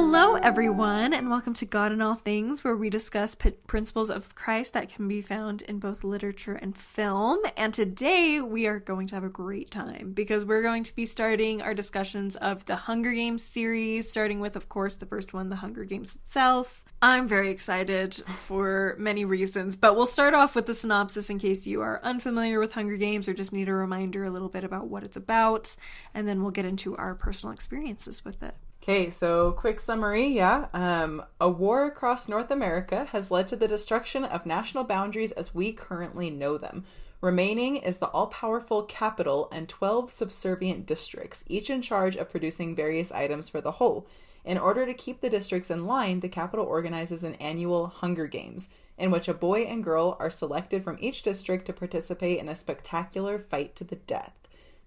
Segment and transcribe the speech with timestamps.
[0.00, 4.32] Hello, everyone, and welcome to God in All Things, where we discuss p- principles of
[4.36, 7.40] Christ that can be found in both literature and film.
[7.56, 11.04] And today we are going to have a great time because we're going to be
[11.04, 15.48] starting our discussions of the Hunger Games series, starting with, of course, the first one,
[15.48, 16.84] The Hunger Games itself.
[17.02, 21.66] I'm very excited for many reasons, but we'll start off with the synopsis in case
[21.66, 24.86] you are unfamiliar with Hunger Games or just need a reminder a little bit about
[24.86, 25.74] what it's about,
[26.14, 28.54] and then we'll get into our personal experiences with it.
[28.82, 30.68] Okay, so quick summary, yeah.
[30.72, 35.54] Um, a war across North America has led to the destruction of national boundaries as
[35.54, 36.84] we currently know them.
[37.20, 42.76] Remaining is the all powerful Capitol and 12 subservient districts, each in charge of producing
[42.76, 44.06] various items for the whole.
[44.44, 48.70] In order to keep the districts in line, the Capitol organizes an annual Hunger Games,
[48.96, 52.54] in which a boy and girl are selected from each district to participate in a
[52.54, 54.37] spectacular fight to the death.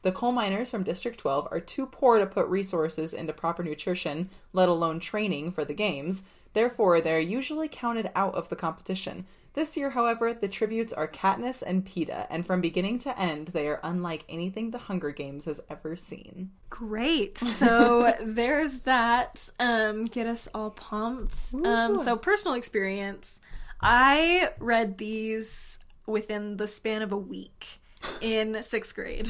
[0.03, 4.29] The coal miners from District 12 are too poor to put resources into proper nutrition,
[4.51, 6.23] let alone training for the games.
[6.53, 9.25] Therefore, they are usually counted out of the competition.
[9.53, 13.67] This year, however, the tributes are Katniss and Peeta, and from beginning to end, they
[13.67, 16.51] are unlike anything the Hunger Games has ever seen.
[16.69, 17.37] Great.
[17.61, 19.49] So there's that.
[19.59, 21.53] Um, get us all pumped.
[21.63, 23.39] Um, so personal experience.
[23.79, 25.77] I read these
[26.07, 27.80] within the span of a week
[28.21, 29.29] in sixth grade.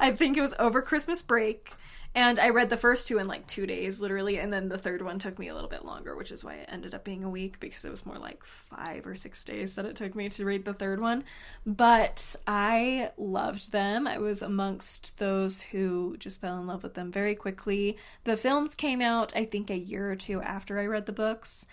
[0.00, 1.72] I think it was over Christmas break.
[2.12, 5.00] And I read the first two in like two days, literally, and then the third
[5.00, 7.30] one took me a little bit longer, which is why it ended up being a
[7.30, 10.44] week because it was more like five or six days that it took me to
[10.44, 11.22] read the third one.
[11.64, 14.08] But I loved them.
[14.08, 17.96] I was amongst those who just fell in love with them very quickly.
[18.24, 21.64] The films came out, I think, a year or two after I read the books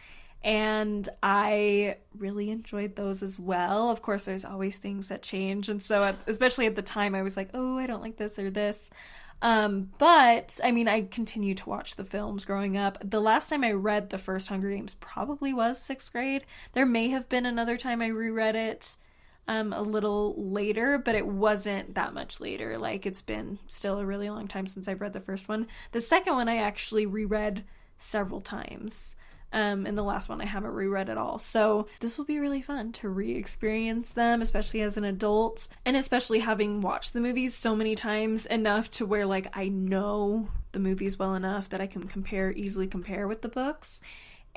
[0.47, 3.89] and I really enjoyed those as well.
[3.89, 7.21] Of course, there's always things that change, and so at, especially at the time, I
[7.21, 8.89] was like, "Oh, I don't like this or this."
[9.41, 12.97] Um, but I mean, I continued to watch the films growing up.
[13.03, 16.45] The last time I read the first Hunger Games probably was sixth grade.
[16.71, 18.95] There may have been another time I reread it
[19.49, 22.77] um, a little later, but it wasn't that much later.
[22.77, 25.67] Like it's been still a really long time since I've read the first one.
[25.91, 27.65] The second one I actually reread
[27.97, 29.17] several times.
[29.53, 31.39] Um, and the last one I haven't reread at all.
[31.39, 35.95] So this will be really fun to re experience them, especially as an adult, and
[35.95, 40.79] especially having watched the movies so many times enough to where, like, I know the
[40.79, 44.01] movies well enough that I can compare, easily compare with the books.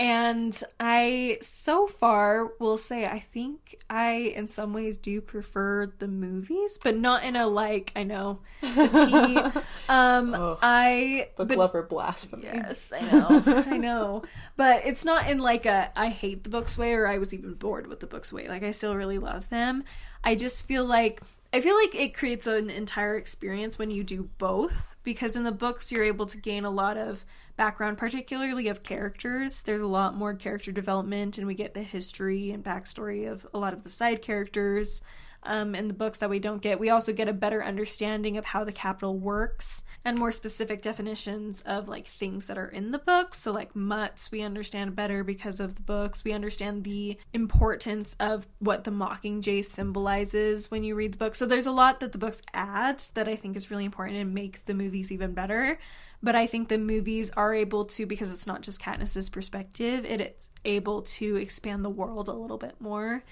[0.01, 6.09] And I, so far, will say I think I, in some ways, do prefer the
[6.09, 9.61] movies, but not in a like I know the tea.
[9.91, 12.45] Um, Oh, I The but- Glover blasphemy.
[12.45, 14.23] Yes, I know, I know,
[14.57, 17.55] but it's not in like a I hate the books way or I was even
[17.55, 18.49] bored with the books way.
[18.49, 19.85] Like I still really love them.
[20.25, 21.21] I just feel like
[21.53, 25.53] I feel like it creates an entire experience when you do both because in the
[25.53, 27.25] books you're able to gain a lot of
[27.57, 29.63] background, particularly of characters.
[29.63, 33.59] There's a lot more character development, and we get the history and backstory of a
[33.59, 35.01] lot of the side characters
[35.43, 36.81] um, in the books that we don't get.
[36.81, 41.63] We also get a better understanding of how the Capitol works and more specific definitions
[41.63, 43.41] of like things that are in the books.
[43.41, 46.25] So, like mutts, we understand better because of the books.
[46.25, 51.35] We understand the importance of what the Mockingjay symbolizes when you read the book.
[51.35, 54.35] So, there's a lot that the books add that I think is really important and
[54.35, 55.79] make the movies even better
[56.23, 60.05] but I think the movies are able to because it's not just Katniss's perspective.
[60.05, 63.25] It is able to expand the world a little bit more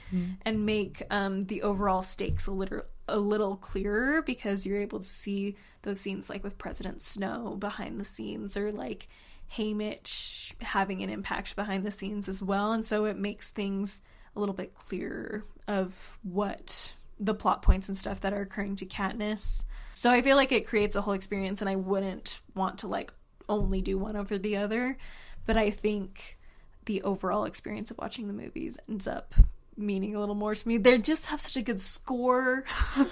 [0.45, 5.07] and make um, the overall stakes a little a little clearer because you're able to
[5.07, 9.09] see those scenes like with President Snow behind the scenes or like
[9.57, 14.03] Haymitch having an impact behind the scenes as well, and so it makes things
[14.37, 18.87] a little bit clearer of what the plot points and stuff that are occurring to
[18.87, 19.65] Katniss.
[19.99, 23.13] So I feel like it creates a whole experience, and I wouldn't want to like
[23.49, 24.97] only do one over the other.
[25.45, 26.39] But I think
[26.85, 29.35] the overall experience of watching the movies ends up
[29.77, 30.77] meaning a little more to me.
[30.77, 32.63] They just have such a good score,
[32.97, 33.09] and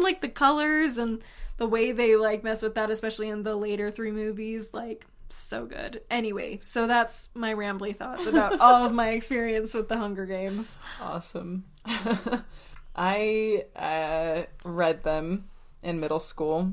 [0.00, 1.22] like the colors and
[1.58, 5.66] the way they like mess with that, especially in the later three movies, like so
[5.66, 6.00] good.
[6.10, 10.78] Anyway, so that's my rambly thoughts about all of my experience with the Hunger Games.
[10.98, 11.64] Awesome.
[12.96, 15.50] I uh, read them
[15.82, 16.72] in middle school.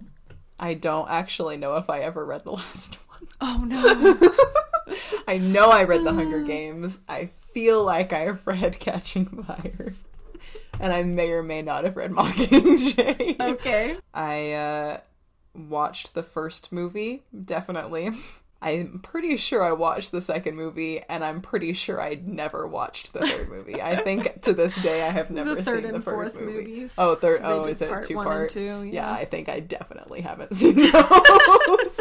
[0.60, 3.28] I don't actually know if I ever read the last one.
[3.42, 4.96] Oh no.
[5.28, 7.00] I know I read The Hunger Games.
[7.08, 9.94] I feel like I read Catching Fire.
[10.80, 13.40] And I may or may not have read Mockingjay.
[13.40, 13.98] okay.
[14.14, 15.00] I uh,
[15.54, 18.12] watched the first movie, definitely.
[18.62, 23.14] I'm pretty sure I watched the second movie, and I'm pretty sure I never watched
[23.14, 23.82] the third movie.
[23.82, 26.36] I think to this day I have never seen the third seen and the fourth
[26.40, 26.54] movie.
[26.54, 26.96] movies.
[26.98, 27.40] Oh, third.
[27.44, 28.42] Oh, is it two one part?
[28.42, 28.84] and two?
[28.84, 29.14] Yeah, Yeah.
[29.14, 32.00] I think I definitely haven't seen those.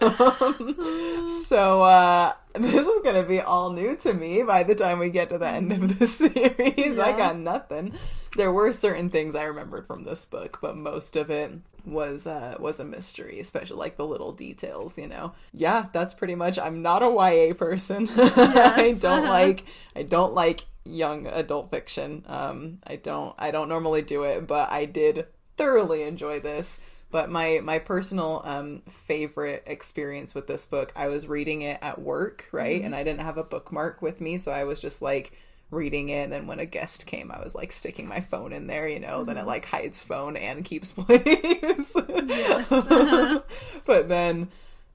[1.46, 5.10] so uh, this is going to be all new to me by the time we
[5.10, 6.98] get to the end of the series.
[6.98, 7.94] I got nothing.
[8.36, 11.52] There were certain things I remembered from this book, but most of it
[11.90, 14.98] was uh, was a mystery, especially like the little details.
[14.98, 16.58] You know, yeah, that's pretty much.
[16.58, 18.08] I'm not a YA person.
[18.16, 19.64] I don't like.
[19.94, 22.24] I don't like young adult fiction.
[22.26, 23.34] Um, I don't.
[23.38, 25.26] I don't normally do it, but I did
[25.56, 26.80] thoroughly enjoy this.
[27.10, 32.00] But my my personal um, favorite experience with this book, I was reading it at
[32.00, 35.32] work, right, and I didn't have a bookmark with me, so I was just like
[35.70, 36.24] reading it.
[36.24, 39.00] And then when a guest came, I was like sticking my phone in there, you
[39.00, 39.24] know.
[39.24, 39.48] Then it mm-hmm.
[39.48, 41.92] like hides phone and keeps place.
[43.86, 44.48] but then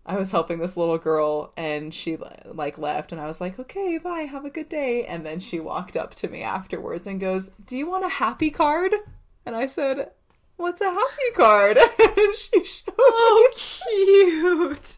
[0.05, 3.97] I was helping this little girl and she like left and I was like, "Okay,
[3.97, 4.21] bye.
[4.21, 7.77] Have a good day." And then she walked up to me afterwards and goes, "Do
[7.77, 8.93] you want a happy card?"
[9.45, 10.11] And I said,
[10.57, 13.55] "What's a happy card?" and she showed Oh, me.
[14.65, 14.97] cute.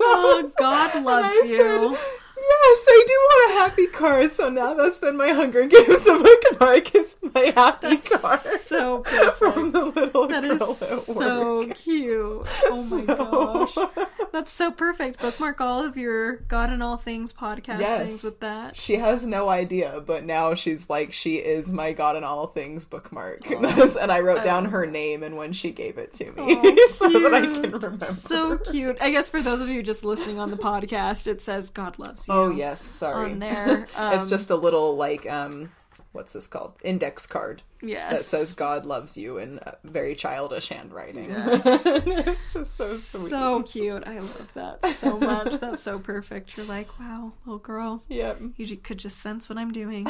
[0.00, 1.96] Oh, God loves you.
[1.96, 4.32] said, Yes, I do want a happy card.
[4.32, 9.02] So now that's been my Hunger Games bookmark is my happy card so
[9.38, 12.46] from the little That girl is so cute.
[12.64, 13.76] Oh my gosh.
[14.32, 15.20] That's so perfect.
[15.20, 18.06] Bookmark all of your God in All Things podcast Yes.
[18.06, 18.76] things with that.
[18.76, 22.84] She has no idea, but now she's like, she is my God in all things
[22.84, 23.50] bookmark.
[23.50, 24.70] and I wrote down oh.
[24.70, 28.04] her name and when she gave it to me Oh, so that I can remember.
[28.06, 28.98] So cute.
[29.00, 32.28] I guess for those of you just listening on the podcast, it says God loves
[32.28, 32.31] you.
[32.32, 33.32] Oh, yes, sorry.
[33.32, 33.82] On there.
[33.84, 35.70] it's Um, just a little, like, um,
[36.12, 36.74] what's this called?
[36.82, 38.12] Index card yes.
[38.12, 41.30] that says God loves you in very childish handwriting.
[41.30, 41.62] Yes.
[41.86, 43.30] it's just so sweet.
[43.30, 44.06] so cute.
[44.06, 45.58] I love that so much.
[45.58, 46.56] That's so perfect.
[46.56, 48.04] You're like, wow, little girl.
[48.08, 48.40] Yep.
[48.56, 50.06] You could just sense what I'm doing.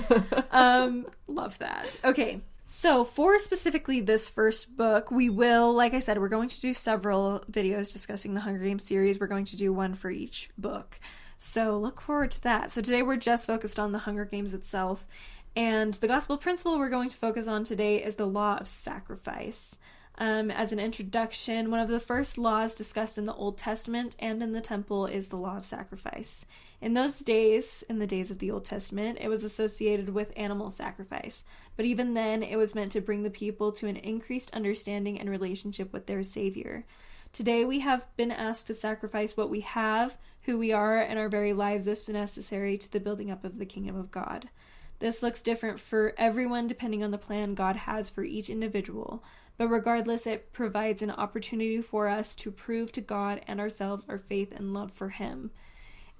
[0.50, 1.98] um, love that.
[2.04, 2.40] Okay.
[2.68, 6.74] So, for specifically this first book, we will, like I said, we're going to do
[6.74, 9.20] several videos discussing the Hunger Games series.
[9.20, 10.98] We're going to do one for each book.
[11.38, 12.70] So, look forward to that.
[12.70, 15.06] So, today we're just focused on the Hunger Games itself.
[15.54, 19.76] And the gospel principle we're going to focus on today is the law of sacrifice.
[20.18, 24.42] Um, as an introduction, one of the first laws discussed in the Old Testament and
[24.42, 26.46] in the temple is the law of sacrifice.
[26.80, 30.70] In those days, in the days of the Old Testament, it was associated with animal
[30.70, 31.44] sacrifice.
[31.76, 35.28] But even then, it was meant to bring the people to an increased understanding and
[35.28, 36.84] relationship with their Savior.
[37.36, 41.28] Today, we have been asked to sacrifice what we have, who we are, and our
[41.28, 44.48] very lives, if necessary, to the building up of the kingdom of God.
[45.00, 49.22] This looks different for everyone depending on the plan God has for each individual,
[49.58, 54.18] but regardless, it provides an opportunity for us to prove to God and ourselves our
[54.18, 55.50] faith and love for Him.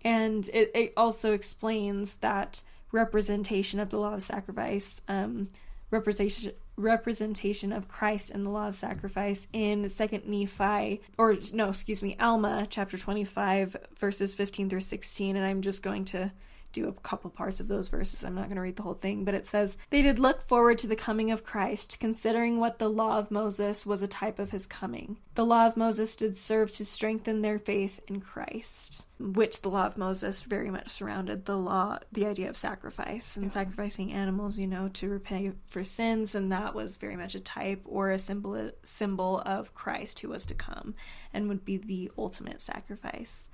[0.04, 5.48] And it, it also explains that representation of the law of sacrifice, um,
[5.90, 12.02] representation representation of Christ and the law of sacrifice in Second Nephi, or no, excuse
[12.02, 15.36] me, Alma, chapter twenty-five, verses fifteen through sixteen.
[15.36, 16.32] And I'm just going to
[16.72, 18.24] do a couple parts of those verses.
[18.24, 20.78] I'm not going to read the whole thing, but it says, They did look forward
[20.78, 24.50] to the coming of Christ, considering what the law of Moses was a type of
[24.50, 25.18] his coming.
[25.34, 29.86] The law of Moses did serve to strengthen their faith in Christ, which the law
[29.86, 34.66] of Moses very much surrounded the law, the idea of sacrifice and sacrificing animals, you
[34.66, 38.70] know, to repay for sins, and that was very much a type or a symbol
[38.82, 40.94] symbol of Christ who was to come
[41.32, 43.50] and would be the ultimate sacrifice.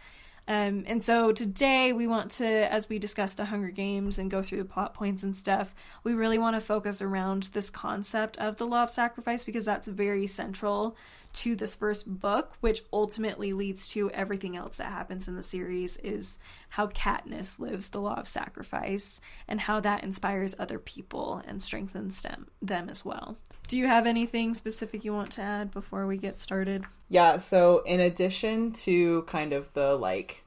[0.48, 4.42] Um, and so today we want to, as we discuss the Hunger Games and go
[4.42, 8.56] through the plot points and stuff, we really want to focus around this concept of
[8.56, 10.96] the law of sacrifice because that's very central
[11.34, 15.96] to this first book, which ultimately leads to everything else that happens in the series
[15.98, 16.38] is
[16.70, 22.20] how Katniss lives the law of sacrifice and how that inspires other people and strengthens
[22.22, 23.38] them, them as well.
[23.72, 26.84] Do you have anything specific you want to add before we get started?
[27.08, 30.44] Yeah, so in addition to kind of the like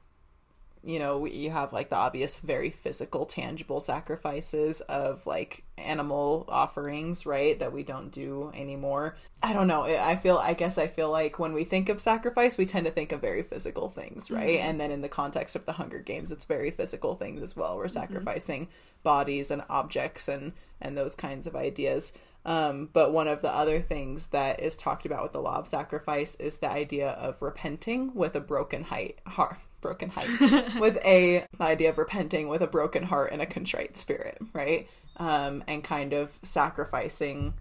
[0.84, 6.44] you know, we- you have like the obvious very physical tangible sacrifices of like animal
[6.48, 9.16] offerings, right, that we don't do anymore.
[9.42, 9.82] I don't know.
[9.82, 12.86] I I feel I guess I feel like when we think of sacrifice, we tend
[12.86, 14.50] to think of very physical things, right?
[14.60, 14.68] Mm-hmm.
[14.68, 17.76] And then in the context of the Hunger Games, it's very physical things as well.
[17.76, 17.98] We're mm-hmm.
[18.02, 18.68] sacrificing
[19.02, 22.12] bodies and objects and and those kinds of ideas.
[22.46, 25.66] Um, but one of the other things that is talked about with the law of
[25.66, 30.30] sacrifice is the idea of repenting with a broken height, heart, broken height,
[30.80, 34.88] with a the idea of repenting with a broken heart and a contrite spirit, right?
[35.16, 37.54] Um, and kind of sacrificing.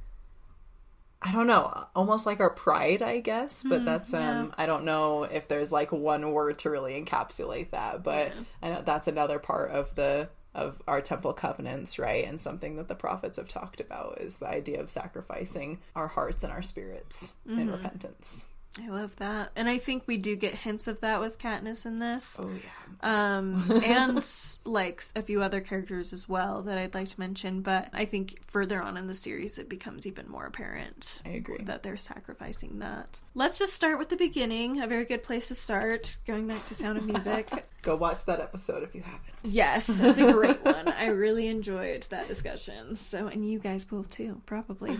[1.19, 3.63] I don't know, almost like our pride, I guess.
[3.67, 8.03] But that's um, I don't know if there's like one word to really encapsulate that.
[8.03, 12.25] But I know that's another part of the of our temple covenants, right?
[12.25, 16.43] And something that the prophets have talked about is the idea of sacrificing our hearts
[16.43, 17.71] and our spirits in mm-hmm.
[17.71, 18.45] repentance.
[18.77, 19.51] I love that.
[19.55, 22.35] And I think we do get hints of that with Katniss in this.
[22.37, 23.37] Oh yeah.
[23.37, 24.25] Um, and
[24.65, 28.41] like a few other characters as well that I'd like to mention, but I think
[28.47, 31.21] further on in the series it becomes even more apparent.
[31.25, 31.63] I agree.
[31.63, 33.21] that they're sacrificing that.
[33.33, 34.81] Let's just start with the beginning.
[34.81, 36.17] A very good place to start.
[36.27, 37.47] Going back to Sound of Music.
[37.81, 39.21] Go watch that episode if you haven't.
[39.43, 40.87] yes, it's a great one.
[40.89, 42.95] I really enjoyed that discussion.
[42.95, 44.97] So, and you guys will too, probably.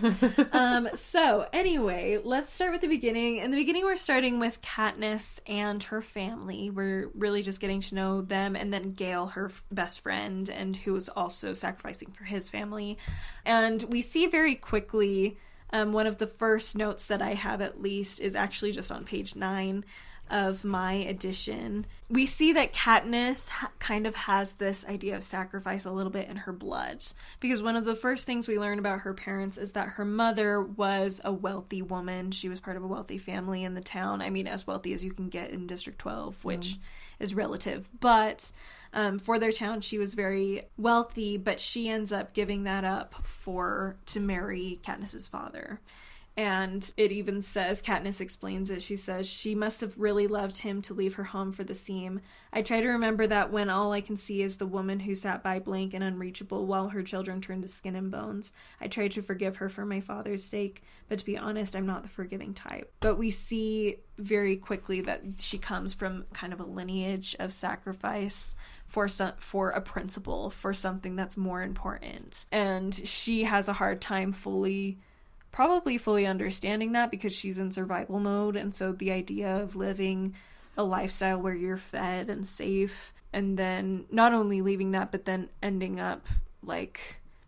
[0.52, 3.38] um, so anyway, let's start with the beginning.
[3.38, 6.70] In the beginning, we're starting with Katniss and her family.
[6.70, 10.76] We're really just getting to know them, and then Gale, her f- best friend, and
[10.76, 12.98] who is also sacrificing for his family.
[13.44, 15.38] And we see very quickly.
[15.72, 19.04] Um, one of the first notes that I have, at least, is actually just on
[19.04, 19.84] page nine
[20.30, 21.86] of my edition.
[22.08, 26.28] We see that Katniss ha- kind of has this idea of sacrifice a little bit
[26.28, 27.04] in her blood.
[27.40, 30.62] Because one of the first things we learn about her parents is that her mother
[30.62, 32.30] was a wealthy woman.
[32.30, 34.22] She was part of a wealthy family in the town.
[34.22, 36.76] I mean, as wealthy as you can get in District 12, which
[37.18, 37.88] is relative.
[37.98, 38.52] But
[38.92, 43.14] um, for their town, she was very wealthy, but she ends up giving that up
[43.24, 45.80] for to marry Katniss's father.
[46.38, 48.82] And it even says, Katniss explains it.
[48.82, 52.20] She says, She must have really loved him to leave her home for the Seam.
[52.52, 55.42] I try to remember that when all I can see is the woman who sat
[55.42, 58.52] by blank and unreachable while her children turned to skin and bones.
[58.82, 62.02] I try to forgive her for my father's sake, but to be honest, I'm not
[62.02, 62.92] the forgiving type.
[63.00, 68.54] But we see very quickly that she comes from kind of a lineage of sacrifice
[68.86, 74.00] for some for a principle for something that's more important and she has a hard
[74.00, 74.98] time fully
[75.56, 80.34] probably fully understanding that because she's in survival mode and so the idea of living
[80.76, 85.48] a lifestyle where you're fed and safe and then not only leaving that but then
[85.62, 86.26] ending up
[86.62, 87.00] like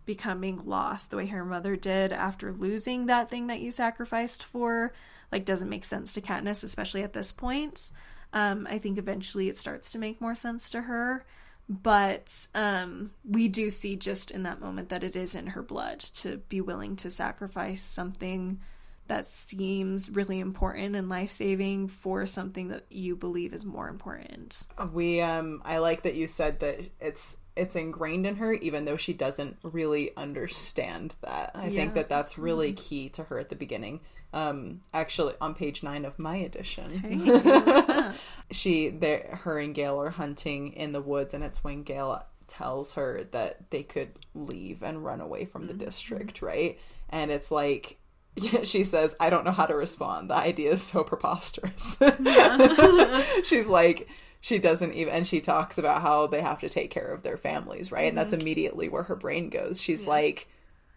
[0.06, 4.90] becoming lost the way her mother did after losing that thing that you sacrificed for
[5.30, 7.90] like doesn't make sense to Katniss especially at this point.
[8.32, 11.26] Um, I think eventually it starts to make more sense to her
[11.68, 16.00] but um, we do see just in that moment that it is in her blood
[16.00, 18.60] to be willing to sacrifice something
[19.06, 24.66] that seems really important and life saving for something that you believe is more important.
[24.92, 28.96] We um I like that you said that it's it's ingrained in her even though
[28.96, 31.52] she doesn't really understand that.
[31.54, 31.70] I Yeah.
[31.70, 34.00] think that that's really key to her at the beginning.
[34.32, 36.98] Um actually on page 9 of my edition.
[36.98, 38.12] Hey,
[38.50, 42.94] she there her and Gale are hunting in the woods and it's when Gale tells
[42.94, 46.78] her that they could leave and run away from the district, right?
[47.10, 47.98] And it's like
[48.64, 50.30] she says, I don't know how to respond.
[50.30, 51.96] The idea is so preposterous.
[53.44, 54.08] She's like,
[54.40, 57.36] she doesn't even, and she talks about how they have to take care of their
[57.36, 58.08] families, right?
[58.08, 59.80] And that's immediately where her brain goes.
[59.80, 60.48] She's like,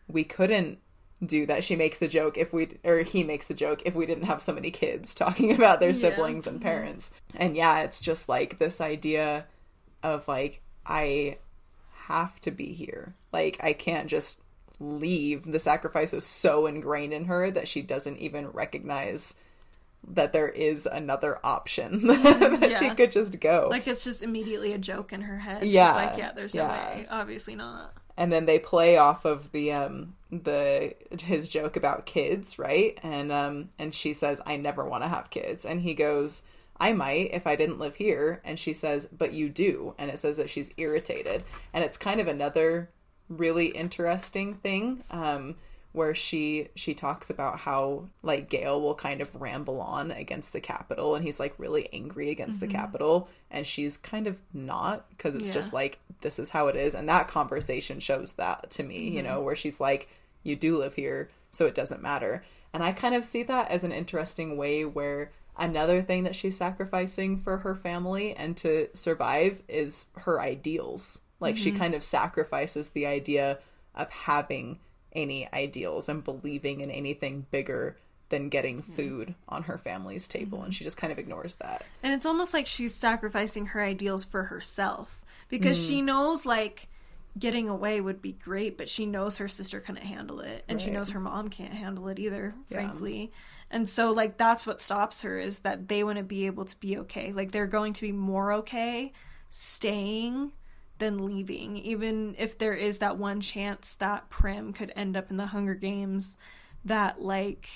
[0.08, 0.80] we couldn't
[1.26, 1.64] do that.
[1.64, 4.42] She makes the joke if we, or he makes the joke if we didn't have
[4.42, 5.96] so many kids talking about their Yeah.
[5.96, 7.12] siblings and parents.
[7.36, 9.46] And yeah, it's just like this idea
[10.04, 11.38] of like, I
[12.06, 13.14] have to be here.
[13.32, 14.40] Like, I can't just
[14.80, 15.44] leave.
[15.46, 19.36] The sacrifice is so ingrained in her that she doesn't even recognize
[20.08, 23.68] that there is another option that she could just go.
[23.70, 25.64] like it's just immediately a joke in her head.
[25.64, 26.96] Yeah, She's like, yeah, there's no yeah.
[26.96, 27.08] way.
[27.12, 27.94] Obviously not.
[28.22, 33.00] And then they play off of the um the his joke about kids, right?
[33.02, 35.66] And um and she says I never want to have kids.
[35.66, 36.44] And he goes
[36.80, 38.40] I might if I didn't live here.
[38.46, 39.96] And she says but you do.
[39.98, 41.44] And it says that she's irritated.
[41.74, 42.92] And it's kind of another
[43.28, 45.56] really interesting thing um
[45.94, 50.62] where she she talks about how like Gale will kind of ramble on against the
[50.62, 52.78] Capitol and he's like really angry against the mm-hmm.
[52.78, 55.56] Capitol and she's kind of not because it's Yeah.
[55.56, 59.22] just like this is how it is and that conversation shows that to me you
[59.22, 59.46] know mm-hmm.
[59.46, 60.08] where she's like
[60.44, 62.44] you do live here so it doesn't matter.
[62.74, 66.58] And I kind of see that as an interesting way where another thing that she's
[66.58, 71.22] sacrificing for her family and to survive is her ideals.
[71.40, 71.80] Like she mm-hmm.
[71.80, 73.60] kind of sacrifices the idea
[73.94, 74.80] of having
[75.14, 77.98] any ideals and believing in anything bigger
[78.30, 82.14] than getting food on her family's table and she just kind of ignores that And
[82.14, 85.88] it's almost like she's sacrificing her ideals for herself because Mm.
[85.90, 86.88] she knows like
[87.38, 90.92] getting away would be great, but she knows her sister couldn't handle it and she
[90.92, 92.78] knows her mom can't handle it either, Yeah.
[92.78, 93.32] frankly.
[93.70, 96.98] And so like that's what stops her is that they wouldn't be able to be
[97.00, 97.34] okay.
[97.34, 99.12] Like they're going to be more okay
[99.50, 100.52] staying
[101.02, 105.36] than leaving, even if there is that one chance that Prim could end up in
[105.36, 106.38] the Hunger Games
[106.86, 107.68] that like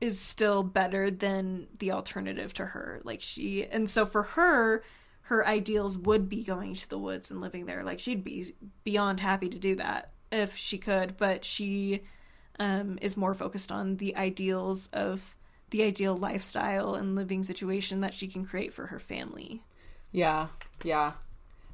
[0.00, 3.00] is still better than the alternative to her.
[3.02, 4.84] Like she and so for her
[5.22, 7.82] her ideals would be going to the woods and living there.
[7.82, 12.02] Like she'd be beyond happy to do that if she could, but she
[12.60, 15.36] um is more focused on the ideals of
[15.70, 19.62] the ideal lifestyle and living situation that she can create for her family.
[20.12, 20.48] Yeah,
[20.84, 21.14] yeah.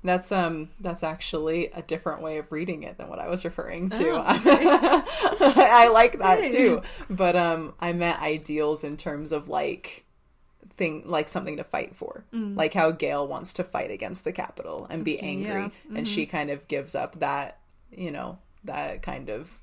[0.02, 3.90] That's um that's actually a different way of reading it than what I was referring
[3.90, 4.10] to.
[4.12, 4.24] Oh,
[5.06, 6.50] I like that Hey.
[6.50, 6.82] too.
[7.08, 10.04] But um I meant ideals in terms of like
[10.76, 12.24] thing like something to fight for.
[12.32, 15.18] Like how Gale wants to fight against the Capitol and be Mm.
[15.18, 15.98] Okay, angry yeah.
[15.98, 17.58] and she kind of gives up that,
[17.94, 19.58] you know, that kind of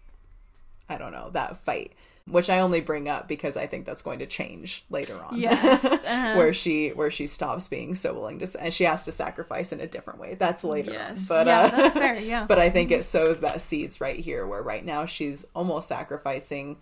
[0.89, 1.93] I don't know, that fight.
[2.29, 5.39] Which I only bring up because I think that's going to change later on.
[5.39, 6.35] Yes, uh-huh.
[6.35, 9.79] where she where she stops being so willing to and she has to sacrifice in
[9.79, 10.35] a different way.
[10.35, 10.91] That's later.
[10.91, 11.31] Yes.
[11.31, 11.37] On.
[11.37, 12.19] But yeah, uh, that's fair.
[12.19, 12.45] Yeah.
[12.47, 16.77] but I think it sows that seeds right here where right now she's almost sacrificing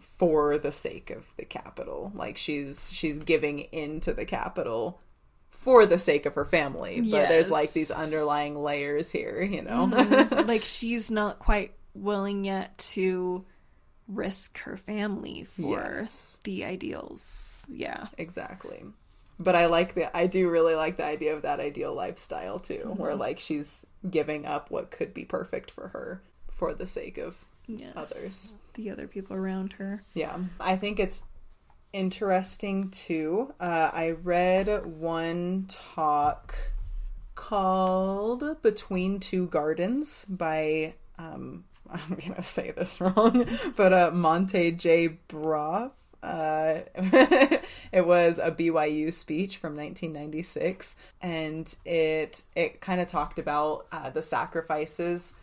[0.00, 2.12] for the sake of the Capitol.
[2.14, 5.00] Like she's she's giving into the Capitol
[5.50, 7.00] for the sake of her family.
[7.00, 8.02] But there's like these Mm-hmm.
[8.02, 9.84] underlying layers here, you know.
[10.46, 13.44] like she's not quite willing yet to
[14.14, 16.40] risk her family for Yes.
[16.44, 17.66] the ideals.
[17.72, 18.08] Yeah.
[18.18, 18.84] Exactly.
[19.38, 22.94] But I like the I do really like the idea of that ideal lifestyle too,
[22.96, 27.44] where like she's giving up what could be perfect for her for the sake of
[27.66, 27.92] Yes.
[27.96, 28.56] Others.
[28.74, 30.02] The other people around her.
[30.14, 30.36] yeah.
[30.60, 31.22] I think it's
[31.92, 33.52] interesting too.
[33.60, 36.54] Uh, I read one talk
[37.34, 43.46] called Between Two Gardens by um I'm gonna say this wrong,
[43.76, 45.08] but uh Monte J.
[45.08, 45.92] Brough.
[46.22, 46.82] Uh,
[47.90, 54.08] it was a BYU speech from 1996, and it it kind of talked about uh,
[54.08, 55.34] the sacrifices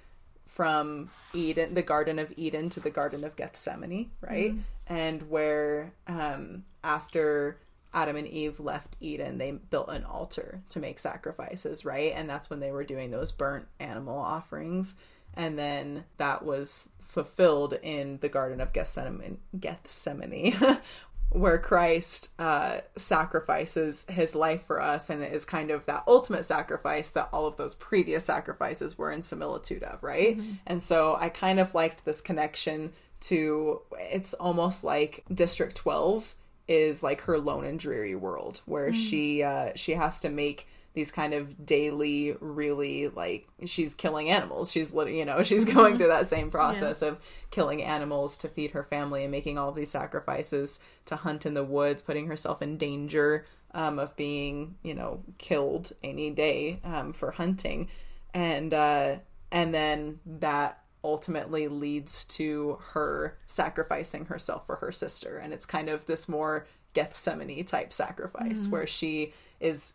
[0.46, 4.54] from Eden, the Garden of Eden, to the Garden of Gethsemane, right?
[4.88, 7.58] And where um, after
[7.94, 12.14] Adam and Eve left Eden, they built an altar to make sacrifices, right?
[12.16, 14.96] And that's when they were doing those burnt animal offerings.
[15.36, 20.56] And then that was fulfilled in the Garden of Gethsemane, Gethsemane
[21.30, 26.44] where Christ uh, sacrifices his life for us and it is kind of that ultimate
[26.44, 30.40] sacrifice that all of those previous sacrifices were in similitude of, right?
[30.66, 36.36] And so I kind of liked this connection to it's almost like District 12
[36.68, 41.12] is like her lone and dreary world where she uh, she has to make these
[41.12, 44.72] kind of daily really like she's killing animals.
[44.72, 47.20] She's you know she's going through that same process of
[47.52, 51.64] killing animals to feed her family and making all these sacrifices to hunt in the
[51.64, 57.32] woods putting herself in danger um, of being you know killed any day um, for
[57.32, 57.90] hunting.
[58.34, 59.18] And uh,
[59.52, 65.38] and then that ultimately leads to her sacrificing herself for her sister.
[65.38, 69.94] And it's kind of this more gethsemane type sacrifice where she is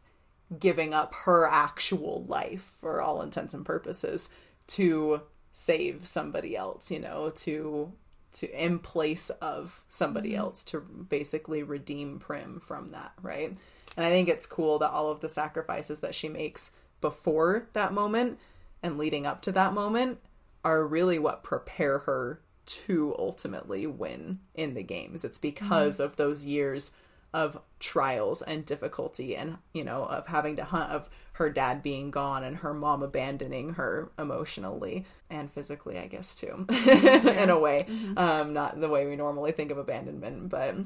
[0.58, 4.28] giving up her actual life for all intents and purposes
[4.66, 7.92] to save somebody else you know to
[8.32, 10.40] to in place of somebody mm-hmm.
[10.40, 13.56] else to basically redeem prim from that right?
[13.96, 17.92] And i think it's cool that all of the sacrifices that she makes before that
[17.92, 18.38] moment
[18.82, 20.18] and leading up to that moment
[20.64, 25.24] are really what prepare her to ultimately win in the games.
[25.24, 26.04] It's because mm-hmm.
[26.04, 26.92] of those years
[27.32, 32.10] of trials and difficulty and you know of having to hunt of her dad being
[32.10, 36.64] gone and her mom abandoning her emotionally and physically i guess too.
[36.70, 37.86] In a way.
[38.16, 40.76] Um not the way we normally think of abandonment but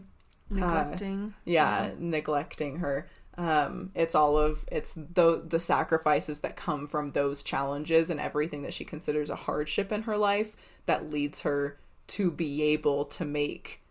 [0.50, 1.34] Neglecting.
[1.44, 3.06] yeah, neglecting her.
[3.37, 8.62] Um it's all of it's the the sacrifices that come from those challenges and everything
[8.62, 10.56] that she considers a hardship in her life
[10.87, 13.82] that leads her to be able to make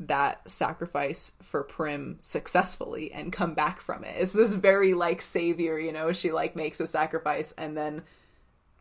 [0.00, 4.14] that sacrifice for Prim successfully and come back from it.
[4.18, 8.02] It's this very like savior, you know, she like makes a sacrifice and then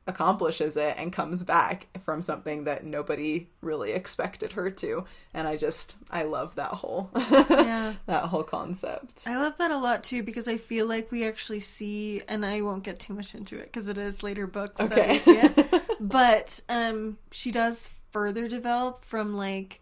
[0.05, 5.03] accomplishes it and comes back from something that nobody really expected her to.
[5.33, 7.95] And I just I love that whole Yeah.
[8.05, 9.25] that whole concept.
[9.27, 12.61] I love that a lot too because I feel like we actually see, and I
[12.61, 15.13] won't get too much into it because it is later books that Okay.
[15.13, 15.83] we see it.
[15.99, 19.81] but um, she does further develop from like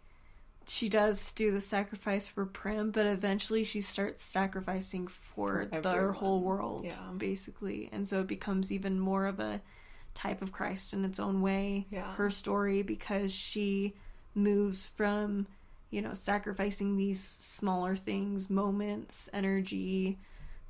[0.67, 6.11] she does do the sacrifice for Prim, but eventually she starts sacrificing for, For the
[6.13, 7.11] whole world, Yeah.
[7.17, 9.61] basically, and so it becomes even more of a
[10.13, 11.87] type of Christ in its own way.
[11.89, 12.13] Yeah.
[12.15, 13.93] Her story because she
[14.33, 15.47] moves from
[15.91, 20.17] you know sacrificing these smaller things, moments, energy,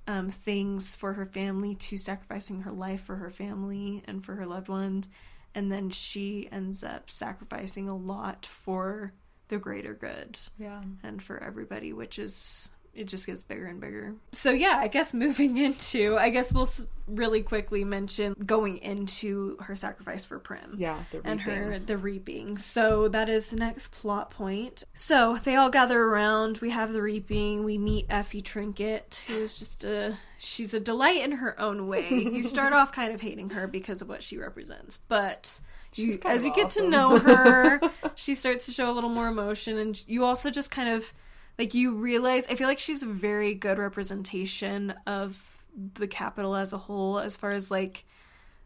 [0.08, 4.46] um, things for her family to sacrificing her life for her family and for her
[4.46, 5.08] loved ones.
[5.54, 9.14] And then she ends up sacrificing a lot for
[9.48, 10.82] the greater good Yeah.
[11.04, 14.16] and for everybody, which is it just gets bigger and bigger.
[14.32, 16.70] So yeah, I guess moving into, I guess we'll
[17.08, 20.76] really quickly mention going into her sacrifice for Prim.
[20.78, 22.58] Yeah, the And her the reaping.
[22.58, 24.86] So that is the next plot point.
[24.94, 26.60] So they all gather around.
[26.60, 27.66] We have the reaping.
[27.66, 32.08] We meet Effie Trinket, who is just a she's a delight in her own way.
[32.10, 35.60] you start off kind of hating her because of what she represents, but
[35.96, 37.80] She's kind as you get to know her,
[38.16, 41.14] she starts to show a little more emotion, and you also just kind of
[41.58, 42.48] like you realize.
[42.48, 45.58] I feel like she's a very good representation of
[45.94, 48.06] the Capitol as a whole, as far as like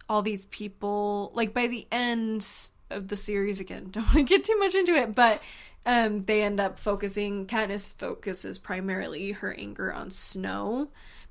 [0.08, 1.32] all these people.
[1.36, 2.48] Like by the end
[2.89, 5.44] of the series, again, don't want to get too much into it, but
[5.86, 7.46] um, they end up focusing.
[7.46, 10.89] Katniss focuses primarily her anger on Snow.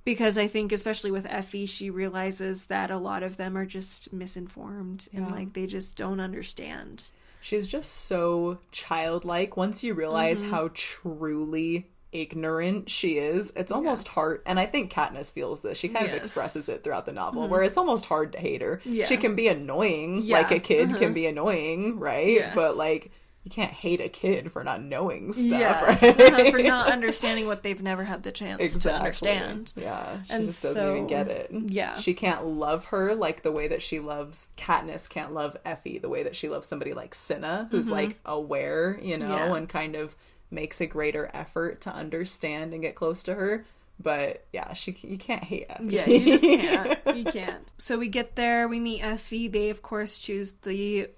[0.09, 4.11] Because I think, especially with Effie, she realizes that a lot of them are just
[4.11, 5.33] misinformed and Yeah.
[5.35, 7.13] like they just don't understand.
[7.43, 9.59] She's just so childlike.
[9.59, 10.51] Once you realize Mm-hmm.
[10.51, 14.41] how truly ignorant she is, it's almost hard.
[14.47, 15.77] And I think Katniss feels this.
[15.77, 18.81] She kind of expresses it throughout the novel, where it's almost hard to hate her.
[18.87, 19.05] Yeah.
[19.05, 20.99] She can be annoying, Yeah, like a kid uh-huh.
[20.99, 22.29] can be annoying, right?
[22.29, 22.55] Yes.
[22.55, 23.11] But like,
[23.49, 26.51] you can't hate a kid for not knowing stuff, yes, right?
[26.51, 28.91] for not understanding what they've never had the chance exactly.
[28.91, 29.73] to understand.
[29.77, 31.51] Yeah, she And just doesn't even so- get it.
[31.67, 31.97] yeah.
[31.99, 36.09] she can't love her like the way that she loves Katniss can't love Effie the
[36.11, 39.33] way that she loves somebody like Cinna, who's like aware, you know, Mm-hmm.
[39.51, 39.57] Yeah.
[39.57, 40.15] and kind of
[40.51, 43.65] makes a greater effort to understand and get close to her.
[44.01, 45.87] But yeah, she you can't hate Effie.
[45.89, 46.99] Yeah, you just can't.
[47.17, 47.71] You can't.
[47.79, 49.49] So we get there, we meet Effie.
[49.49, 51.09] They, of course, choose the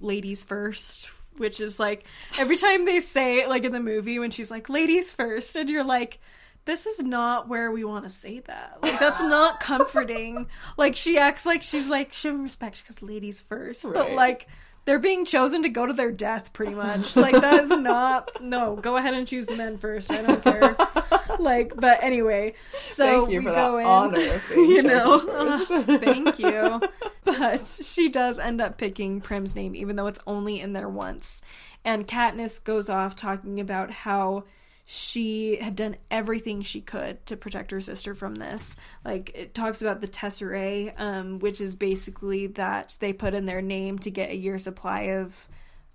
[0.00, 2.04] ladies first, which is like
[2.38, 5.84] every time they say like in the movie, when she's like, ladies first, and you're
[5.84, 6.18] like,
[6.64, 8.78] this is not where we want to say that.
[8.82, 10.46] Like, that's not comforting.
[10.76, 14.48] like, she acts like she's like showing respect because ladies first, but like,
[14.84, 17.16] they're being chosen to go to their death, pretty much.
[17.16, 18.30] Like, that is not.
[18.40, 20.10] No, go ahead and choose the men first.
[20.10, 20.76] I don't care.
[21.38, 24.18] like, but anyway, so Thank you we for go in honor.
[24.54, 25.68] you know first.
[26.04, 26.80] thank you
[27.24, 31.40] but she does end up picking prim's name even though it's only in there once
[31.84, 34.44] and katniss goes off talking about how
[34.84, 39.80] she had done everything she could to protect her sister from this like it talks
[39.80, 44.30] about the tesserae um, which is basically that they put in their name to get
[44.30, 45.48] a year supply of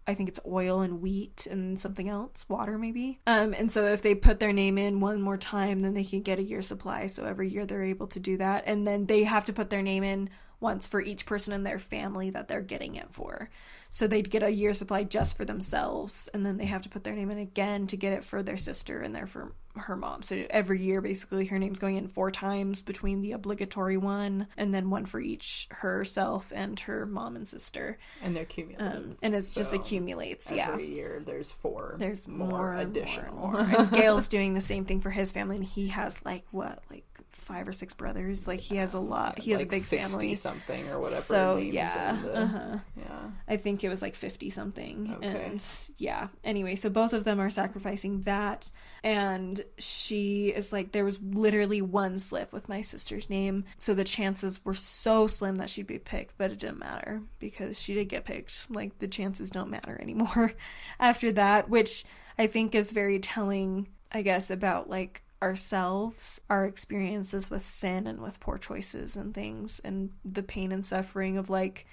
[0.10, 3.19] I think it's oil and wheat and something else, water maybe.
[3.28, 6.23] Um, and so if they put their name in one more time, then they can
[6.23, 7.06] get a year supply.
[7.06, 9.84] So every year they're able to do that, and then they have to put their
[9.84, 13.52] name in once for each person in their family that they're getting it for.
[13.91, 17.04] So they'd get a year supply just for themselves, and then they have to put
[17.04, 20.21] their name in again to get it for their sister and their for her mom.
[20.21, 24.73] So every year, basically, her name's going in four times between the obligatory one and
[24.73, 27.97] then one for each herself and her mom and sister.
[28.23, 28.95] and they're cumulative.
[28.95, 30.52] Um, and it just So, accumulates.
[30.52, 30.69] Yeah.
[30.69, 31.95] Every year there's four.
[31.97, 33.34] There's more, more, additional.
[33.36, 33.80] More and more.
[33.82, 37.06] And Gale's doing the same thing for his family, and he has like what, like
[37.49, 38.47] five or six brothers.
[38.47, 39.39] Like he has a lot.
[39.39, 40.35] He has like a big 60 family.
[40.35, 41.21] something or whatever.
[41.21, 42.77] So yeah, the- uh-huh.
[42.95, 43.29] yeah.
[43.47, 45.15] I think it was like fifty something.
[45.17, 45.45] Okay.
[45.45, 45.65] And
[45.97, 46.27] yeah.
[46.43, 48.71] Anyway, so both of them are sacrificing that,
[49.03, 54.03] and she is like, there was literally one slip with my sister's name, so the
[54.03, 58.05] chances were so slim that she'd be picked, but it didn't matter because she did
[58.09, 58.67] get picked.
[58.69, 60.53] Like the chances don't matter anymore
[60.99, 62.05] after that, which
[62.38, 68.19] I think is very telling, I guess, about like ourselves, our experiences with sin and
[68.19, 71.86] with poor choices and things, and the pain and suffering of like,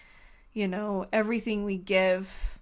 [0.53, 2.59] you know, everything we give,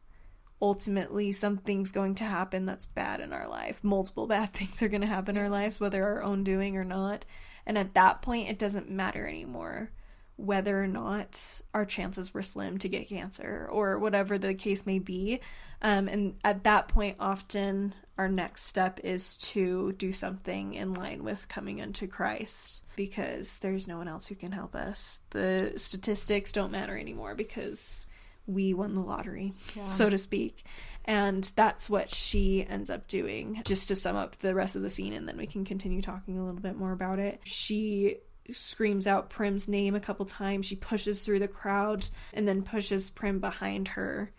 [0.60, 3.82] ultimately something's going to happen that's bad in our life.
[3.82, 6.84] Multiple bad things are going to happen in our lives, whether our own doing or
[6.84, 7.24] not.
[7.66, 9.90] And at that point, it doesn't matter anymore
[10.36, 14.98] whether or not our chances were slim to get cancer or whatever the case may
[14.98, 15.40] be.
[15.80, 21.24] Um, and at that point, often our next step is to do something in line
[21.24, 25.20] with coming unto Christ because there's no one else who can help us.
[25.30, 28.06] The statistics don't matter anymore because
[28.46, 29.54] we won the lottery,
[29.86, 30.64] so to speak.
[31.06, 33.62] And that's what she ends up doing.
[33.64, 36.38] Just to sum up the rest of the scene, and then we can continue talking
[36.38, 37.40] a little bit more about it.
[37.44, 38.18] She
[38.50, 40.66] screams out Prim's name a couple times.
[40.66, 44.32] She pushes through the crowd and then pushes Prim behind her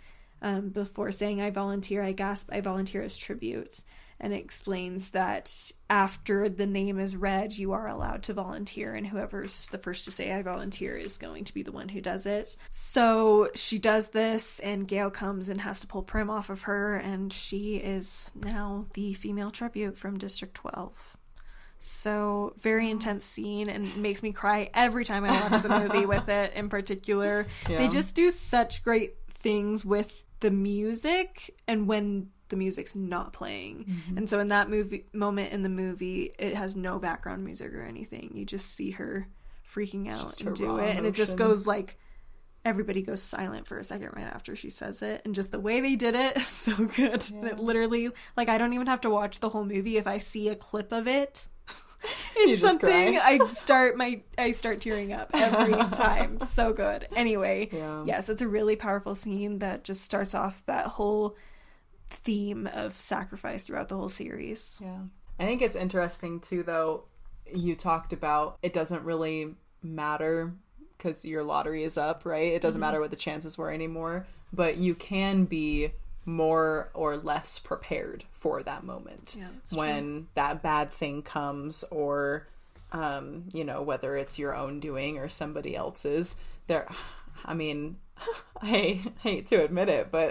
[0.45, 3.79] um, before saying, I volunteer, I gasp, I volunteer as tribute.
[4.19, 5.51] And it explains that
[5.89, 10.11] after the name is read, you are allowed to volunteer, and whoever's the first to
[10.11, 12.55] say, I volunteer, is going to be the one who does it.
[12.69, 16.95] So she does this, and Gale comes and has to pull Prim off of her,
[16.95, 21.17] and she is now the female tribute from District 12.
[21.79, 26.29] So very intense scene and makes me cry every time I watch the movie with
[26.29, 27.47] it in particular.
[27.67, 33.85] They just do such great things with the music and when the music's not playing.
[33.89, 34.17] Mm-hmm.
[34.17, 37.81] And so in that movie moment in the movie, it has no background music or
[37.81, 38.31] anything.
[38.35, 39.27] You just see her
[39.67, 40.97] freaking out and do it, emotion.
[40.97, 41.97] and it just goes like
[42.63, 45.81] everybody goes silent for a second right after she says it and just the way
[45.81, 47.49] they did it is so good yeah.
[47.49, 50.49] it literally like i don't even have to watch the whole movie if i see
[50.49, 51.47] a clip of it
[52.47, 58.03] in something i start my i start tearing up every time so good anyway yeah.
[58.05, 61.35] yes it's a really powerful scene that just starts off that whole
[62.07, 64.99] theme of sacrifice throughout the whole series yeah
[65.39, 67.05] i think it's interesting too though
[67.53, 70.53] you talked about it doesn't really matter
[70.97, 72.53] because your lottery is up, right?
[72.53, 72.87] It doesn't mm-hmm.
[72.87, 75.91] matter what the chances were anymore, but you can be
[76.25, 80.27] more or less prepared for that moment yeah, when true.
[80.35, 82.47] that bad thing comes or
[82.91, 86.35] um, you know whether it's your own doing or somebody else's
[86.67, 86.87] there
[87.45, 87.97] i mean
[88.61, 90.29] I hate to admit it, but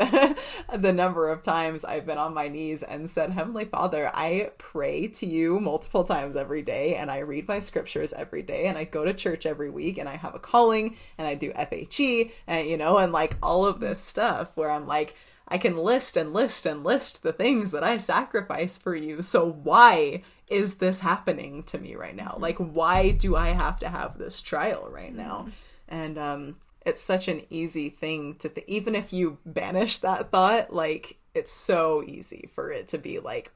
[0.76, 5.09] the number of times I've been on my knees and said, Heavenly Father, I pray
[5.09, 8.85] to you multiple times every day, and I read my scriptures every day, and I
[8.85, 12.68] go to church every week, and I have a calling, and I do FHE, and
[12.68, 15.14] you know, and like all of this stuff where I'm like,
[15.46, 19.22] I can list and list and list the things that I sacrifice for you.
[19.22, 22.37] So why is this happening to me right now?
[22.38, 25.48] Like, why do I have to have this trial right now?
[25.88, 30.72] And, um, it's such an easy thing to think even if you banish that thought
[30.72, 33.52] like it's so easy for it to be like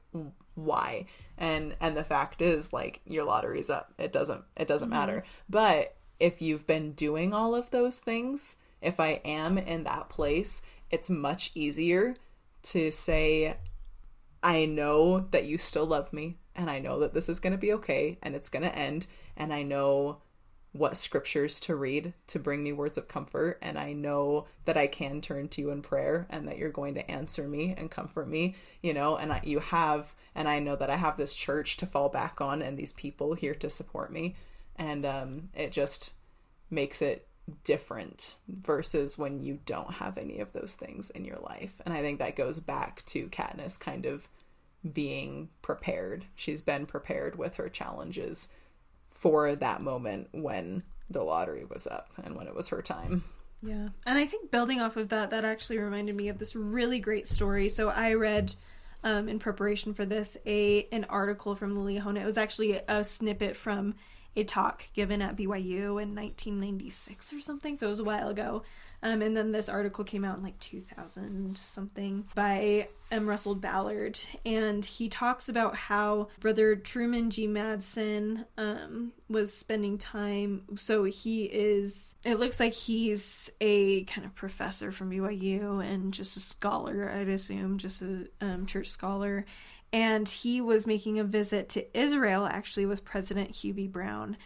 [0.55, 1.05] why
[1.37, 4.99] and and the fact is like your lottery's up it doesn't it doesn't mm-hmm.
[4.99, 10.09] matter but if you've been doing all of those things if i am in that
[10.09, 12.15] place it's much easier
[12.63, 13.55] to say
[14.43, 17.57] i know that you still love me and i know that this is going to
[17.57, 20.17] be okay and it's going to end and i know
[20.71, 24.85] what scriptures to read to bring me words of comfort and I know that I
[24.85, 28.29] can turn to you in prayer and that you're going to answer me and comfort
[28.29, 31.87] me, you know, and you have and I know that I have this church to
[31.87, 34.35] fall back on and these people here to support me.
[34.75, 36.11] And um it just
[36.69, 37.27] makes it
[37.63, 41.81] different versus when you don't have any of those things in your life.
[41.85, 44.27] And I think that goes back to Katniss kind of
[44.93, 46.25] being prepared.
[46.35, 48.49] She's been prepared with her challenges
[49.11, 53.23] for that moment when the lottery was up and when it was her time.
[53.61, 53.89] Yeah.
[54.05, 57.27] And I think building off of that, that actually reminded me of this really great
[57.27, 57.67] story.
[57.67, 58.55] So I read
[59.03, 63.03] um, in preparation for this a an article from Lily Lilia It was actually a
[63.03, 63.95] snippet from
[64.35, 67.77] a talk given at BYU in 1996 or something.
[67.77, 68.63] So it was a while ago.
[69.01, 73.27] Um, and then this article came out in like 2000 something by M.
[73.27, 74.19] Russell Ballard.
[74.45, 77.47] And he talks about how brother Truman G.
[77.47, 80.63] Madsen um, was spending time.
[80.75, 86.35] So he is, it looks like he's a kind of professor from BYU and just
[86.35, 89.45] a scholar, I'd assume, just a um, church scholar.
[89.91, 93.87] And he was making a visit to Israel actually with President B.
[93.87, 94.37] Brown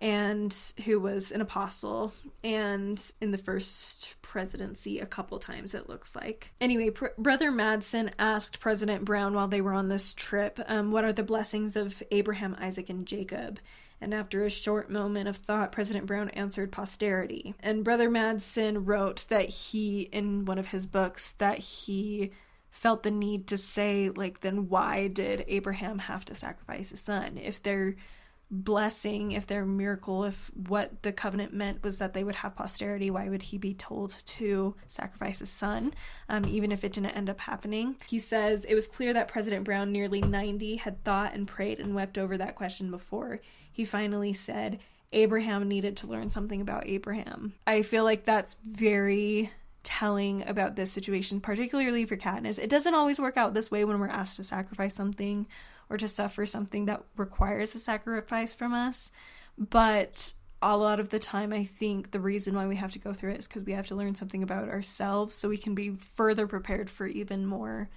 [0.00, 6.16] and who was an apostle and in the first presidency a couple times it looks
[6.16, 10.90] like anyway Pr- brother madsen asked president brown while they were on this trip um,
[10.90, 13.60] what are the blessings of abraham isaac and jacob
[14.00, 17.54] and after a short moment of thought, President Brown answered posterity.
[17.60, 22.30] And Brother Madsen wrote that he, in one of his books, that he
[22.70, 27.38] felt the need to say, like, then why did Abraham have to sacrifice his son?
[27.42, 27.96] If they're
[28.50, 33.10] blessing, if their miracle, if what the covenant meant was that they would have posterity,
[33.10, 35.94] why would he be told to sacrifice his son,
[36.28, 37.94] um, even if it didn't end up happening?
[38.08, 41.94] He says it was clear that President Brown, nearly 90, had thought and prayed and
[41.94, 44.80] wept over that question before he finally said,
[45.12, 47.54] Abraham needed to learn something about Abraham.
[47.66, 49.50] I feel like that's very
[49.82, 52.58] telling about this situation, particularly for Katniss.
[52.58, 55.46] It doesn't always work out this way when we're asked to sacrifice something
[55.88, 59.10] or to suffer something that requires a sacrifice from us.
[59.58, 63.12] But a lot of the time, I think the reason why we have to go
[63.12, 65.90] through it is because we have to learn something about ourselves so we can be
[65.90, 67.88] further prepared for even more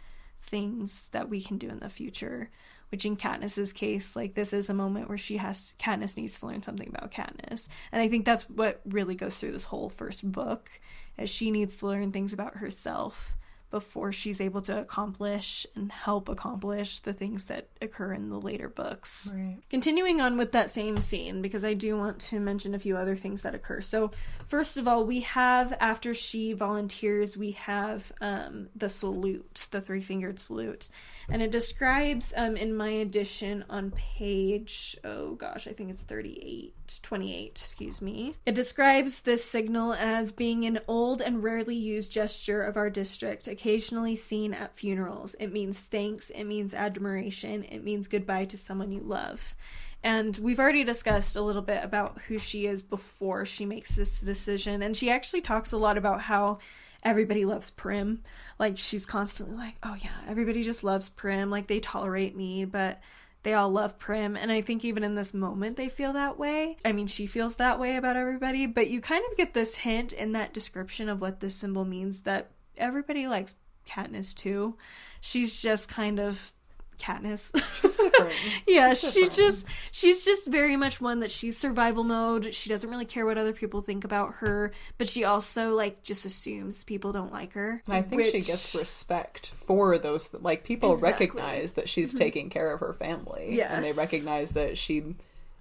[0.42, 2.50] things that we can do in the future.
[2.90, 6.46] Which in Katniss's case, like this is a moment where she has Katniss needs to
[6.46, 7.68] learn something about Katniss.
[7.92, 10.70] And I think that's what really goes through this whole first book,
[11.18, 13.36] as she needs to learn things about herself
[13.74, 18.70] before she's able to accomplish and help accomplish the things that occur in the later
[18.70, 19.34] books.
[19.36, 19.58] Right.
[19.68, 23.16] Continuing on with that same scene, because I do want to mention a few other
[23.16, 23.82] things that occur.
[23.82, 24.12] So,
[24.46, 30.02] first of all, we have, after she volunteers, we have um, the salute, the three
[30.02, 30.90] fingered salute.
[31.28, 37.00] And it describes, um, in my edition on page, oh gosh, I think it's 38,
[37.02, 38.36] 28, excuse me.
[38.46, 43.48] It describes this signal as being an old and rarely used gesture of our district,
[43.64, 45.38] occasionally seen at funerals.
[45.40, 49.56] It means thanks, it means admiration, it means goodbye to someone you love.
[50.04, 54.20] And we've already discussed a little bit about who she is before she makes this
[54.20, 54.82] decision.
[54.82, 56.58] And she actually talks a lot about how
[57.04, 58.24] everybody loves Prim.
[58.60, 61.50] Like, she's constantly like, oh, yeah, everybody just loves Prim.
[61.50, 63.00] Like, they tolerate me, but
[63.44, 64.36] they all love Prim.
[64.36, 66.76] And I think even in this moment, they feel that way.
[66.84, 70.12] I mean, she feels that way about everybody, but you kind of get this hint
[70.12, 73.56] in that description of what this symbol means that everybody likes
[73.88, 74.76] Katniss too.
[75.22, 76.54] She's just kind of
[77.00, 77.52] Katniss.
[77.84, 78.34] It's different.
[78.68, 82.54] yeah, It's she just she's just very much one that she's survival mode.
[82.54, 86.26] She doesn't really care what other people think about her, but she also like just
[86.26, 87.82] assumes people don't like her.
[87.88, 90.34] And I think she which- gets respect for those.
[90.34, 91.26] Like people Exactly.
[91.28, 95.16] recognize that she's taking care of her family, and they recognize that she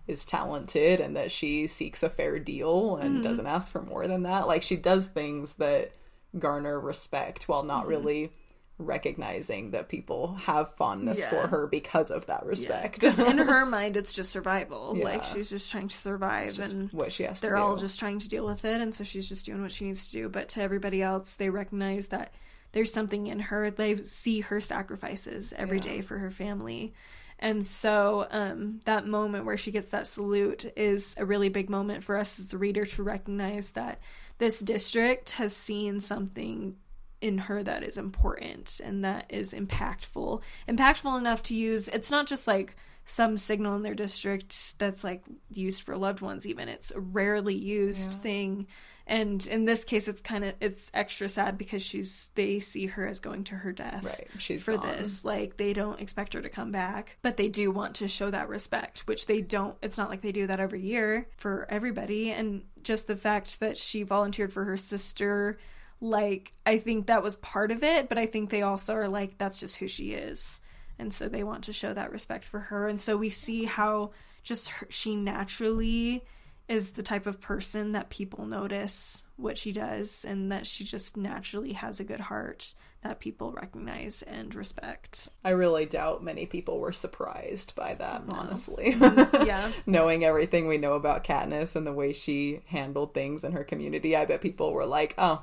[0.06, 3.22] is talented and that she seeks a fair deal and Mm-hmm.
[3.22, 4.46] doesn't ask for more than that.
[4.46, 5.92] Like she does things that
[6.38, 7.90] garner respect while not Mm-hmm.
[7.90, 8.32] really
[8.78, 11.30] recognizing that people have fondness Yeah.
[11.30, 12.94] for her because of that respect.
[12.94, 14.94] because in her mind it's just survival.
[14.96, 15.04] Yeah.
[15.04, 18.28] Like she's just trying to survive and what she has they're all just trying to
[18.28, 20.62] deal with it and so she's just doing what she needs to do but to
[20.62, 22.34] everybody else they recognize that
[22.72, 25.82] there's something in her they see her sacrifices every Yeah.
[25.84, 26.92] day for her family
[27.38, 32.04] and so um, that moment where she gets that salute is a really big moment
[32.04, 34.00] for us as a reader to recognize that
[34.38, 36.76] this district has seen something
[37.20, 40.42] in her that is important and that is impactful.
[40.68, 45.22] Impactful enough to use it's not just like some signal in their district that's like
[45.50, 46.68] used for loved ones even.
[46.68, 48.18] It's a rarely used Yeah.
[48.18, 48.66] thing
[49.06, 53.06] and in this case it's kind of it's extra sad because she's they see her
[53.06, 54.28] as going to her death right.
[54.38, 54.86] She's for gone.
[54.86, 58.30] this like they don't expect her to come back but they do want to show
[58.30, 62.30] that respect which they don't it's not like they do that every year for everybody
[62.30, 65.58] and just the fact that she volunteered for her sister
[66.00, 69.38] like i think that was part of it but i think they also are like
[69.38, 70.60] that's just who she is
[70.98, 74.10] and so they want to show that respect for her and so we see how
[74.42, 76.24] just her, she naturally
[76.72, 81.16] is the type of person that people notice what she does and that she just
[81.16, 85.28] naturally has a good heart that people recognize and respect.
[85.44, 88.94] I really doubt many people were surprised by that, honestly.
[88.94, 89.70] Mm, yeah.
[89.86, 94.16] Knowing everything we know about Katniss and the way she handled things in her community,
[94.16, 95.42] I bet people were like, oh,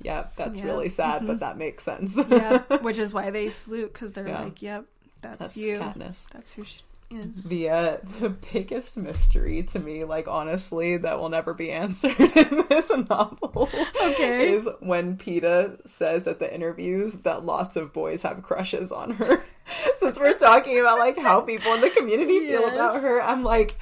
[0.00, 0.66] yeah, that's Yeah.
[0.66, 1.38] really sad, but mm-hmm.
[1.40, 2.16] that makes sense.
[2.28, 4.44] yeah, which is why they salute because they're Yeah.
[4.44, 4.86] like, "Yep,
[5.20, 5.78] that's, That's you.
[5.78, 6.28] Katniss.
[6.30, 6.80] That's who she
[7.12, 12.18] is." The uh, the biggest mystery to me, like honestly, that will never be answered
[12.20, 13.68] in this novel,
[14.02, 14.52] Okay.
[14.52, 19.44] is when Peeta says at the interviews that lots of boys have crushes on her.
[19.98, 23.76] Since we're talking about like how people in the community feel about her, I'm like,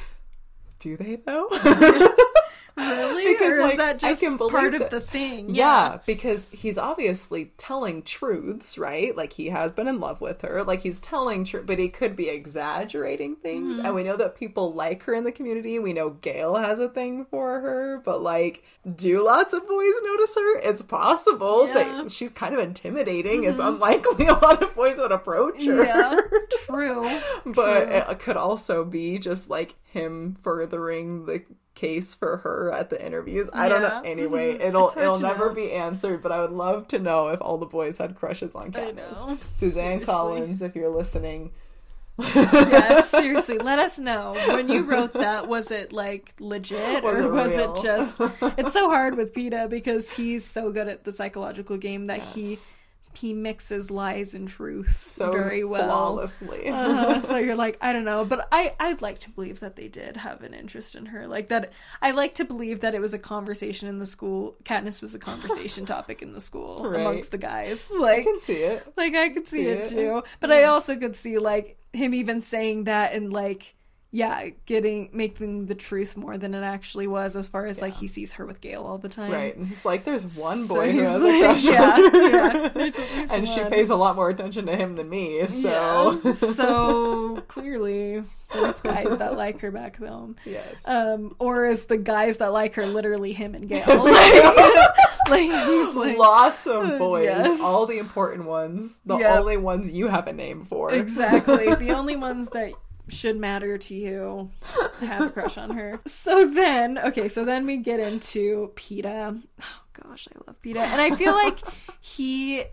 [0.79, 1.49] do they though?
[2.81, 5.47] really, Because, or is like, that I just can part of that- the thing?
[5.55, 9.17] Yeah, because he's obviously telling truths, right?
[9.17, 10.65] Like he has been in love with her.
[10.65, 13.75] Like he's telling truth, but he could be exaggerating things.
[13.77, 13.87] Mm-hmm.
[13.87, 15.79] And we know that people like her in the community.
[15.79, 18.65] We know Gale has a thing for her, but like,
[18.97, 20.59] do lots of boys notice her?
[20.59, 21.75] It's possible Yeah.
[21.85, 22.03] Mm-hmm.
[22.03, 23.45] that she's kind of intimidating.
[23.45, 25.85] It's unlikely a lot of boys would approach her.
[25.85, 26.21] yeah,
[26.67, 27.03] true.
[27.47, 27.95] but True.
[28.13, 31.43] it could also be just like him furthering the
[31.81, 33.49] case for her at the interviews.
[33.53, 34.01] I don't know.
[34.05, 34.11] Yeah.
[34.11, 34.65] Anyway, Mhm.
[34.69, 35.55] it'll it'll never know.
[35.55, 38.71] be answered, but I would love to know if all the boys had crushes on
[38.71, 39.39] know.
[39.55, 40.05] Suzanne Seriously.
[40.05, 41.53] Collins, if you're listening.
[42.19, 44.35] yes, seriously, let us know.
[44.49, 47.75] When you wrote that, was it like legit Was or it was real?
[47.75, 48.21] it just
[48.59, 52.35] It's so hard with Peeta because he's so good at the psychological game that Yes.
[52.35, 52.59] he
[53.35, 55.85] mixes lies and truth so very well.
[55.87, 56.69] flawlessly.
[56.69, 59.89] Uh, so you're like, I don't know, but I I'd like to believe that they
[59.89, 61.27] did have an interest in her.
[61.27, 64.57] Like that, I like to believe that it was a conversation in the school.
[64.65, 67.01] Katniss was a conversation topic in the school Right.
[67.01, 67.91] amongst the guys.
[68.01, 68.93] Like I can see it.
[68.97, 69.89] like I could see See it.
[69.89, 73.75] too, but I also could see like him even saying that and like
[74.13, 78.07] yeah, getting making the truth more than it actually was as far as like he
[78.09, 79.31] sees her with Gale all the time.
[79.31, 79.57] Right.
[79.57, 82.29] And he's like, there's one So boy who he's has a crush yeah, on her.
[82.29, 85.47] yeah, there's at least and she pays a lot more attention to him than me,
[85.47, 90.35] so Yeah, so clearly there's guys that like her back home.
[90.45, 90.65] yes.
[90.87, 93.85] Um, or is the guys that like her literally him and Gale?
[95.31, 97.61] Like, like he's like Lots of boys, yes.
[97.63, 99.39] all the important ones, the Yep.
[99.39, 100.93] only ones you have a name for.
[100.93, 101.73] Exactly.
[101.77, 102.73] the only ones that
[103.11, 104.51] should matter to you
[105.01, 106.01] have a crush on her.
[106.09, 109.41] So then, okay, so then we get into Peeta.
[109.61, 110.79] Oh gosh, I love Peeta.
[110.79, 111.59] And I feel like
[112.01, 112.65] he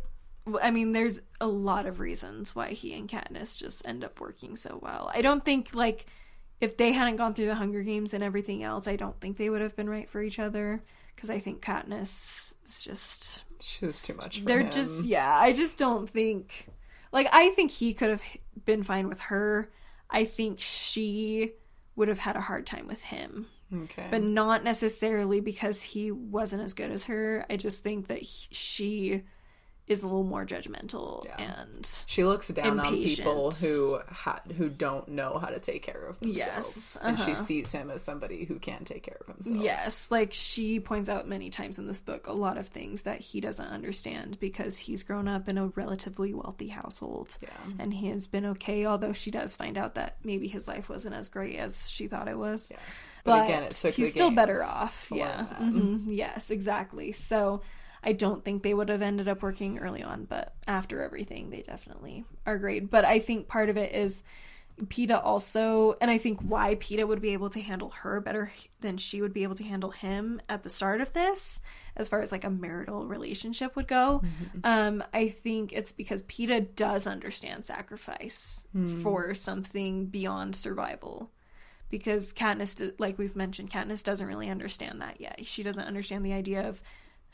[0.62, 4.56] I mean, there's a lot of reasons why he and Katniss just end up working
[4.56, 5.12] so well.
[5.14, 6.06] I don't think like
[6.62, 9.50] if they hadn't gone through the Hunger Games and everything else, I don't think they
[9.50, 10.82] would have been right for each other
[11.16, 14.40] because I think Katniss is just She was too much.
[14.40, 14.72] For they're him.
[14.72, 15.38] just yeah.
[15.38, 16.68] I just don't think
[17.12, 18.24] like I think he could have
[18.66, 19.70] been fine with her.
[20.10, 21.54] I think she
[21.96, 24.08] would have had a hard time with him okay.
[24.10, 27.46] but not necessarily because he wasn't as good as her.
[27.50, 29.24] I just think that he, she
[29.88, 31.62] is a little more judgmental Yeah.
[31.62, 36.06] and she looks down on people who ha- who don't know how to take care
[36.08, 37.42] of themselves, Yes, and she uh-huh.
[37.42, 39.64] sees him as somebody who can take care of himself.
[39.64, 43.20] yes, like she points out many times in this book a lot of things that
[43.22, 47.38] he doesn't understand because he's grown up in a relatively wealthy household.
[47.42, 47.50] Yeah.
[47.80, 51.16] And he has been okay, although she does find out that maybe his life wasn't
[51.16, 52.70] as great as she thought it was.
[52.72, 53.22] Yes.
[53.24, 55.10] but, again, it took he's still better off.
[55.14, 55.46] Yeah.
[55.62, 56.04] Mhm.
[56.08, 57.12] Yes, exactly.
[57.14, 57.62] So
[58.04, 61.62] I don't think they would have ended up working early on, but after everything, they
[61.62, 62.90] definitely are great.
[62.90, 64.24] But I think part of it is
[64.86, 68.98] Peeta also, and I think why Peeta would be able to handle her better than
[68.98, 71.62] she would be able to handle him at the start of this,
[71.96, 74.22] as far as like a marital relationship would go.
[74.64, 78.68] Um, I think it's because Peeta does understand sacrifice
[79.02, 81.32] for something beyond survival
[81.90, 85.40] because Katniss, like we've mentioned, Katniss doesn't really understand that yet.
[85.48, 86.84] She doesn't understand the idea of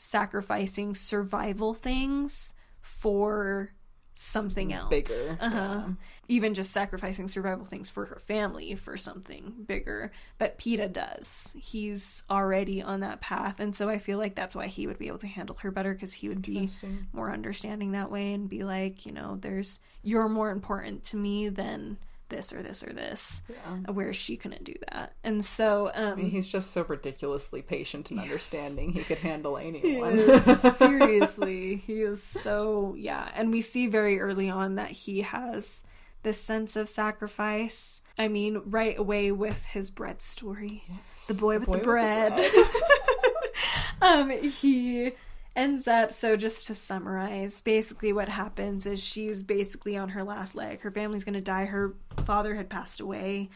[0.04, 3.72] sacrificing survival things for
[4.16, 4.90] something else.
[4.90, 5.56] bigger, Uh-huh.
[5.56, 5.88] yeah.
[6.28, 10.12] Even just sacrificing survival things for her family for something bigger.
[10.38, 11.54] But Peeta does.
[11.58, 13.58] He's already on that path.
[13.58, 15.92] And so I feel like that's why he would be able to handle her better
[15.92, 16.68] because he would be
[17.12, 21.48] more understanding that way and be like, you know, there's, you're more important to me
[21.48, 21.98] than
[22.34, 23.92] this or this or this Yeah.
[23.92, 25.14] whereas she couldn't do that.
[25.22, 28.92] And so, I mean, um, he's just so ridiculously patient and understanding.
[28.92, 30.18] He could handle he anyone.
[30.18, 30.44] is,
[30.76, 33.28] seriously, he is so, yeah.
[33.34, 35.84] And we see very early on that he has
[36.22, 38.00] this sense of sacrifice.
[38.18, 40.84] I mean, right away with his bread story.
[41.28, 42.40] The boy, with, the bread.
[44.02, 45.12] um, he
[45.56, 50.54] ends up so just to summarize basically what happens is she's basically on her last
[50.54, 50.80] leg.
[50.80, 51.64] Her family's going to die.
[51.66, 51.94] Her
[52.24, 53.50] father had passed away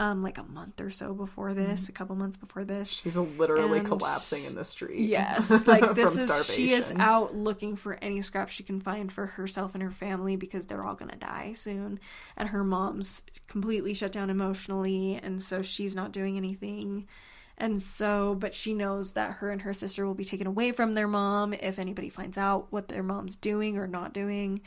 [0.00, 2.88] um like a month or so before this a couple months before this.
[2.88, 5.00] She's literally And- collapsing in the street.
[5.00, 9.12] Yes, like this from is she is out looking for any scraps she can find
[9.12, 11.98] for herself and her family because they're all gonna die soon,
[12.36, 17.08] and her mom's completely shut down emotionally, and so she's not doing anything.
[17.58, 20.94] And so, but she knows that her and her sister will be taken away from
[20.94, 24.60] their mom if anybody finds out what their mom's doing or not doing.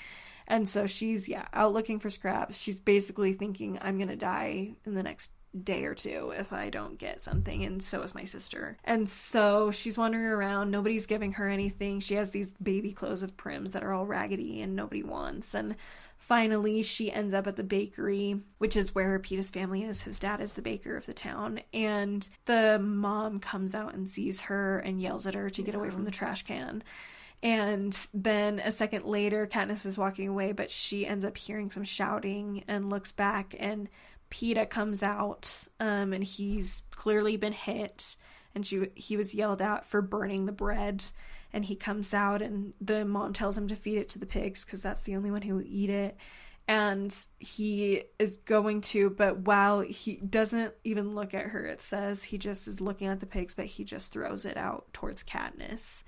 [0.47, 2.59] And so she's, yeah, out looking for scraps.
[2.59, 5.31] She's basically thinking, I'm going to die in the next
[5.63, 7.63] day or two if I don't get something.
[7.63, 8.77] And so is my sister.
[8.83, 10.71] And so she's wandering around.
[10.71, 12.01] Nobody's giving her anything.
[12.01, 15.53] She has these baby clothes of Prims that are all raggedy and nobody wants.
[15.53, 15.75] And
[16.21, 20.01] finally, she ends up at the bakery, which is where Peeta's family is.
[20.01, 21.59] His dad is the baker of the town.
[21.73, 25.89] And the mom comes out and sees her and yells at her to get away
[25.89, 26.83] from the trash can.
[27.43, 31.83] And then a second later, Katniss is walking away, but she ends up hearing some
[31.83, 33.89] shouting and looks back, and
[34.29, 38.15] Peeta comes out, um, and he's clearly been hit,
[38.53, 41.03] and she he was yelled at for burning the bread,
[41.53, 44.65] and he comes out, and the mom tells him to feed it to the pigs
[44.65, 46.17] because that's the only one who will eat it,
[46.67, 52.23] and he is going to, but while he doesn't even look at her, it says
[52.23, 56.03] he just is looking at the pigs, but he just throws it out towards Katniss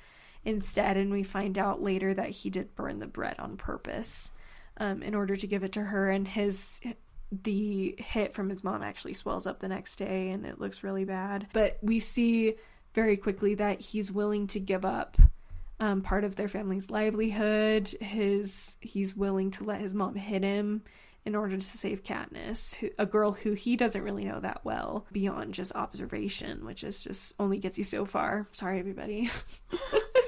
[0.45, 0.95] instead.
[0.95, 4.31] And we find out later that he did burn the bread on purpose
[4.77, 6.09] um, in order to give it to her.
[6.09, 6.79] And his
[7.31, 11.03] the hit from his mom actually swells up the next day and it looks really
[11.03, 11.47] bad.
[11.51, 12.55] But we see
[12.93, 15.17] very quickly that he's willing to give up
[15.79, 17.87] um, part of their family's livelihood.
[17.99, 20.83] His he's willing to let his mom hit him
[21.25, 25.05] in order to save Katniss, who, a girl who he doesn't really know that well
[25.11, 28.47] beyond just observation, which is just only gets you so far.
[28.51, 29.29] Sorry, everybody.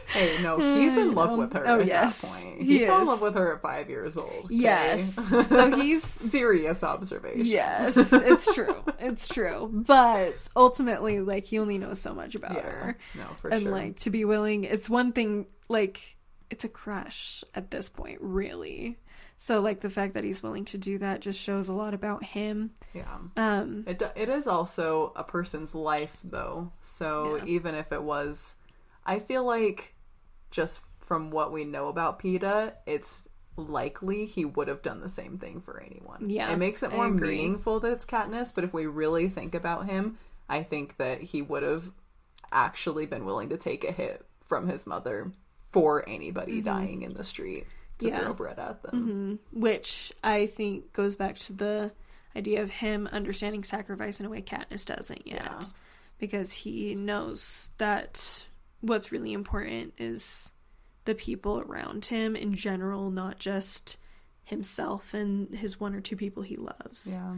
[0.07, 2.61] Hey, no, he's in love um, with her Oh, at yes, that point.
[2.63, 4.45] he He, fell in love with her at five years old.
[4.45, 4.55] okay?
[4.55, 5.15] Yes.
[5.49, 7.45] So he's serious observation.
[7.45, 8.81] yes, it's true.
[8.97, 9.69] It's true.
[9.73, 12.61] But ultimately like he only knows so much about Yeah.
[12.61, 12.97] her.
[13.15, 13.75] No, for and sure.
[13.75, 16.15] And like to be willing, it's one thing like
[16.49, 18.97] it's a crush at this point, really.
[19.37, 22.23] So like the fact that he's willing to do that just shows a lot about
[22.23, 22.71] him.
[22.93, 23.17] yeah.
[23.35, 26.71] Um It, it is also a person's life, though.
[26.81, 27.45] So Yeah.
[27.45, 28.55] even if it was,
[29.05, 29.93] I feel like
[30.51, 33.27] just from what we know about Peeta, it's
[33.57, 36.29] likely he would have done the same thing for anyone.
[36.29, 39.85] Yeah, It makes it more meaningful that it's Katniss, but if we really think about
[39.89, 40.17] him,
[40.49, 41.91] I think that he would have
[42.51, 45.31] actually been willing to take a hit from his mother
[45.71, 47.65] for anybody dying in the street
[47.99, 48.13] to Mm-hmm.
[48.15, 48.19] Yeah.
[48.23, 49.39] throw bread at them.
[49.51, 51.91] which I think goes back to the
[52.35, 55.41] idea of him understanding sacrifice in a way Katniss doesn't yet.
[55.43, 55.61] Yeah.
[56.17, 58.47] Because he knows that
[58.81, 60.51] what's really important is
[61.05, 63.97] the people around him in general, not just
[64.43, 67.07] himself and his one or two people he loves.
[67.19, 67.35] Yeah.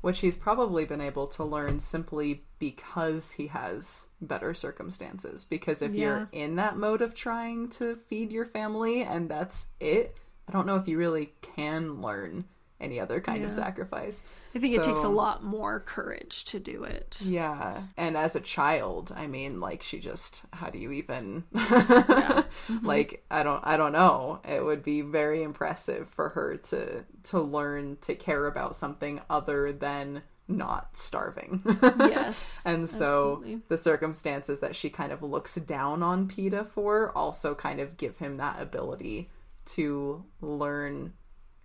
[0.00, 5.44] Which he's probably been able to learn simply because he has better circumstances.
[5.44, 10.16] Because if you're in that mode of trying to feed your family and that's it,
[10.48, 12.44] I don't know if you really can learn
[12.80, 14.22] any other kind of sacrifice.
[14.54, 17.20] I think it takes a lot more courage to do it.
[17.24, 17.82] Yeah.
[17.96, 22.86] And as a child, I mean, like she just how do you even mm-hmm.
[22.86, 24.40] like I don't I don't know.
[24.48, 29.72] It would be very impressive for her to to learn to care about something other
[29.72, 31.62] than not starving.
[32.00, 32.62] Yes.
[32.66, 33.62] and so absolutely.
[33.68, 38.16] the circumstances that she kind of looks down on Peeta for also kind of give
[38.18, 39.30] him that ability
[39.66, 41.12] to learn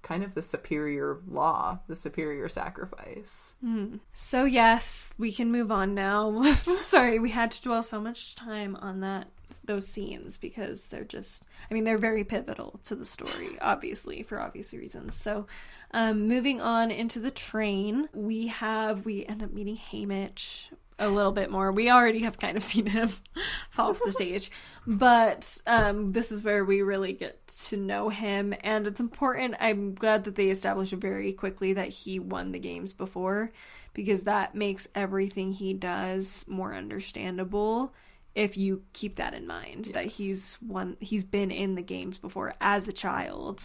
[0.06, 3.56] kind of the superior law, the superior sacrifice.
[4.14, 6.43] So yes, we can move on now.
[6.53, 9.28] Sorry, we had to dwell so much time on that
[9.64, 14.39] those scenes because they're just I mean they're very pivotal to the story, obviously, for
[14.39, 15.16] obvious reasons.
[15.16, 15.47] So
[15.91, 21.32] um moving on into the train, we have we end up meeting Haymitch a little
[21.32, 21.72] bit more.
[21.72, 23.10] We already have kind of seen him
[23.70, 24.52] fall off the stage,
[24.88, 29.56] but um, this is where we really get to know him, and it's important.
[29.60, 33.52] I'm glad that they established very quickly that he won the games before,
[33.93, 37.93] because that makes everything he does more understandable.
[38.34, 42.54] If you keep that in mind, that he's won, he's been in the games before
[42.60, 43.64] as a child.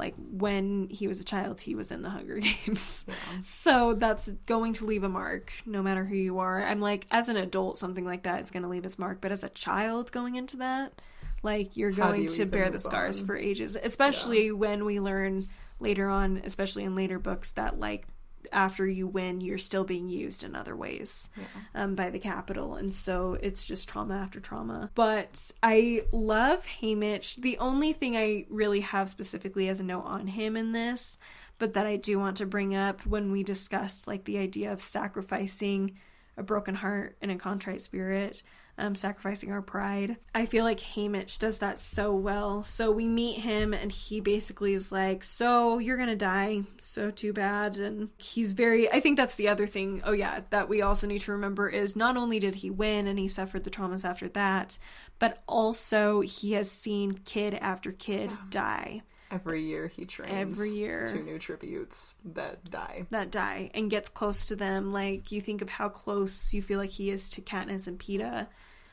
[0.00, 3.04] Like when he was a child, he was in the Hunger Games.
[3.42, 6.64] So that's going to leave a mark no matter who you are.
[6.64, 9.20] I'm like, as an adult, something like that is going to leave its mark.
[9.20, 11.02] But as a child going into that,
[11.42, 13.26] like, you're How going you to bear the scars on?
[13.26, 13.76] for ages.
[13.82, 15.44] Especially when we learn
[15.80, 18.06] later on, especially in later books, that, like,
[18.52, 21.28] after you win, you're still being used in other ways
[21.74, 24.90] um, by the Capitol, and so it's just trauma after trauma.
[24.94, 27.36] But I love Haymitch.
[27.36, 31.18] The only thing I really have specifically as a note on him in this,
[31.58, 34.80] but that I do want to bring up when we discussed like the idea of
[34.80, 35.98] sacrificing
[36.36, 38.42] a broken heart and a contrite spirit,
[38.80, 40.16] um, sacrificing our pride.
[40.34, 42.62] I feel like Haymitch does that so well.
[42.62, 46.62] So we meet him, and he basically is like, "So you're gonna die?
[46.78, 48.90] So too bad." And he's very.
[48.90, 50.02] I think that's the other thing.
[50.04, 53.18] Oh yeah, that we also need to remember is not only did he win and
[53.18, 54.78] he suffered the traumas after that,
[55.18, 61.06] but also he has seen kid after kid die Every year he trains Every year.
[61.06, 63.06] two new tributes that die.
[63.10, 64.90] that die and gets close to them.
[64.90, 68.48] Like you think of how close you feel like he is to Katniss and Peeta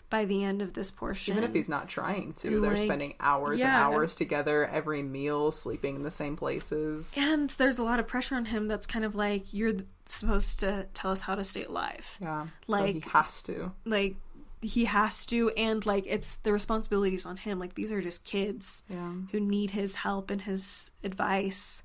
[0.09, 1.33] by the end of this portion.
[1.37, 3.65] Even if he's not trying to, And, they're like, spending hours yeah.
[3.85, 7.13] and hours together, every meal, sleeping in the same places.
[7.17, 9.73] and there's a lot of pressure on him that's kind of like you're
[10.05, 12.17] supposed to tell us how to stay alive.
[12.21, 13.71] Yeah, so Like- he has to.
[13.85, 14.15] Like
[14.61, 17.59] he has to and like it's the responsibilities on him.
[17.59, 21.83] Like these are just kids Yeah, who need his help and his advice.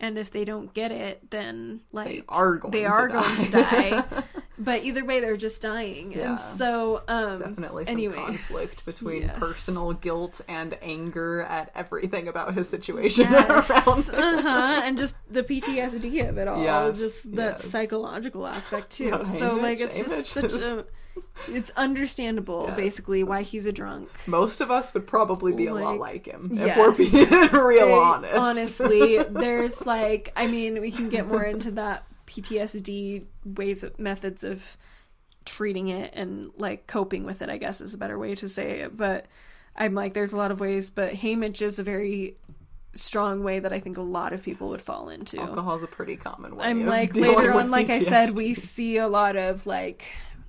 [0.00, 2.72] And if they don't get it, then like they are going.
[2.72, 3.22] they to are die.
[3.36, 4.22] going to die.
[4.58, 6.12] but either way, they're just dying.
[6.12, 6.30] Yeah.
[6.30, 9.38] And so, um, Definitely some anyway, conflict between Yes.
[9.38, 14.04] personal guilt and anger at everything about his situation yes, around.
[14.08, 14.38] him.
[14.38, 19.10] uh-huh, and just the PTSD of it all, Yes, just that psychological aspect too.
[19.10, 20.84] No, so, like, it's just such a.
[21.48, 22.76] It's understandable, Yes.
[22.76, 24.08] basically, why he's a drunk.
[24.26, 26.76] Most of us would probably be a lot Like, like him if yes.
[26.76, 28.34] we're being real honest.
[28.34, 34.44] Honestly, there's like, I mean, we can get more into that PTSD ways, of, methods
[34.44, 34.76] of
[35.44, 37.50] treating it and like coping with it.
[37.50, 38.96] I guess is a better way to say it.
[38.96, 39.26] But
[39.76, 42.36] I'm like, there's a lot of ways, but Haymitch is a very
[42.94, 45.40] strong way that I think a lot of people would fall into.
[45.40, 46.66] Alcohol's a pretty common way.
[46.66, 50.04] I'm like later on, like I said, we see a lot of like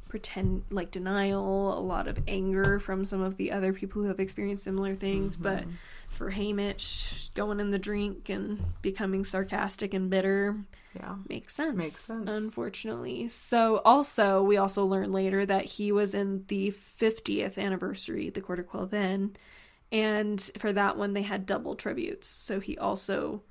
[0.07, 4.19] pretend like denial, a lot of anger from some of the other people who have
[4.19, 5.35] experienced similar things.
[5.35, 5.71] But Mm-hmm.
[6.15, 10.55] For Haymitch, going in the drink and becoming sarcastic and bitter
[10.95, 11.15] yeah.
[11.27, 11.75] makes sense.
[11.75, 12.29] Makes sense.
[12.29, 13.27] Unfortunately.
[13.27, 18.63] So also we also learn later that he was in the 50th anniversary, the Quarter
[18.63, 19.35] Quell then,
[19.91, 22.27] and for that one they had double tributes.
[22.27, 23.43] So he also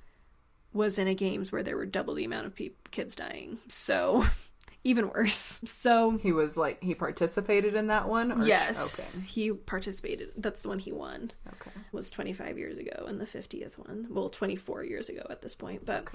[0.73, 3.59] was in a games where there were double the amount of peop kids dying.
[3.67, 4.25] So
[4.85, 5.59] even worse.
[5.65, 8.31] So He was like he participated in that one.
[8.31, 8.45] Or...
[8.45, 10.31] yes, he participated.
[10.37, 11.31] That's the one he won.
[11.47, 11.65] Okay.
[11.67, 11.71] Okay.
[11.91, 15.85] Was 25 years ago, and the 50th one, well, 24 years ago at this point.
[15.85, 16.07] But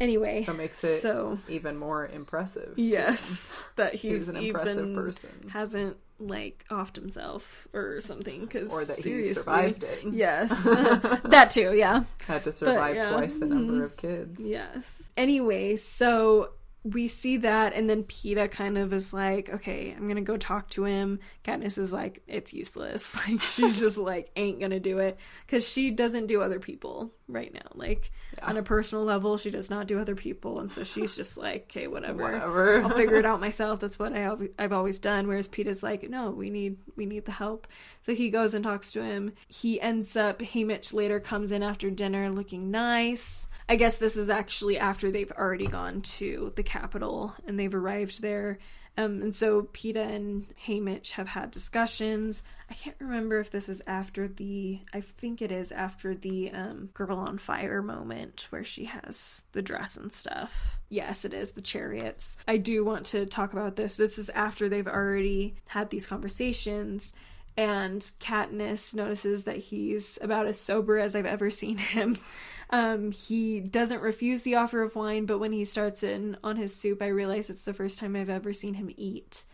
[0.00, 2.74] anyway, So makes it so even more impressive.
[2.76, 5.30] yes, that he's, He's an impressive even person.
[5.50, 10.04] hasn't like offed himself or something because Or that he survived it.
[10.12, 10.62] Yes,
[11.24, 11.74] that too.
[11.74, 12.04] Yeah.
[12.26, 13.10] Had to survive yeah.
[13.10, 13.82] twice the number mm-hmm.
[13.84, 14.40] of kids.
[14.40, 15.10] Yes.
[15.16, 16.50] Anyway, so
[16.84, 20.68] we see that, and then Peeta kind of is like, okay, I'm gonna go talk
[20.70, 21.20] to him.
[21.44, 23.16] Katniss is like, it's useless.
[23.28, 25.16] Like, she's just like, ain't gonna do it.
[25.46, 27.60] Because she doesn't do other people right now.
[27.74, 28.10] Like,
[28.42, 30.60] on a personal level, she does not do other people.
[30.60, 32.22] And so she's just like, okay, whatever.
[32.22, 32.82] Whatever.
[32.82, 33.80] I'll figure it out myself.
[33.80, 35.26] That's what I, I've always done.
[35.26, 37.66] Whereas Peeta's like, no, we need we need the help.
[38.00, 39.32] So he goes and talks to him.
[39.48, 40.40] He ends up.
[40.40, 43.48] Haymitch later comes in after dinner, looking nice.
[43.68, 48.20] I guess this is actually after they've already gone to the Capitol and they've arrived
[48.20, 48.58] there.
[48.98, 52.42] Um, and so Peeta and Haymitch have had discussions.
[52.70, 54.80] I can't remember if this is after the.
[54.92, 59.62] I think it is after the um, girl on fire moment where she has the
[59.62, 60.78] dress and stuff.
[60.90, 62.36] Yes, it is the chariots.
[62.46, 63.96] I do want to talk about this.
[63.96, 67.14] This is after they've already had these conversations.
[67.56, 72.16] And Katniss notices that he's about as sober as I've ever seen him.
[72.72, 76.74] Um, he doesn't refuse the offer of wine, but when he starts in on his
[76.74, 79.44] soup, I realize it's the first time I've ever seen him eat.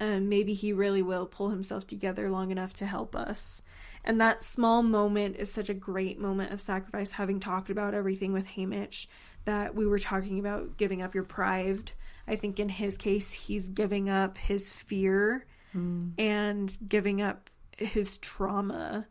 [0.00, 3.62] And maybe he really will pull himself together long enough to help us.
[4.04, 8.32] And that small moment is such a great moment of sacrifice, having talked about everything
[8.32, 9.06] with Haymitch
[9.44, 11.92] that we were talking about giving up your pride.
[12.26, 15.46] I think in his case, he's giving up his fear
[16.18, 19.06] and giving up his trauma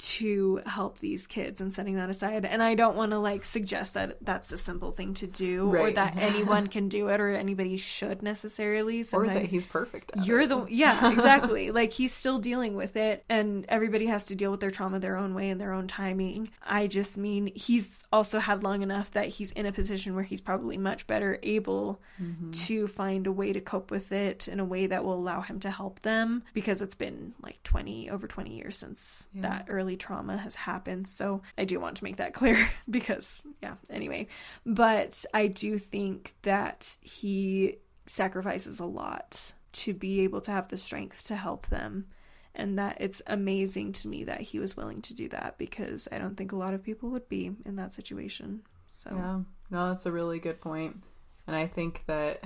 [0.00, 2.44] to help these kids and setting that aside.
[2.44, 5.90] And I don't want to like suggest that that's a simple thing to do or
[5.90, 9.00] that anyone can do it or anybody should necessarily.
[9.00, 10.48] Or Sometimes that he's perfect at you're it.
[10.48, 14.60] the yeah exactly like he's still dealing with it and everybody has to deal with
[14.60, 18.62] their trauma their own way and their own timing i just mean he's also had
[18.62, 22.50] long enough that he's in a position where he's probably much better able mm-hmm.
[22.50, 25.60] to find a way to cope with it in a way that will allow him
[25.60, 30.36] to help them because it's been like 20 over 20 years since that early trauma
[30.36, 34.26] has happened so i do want to make that clear because yeah anyway
[34.64, 37.76] but i do think that he
[38.06, 42.06] sacrifices a lot to be able to have the strength to help them
[42.54, 46.18] and that it's amazing to me that he was willing to do that because I
[46.18, 48.62] don't think a lot of people would be in that situation.
[48.86, 51.02] So Yeah, no, that's a really good point.
[51.46, 52.44] And I think that,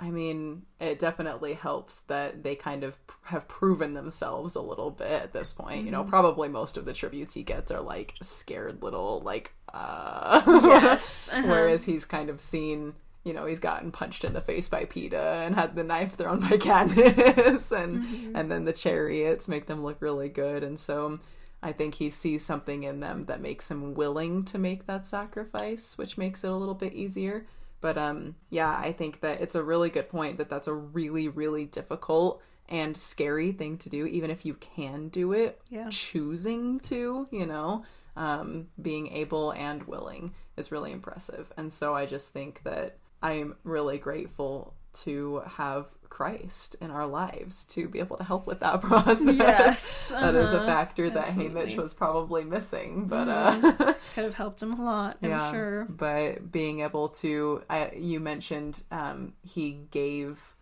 [0.00, 5.10] I mean, it definitely helps that they kind of have proven themselves a little bit
[5.10, 5.84] at this point.
[5.84, 6.10] You know, Mm-hmm.
[6.10, 10.40] probably most of the tributes he gets are like scared little, like, uh.
[10.46, 11.48] Yes, uh-huh.
[11.48, 12.94] Whereas he's kind of seen,
[13.24, 16.40] you know, he's gotten punched in the face by Peeta and had the knife thrown
[16.48, 18.36] by Katniss, and Mm-hmm.
[18.36, 21.18] and then the chariots make them look really good, and so.
[21.60, 25.98] I think he sees something in them that makes him willing to make that sacrifice,
[25.98, 27.46] which makes it a little bit easier.
[27.80, 31.28] But um yeah, I think that it's a really good point that that's a really
[31.28, 35.60] really difficult and scary thing to do even if you can do it.
[35.70, 35.88] Yeah.
[35.90, 37.84] Choosing to, you know,
[38.16, 41.52] um being able and willing is really impressive.
[41.56, 47.64] And so I just think that I'm really grateful to have Christ in our lives
[47.66, 49.20] to be able to help with that process.
[49.34, 51.72] Yes, that is a uh-huh, factor that absolutely.
[51.72, 55.84] Haymitch was probably missing, but uh could have helped him a lot, I'm sure.
[55.84, 60.54] but being able to, I, you mentioned um, he gave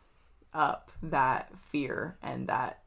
[0.52, 2.82] up that fear and that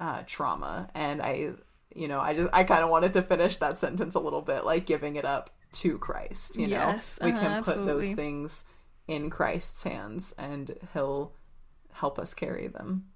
[0.00, 1.52] uh, trauma, and I,
[1.94, 4.64] you know, I just I kind of wanted to finish that sentence a little bit,
[4.64, 6.56] like giving it up to Christ.
[6.56, 8.64] You know, Yes, we uh-huh, can put those things
[9.08, 11.32] in Christ's hands, and He'll
[11.92, 13.06] help us carry them.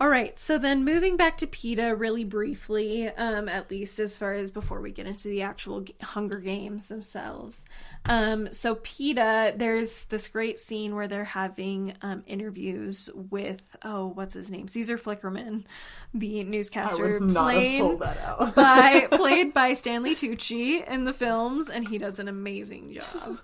[0.00, 4.34] All right, so then moving back to Peeta really briefly, um, at least as far
[4.34, 7.66] as before we get into the actual Hunger Games themselves.
[8.06, 14.34] Um, so Peeta, there's this great scene where they're having um, interviews with oh, what's
[14.34, 15.64] his name, Caesar Flickerman,
[16.12, 18.54] the newscaster would not have played pulled that out.
[18.56, 23.38] by played by Stanley Tucci in the films, and he does an amazing job.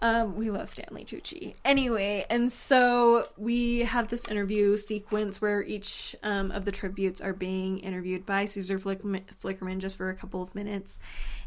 [0.00, 1.54] Um, we love Stanley Tucci.
[1.64, 7.34] Anyway, and so we have this interview sequence where each um, of the tributes are
[7.34, 10.98] being interviewed by Caesar Flickerman, Flickerman just for a couple of minutes,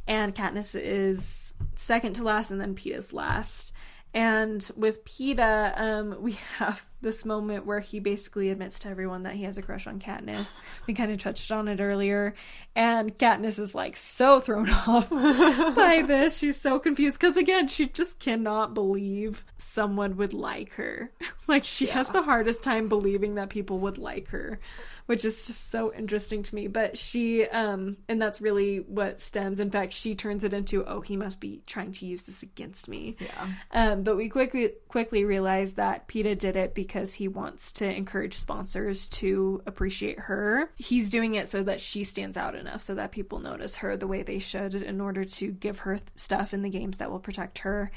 [0.07, 3.73] and Katniss is second to last, and then Peeta's last.
[4.13, 9.35] And with Peeta, um, we have this moment where he basically admits to everyone that
[9.35, 10.57] he has a crush on Katniss.
[10.87, 12.33] We kind of touched on it earlier,
[12.75, 16.37] and Katniss is like so thrown off by this.
[16.37, 21.11] She's so confused because again, she just cannot believe someone would like her.
[21.47, 24.59] like she has the hardest time believing that people would like her
[25.07, 26.67] which is just so interesting to me.
[26.67, 29.59] But she, um, and that's really what stems.
[29.59, 32.87] In fact, she turns it into, oh, he must be trying to use this against
[32.87, 33.15] me.
[33.19, 33.47] Yeah.
[33.71, 38.35] Um, but we quickly quickly realize that Peeta did it because he wants to encourage
[38.35, 40.71] sponsors to appreciate her.
[40.75, 44.07] He's doing it so that she stands out enough, so that people notice her the
[44.07, 47.19] way they should, in order to give her th- stuff in the games that will
[47.19, 47.91] protect her.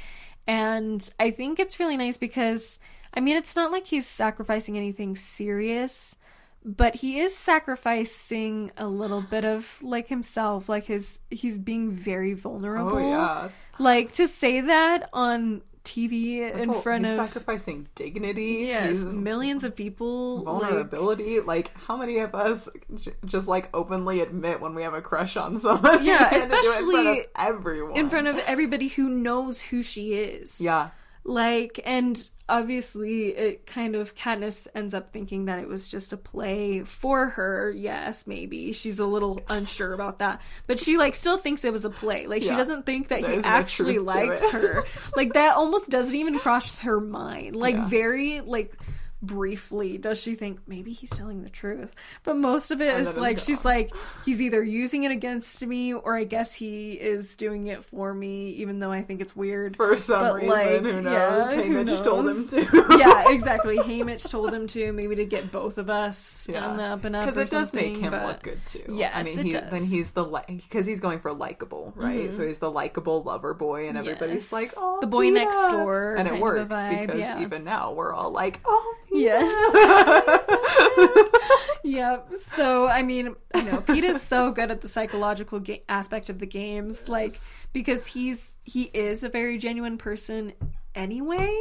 [0.46, 2.78] And I think it's really nice because,
[3.12, 6.16] I mean, it's not like he's sacrificing anything serious
[6.64, 12.34] but he is sacrificing a little bit of like himself like his he's being very
[12.34, 13.48] vulnerable Oh yeah.
[13.78, 18.64] like to say that on tv in That's all- front he's of sacrificing dignity.
[18.68, 21.40] yes millions of people vulnerability.
[21.40, 25.36] Like, how many of us j- just like openly admit when we have a crush
[25.38, 26.04] on someone?
[26.04, 27.96] Yeah, And to do it in front of especially everyone.
[27.96, 30.90] in front of everybody who knows who she is yeah.
[31.24, 36.16] Like and obviously it kind of Katniss ends up thinking that it was just a
[36.16, 37.70] play for her.
[37.70, 38.72] Yes maybe.
[38.72, 40.40] She's a little unsure about that.
[40.66, 42.26] But she like still thinks it was a play.
[42.26, 44.82] Like she doesn't think that he actually likes her.
[45.14, 47.54] Like that almost doesn't even cross her mind.
[47.54, 47.86] Like Yeah.
[47.88, 48.76] very like
[49.22, 51.94] briefly does she think maybe he's telling the truth
[52.24, 53.92] but most of it is like she's like
[54.24, 58.50] he's either using it against me or i guess he is doing it for me
[58.52, 61.04] even though i think it's weird For some But, reason, like, who knows?
[61.04, 62.86] yeah, who Haymitch told him to.
[62.98, 63.76] yeah, exactly.
[63.78, 67.26] Haymitch told him to maybe to get both of us on the up and up
[67.26, 68.82] because it does make him but- look good too.
[68.88, 69.62] Yes, I mean, it he, does.
[69.62, 69.76] Mm-hmm.
[69.76, 72.32] then he's the like because he's going for likable, right?
[72.32, 74.52] So he's the likable lover boy, and everybody's Yes.
[74.52, 77.40] like, "Oh, The boy Peeta." next door and it works because yeah.
[77.42, 79.50] even now we're all like, "Oh, Yes.
[81.84, 82.28] yep.
[82.36, 86.38] So I mean, you know Pete is so good at the psychological ga- aspect of
[86.38, 87.34] the games, like
[87.72, 90.52] because he's he is a very genuine person
[90.94, 91.54] anyway.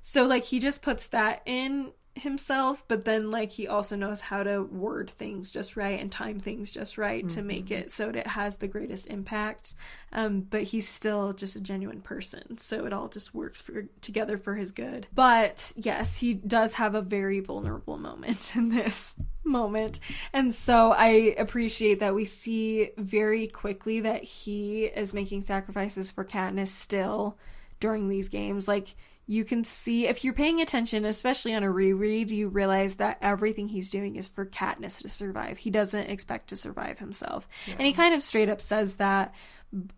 [0.00, 4.42] So like he just puts that in himself, but then like he also knows how
[4.42, 8.16] to word things just right and time things just right to make it so that
[8.16, 9.74] it has the greatest impact.
[10.12, 14.38] Um, but he's still just a genuine person, so it all just works for together
[14.38, 15.06] for his good.
[15.14, 20.00] But yes, he does have a very vulnerable moment in this moment,
[20.32, 26.24] and so I appreciate that we see very quickly that he is making sacrifices for
[26.24, 27.38] Katniss still
[27.80, 28.94] during these games, like
[29.28, 33.68] you can see if you're paying attention, especially on a reread, you realize that everything
[33.68, 35.58] he's doing is for Katniss to survive.
[35.58, 37.46] He doesn't expect to survive himself.
[37.76, 39.34] And he kind of straight up says that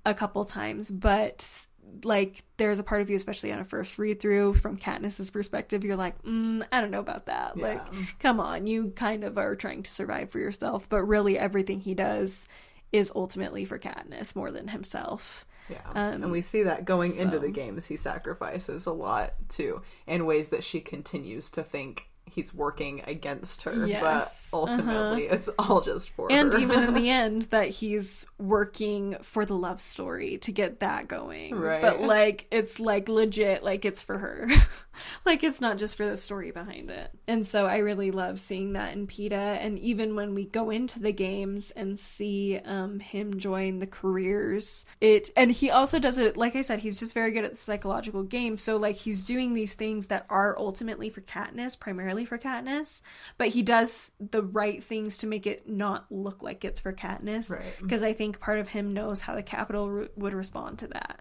[0.04, 1.66] a couple times, but
[2.02, 5.84] like there's a part of you, especially on a first read through from Katniss's perspective,
[5.84, 7.56] you're like, mm, I don't know about that.
[7.56, 7.86] Like,
[8.18, 11.94] come on, you kind of are trying to survive for yourself, but really everything he
[11.94, 12.48] does
[12.90, 15.46] is ultimately for Katniss more than himself.
[15.68, 15.78] Yeah.
[15.94, 20.26] Um, and we see that going into the games, he sacrifices a lot too, in
[20.26, 23.86] ways that she continues to think he's working against her.
[23.86, 26.58] Yes, But ultimately, it's all just for and her.
[26.58, 31.54] even in the end that he's working for the love story to get that going
[31.54, 31.82] Right.
[31.82, 34.48] but like it's like legit like it's for her
[35.26, 38.72] like it's not just for the story behind it and so i really love seeing
[38.74, 43.38] that in Peeta and even when we go into the games and see um him
[43.38, 47.30] join the careers it and he also does it like i said he's just very
[47.30, 51.20] good at the psychological game so like he's doing these things that are ultimately for
[51.22, 53.02] Katniss primarily for Katniss
[53.38, 57.50] but he does the right things to make it not look like it's for Katniss
[57.50, 57.62] Right.
[57.80, 61.20] because I think part of him knows how the Capitol re- would respond to that.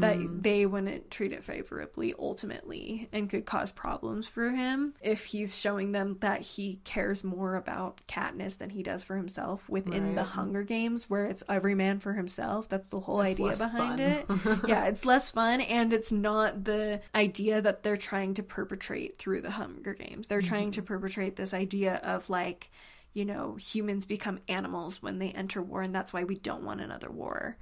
[0.00, 0.40] That hmm.
[0.40, 5.92] they wouldn't treat it favorably ultimately and could cause problems for him if he's showing
[5.92, 10.62] them that he cares more about Katniss than he does for himself within the Hunger
[10.62, 12.68] Games, where it's every man for himself.
[12.68, 14.00] That's the whole idea behind fun.
[14.00, 14.58] it.
[14.68, 19.42] yeah, it's less fun and it's not the idea that they're trying to perpetrate through
[19.42, 20.28] the Hunger Games.
[20.28, 20.48] They're mm-hmm.
[20.48, 22.70] trying to perpetrate this idea of like,
[23.14, 26.80] you know, humans become animals when they enter war, and that's why we don't want
[26.80, 27.56] another war.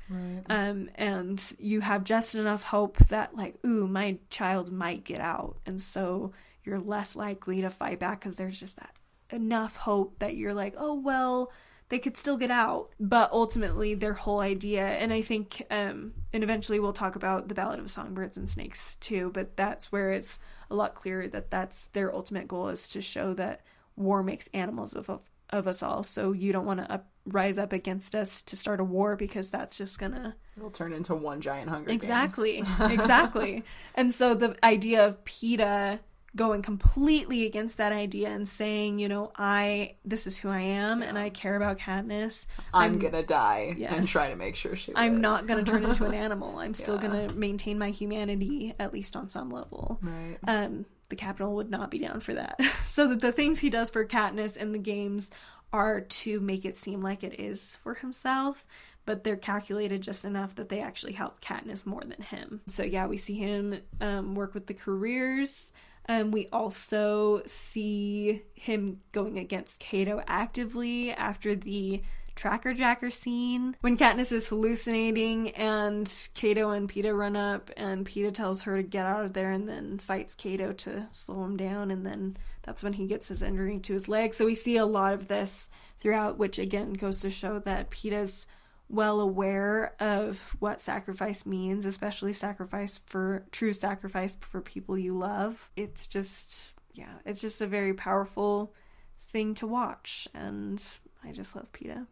[0.51, 5.59] Um, and you have just enough hope that, like, ooh, my child might get out,
[5.67, 6.33] and so
[6.65, 8.95] you're less likely to fight back because there's just that
[9.33, 11.51] enough hope that you're like, oh well,
[11.89, 12.91] they could still get out.
[13.01, 17.55] But ultimately, their whole idea, and I think, um, and eventually we'll talk about the
[17.55, 20.39] Ballad of Songbirds and Snakes too, but that's where it's
[20.71, 23.63] a lot clearer that that's their ultimate goal is to show that
[23.97, 25.21] war makes animals of, of,
[25.53, 26.03] of us all.
[26.03, 29.51] So you don't want to up, rise up against us to start a war because
[29.51, 32.03] that's just gonna It'll turn into one giant Hunger Games.
[32.03, 32.65] Exactly.
[32.81, 33.63] exactly.
[33.95, 36.01] And so the idea of Peeta
[36.35, 41.03] going completely against that idea and saying, you know, I this is who I am
[41.03, 42.47] and I care about Katniss.
[42.73, 44.93] I'm, gonna die and try to make sure she.
[44.97, 46.59] I'm not going to turn into an animal.
[46.59, 47.09] I'm still Yeah.
[47.09, 49.99] going to maintain my humanity at least on some level.
[50.03, 50.39] Right.
[50.49, 52.59] Um, the Capitol would not be down for that.
[52.83, 55.31] so that the things he does for Katniss in the games
[55.71, 58.67] are to make it seem like it is for himself,
[59.05, 62.63] but they're calculated just enough that they actually help Katniss more than him.
[62.67, 65.75] So yeah, we see him um, work with the careers.
[66.09, 72.03] Um, we also see him going against Cato actively after the
[72.35, 78.33] tracker jacker scene when Katniss is hallucinating and Cato and Peeta run up and Peeta
[78.33, 81.91] tells her to get out of there and then fights Cato to slow him down
[81.91, 84.35] and then that's when he gets his injury to his leg.
[84.35, 85.69] So we see a lot of this
[85.99, 88.47] throughout, which again goes to show that Peeta's
[88.89, 95.71] well aware of what sacrifice means, especially sacrifice for true sacrifice for people you love.
[95.77, 98.75] It's just, yeah, it's just a very powerful
[99.19, 100.85] thing to watch, and
[101.25, 102.07] I just love Peeta.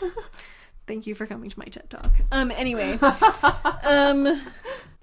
[0.86, 2.12] Thank you for coming to my TED Talk.
[2.30, 2.98] Um, anyway,
[3.84, 4.42] um,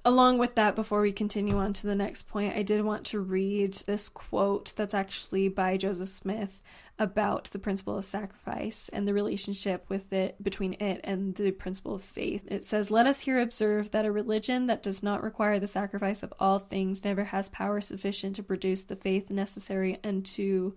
[0.06, 3.20] along with that, before we continue on to the next point, I did want to
[3.20, 6.62] read this quote that's actually by Joseph Smith
[7.00, 11.96] about the principle of sacrifice and the relationship with it between it and the principle
[11.96, 12.44] of faith.
[12.48, 16.22] It says, "Let us here observe that a religion that does not require the sacrifice
[16.22, 20.74] of all things never has power sufficient to produce the faith necessary unto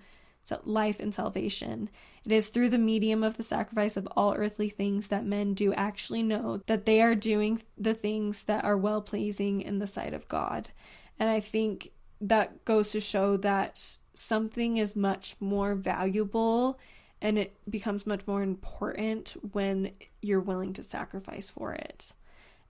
[0.65, 1.91] life and salvation.
[2.25, 5.73] It is through the medium of the sacrifice of all earthly things that men do
[5.75, 10.15] actually know that they are doing the things that are well pleasing in the sight
[10.15, 10.71] of God.
[11.19, 11.91] And I think
[12.21, 16.79] that goes to show that something is much more valuable
[17.21, 22.13] and it becomes much more important when you're willing to sacrifice for it.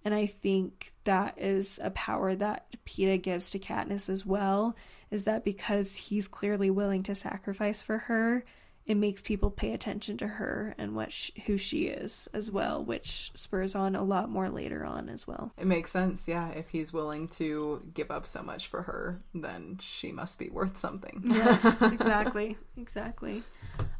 [0.04, 4.76] And I think that is a power that Peeta gives to Katniss as well,
[5.14, 8.44] is that because he's clearly willing to sacrifice for her,
[8.86, 12.84] it makes people pay attention to her and what sh who she is as well,
[12.84, 15.52] which spurs on a lot more later on as well.
[15.58, 16.50] It makes sense, yeah.
[16.50, 20.76] If he's willing to give up so much for her, then she must be worth
[20.78, 21.22] something.
[21.24, 22.58] Yes, exactly.
[22.76, 23.42] Exactly.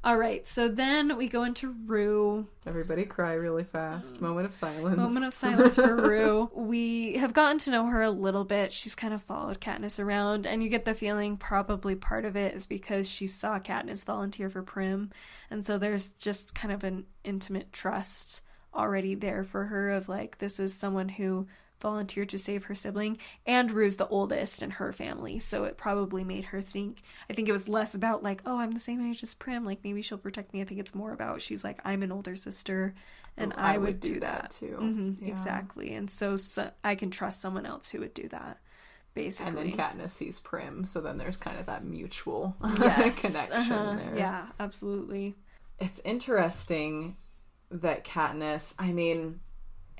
[0.02, 2.46] All right, so then we go into Rue.
[2.66, 4.20] Everybody cry really fast.
[4.20, 4.98] Moment of silence.
[4.98, 6.50] Moment of silence for Rue.
[6.52, 8.72] We have gotten to know her a little bit.
[8.72, 12.54] She's kind of followed Katniss around, and you get the feeling probably part of it
[12.54, 15.10] is because she saw Katniss volunteer for Prim,
[15.50, 18.42] and so there's just kind of an intimate trust
[18.74, 21.46] already there for her of like this is someone who
[21.80, 26.24] volunteered to save her sibling and Rue's the oldest in her family so it probably
[26.24, 29.22] made her think I think it was less about like oh I'm the same age
[29.22, 32.02] as Prim like maybe she'll protect me I think it's more about she's like I'm
[32.02, 32.94] an older sister
[33.36, 34.76] and Oh, I, would, do, that, too.
[34.80, 35.28] Mhm, Yeah.
[35.28, 38.58] exactly and so, so I can trust someone else who would do that
[39.16, 43.96] And then Katniss sees Prim, so then there's kind of that mutual yes connection uh-huh,
[43.96, 44.16] there.
[44.16, 45.36] yeah absolutely
[45.78, 47.16] It's interesting
[47.70, 49.40] that Katniss, I mean,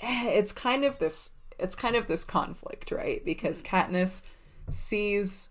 [0.03, 3.25] eh, it's kind of this it's kind of this conflict, right?
[3.25, 4.23] Because Katniss
[4.71, 5.51] sees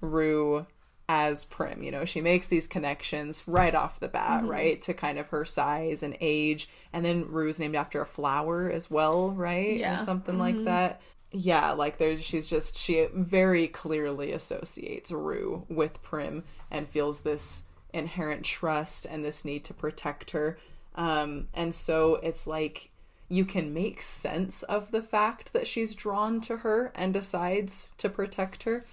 [0.00, 0.66] Rue
[1.08, 1.82] as Prim.
[1.82, 4.80] You know, she makes these connections right off the bat, right?
[4.82, 6.68] To kind of her size and age.
[6.92, 9.76] And then Rue's named after a flower as well, right?
[9.76, 9.96] Yeah.
[9.96, 11.00] Or something like that.
[11.36, 17.64] Yeah, like there's she's just she very clearly associates Rue with Prim and feels this
[17.92, 20.58] inherent trust and this need to protect her.
[20.94, 22.90] Um, and so it's like
[23.28, 28.08] you can make sense of the fact that she's drawn to her and decides to
[28.08, 28.84] protect her.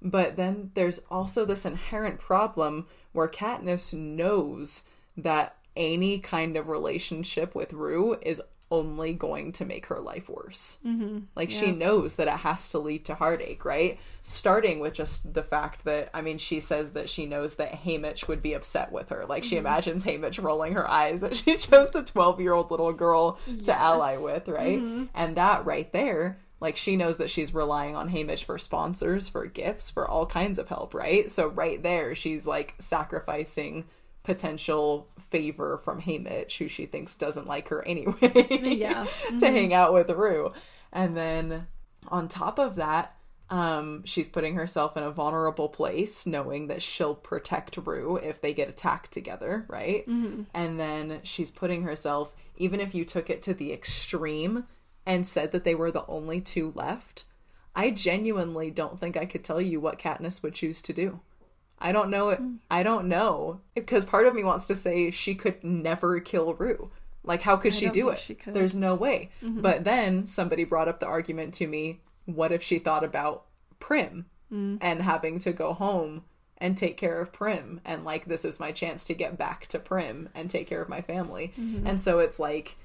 [0.00, 4.84] But then there's also this inherent problem where Katniss knows
[5.16, 10.78] that any kind of relationship with Rue is only going to make her life worse.
[10.86, 11.20] Mm-hmm.
[11.34, 13.98] Like she knows that it has to lead to heartache, right?
[14.22, 18.28] Starting with just the fact that I mean, she says that she knows that Haymitch
[18.28, 19.26] would be upset with her.
[19.26, 23.78] Like she imagines Haymitch rolling her eyes that she chose the twelve-year-old little girl to
[23.78, 24.80] ally with, right?
[25.14, 29.46] And that right there like she knows that she's relying on Haymitch for sponsors, for
[29.46, 31.30] gifts, for all kinds of help, right?
[31.30, 33.86] So right there, she's like sacrificing
[34.22, 39.06] potential favor from Haymitch, who she thinks doesn't like her anyway, Yeah.
[39.38, 40.52] to hang out with Rue.
[40.92, 41.66] And then
[42.08, 43.16] on top of that,
[43.48, 48.54] um, she's putting herself in a vulnerable place, knowing that she'll protect Rue if they
[48.54, 50.06] get attacked together, right?
[50.06, 54.64] And then she's putting herself, even if you took it to the extreme
[55.04, 57.24] and said that they were the only two left,
[57.74, 61.20] I genuinely don't think I could tell you what Katniss would choose to do.
[61.80, 62.38] I don't know it.
[62.38, 62.56] Hmm.
[62.70, 66.90] I don't know because part of me wants to say she could never kill Rue.
[67.22, 68.18] Like, how could she don't do it?
[68.18, 68.36] she.
[68.46, 69.30] There's no way.
[69.42, 69.60] Mm-hmm.
[69.60, 73.44] But then somebody brought up the argument to me: what if she thought about
[73.78, 74.78] Prim mm.
[74.80, 76.24] and having to go home
[76.58, 79.78] and take care of Prim and like this is my chance to get back to
[79.78, 81.54] Prim and take care of my family.
[81.58, 81.86] Mm-hmm.
[81.86, 82.76] And so it's like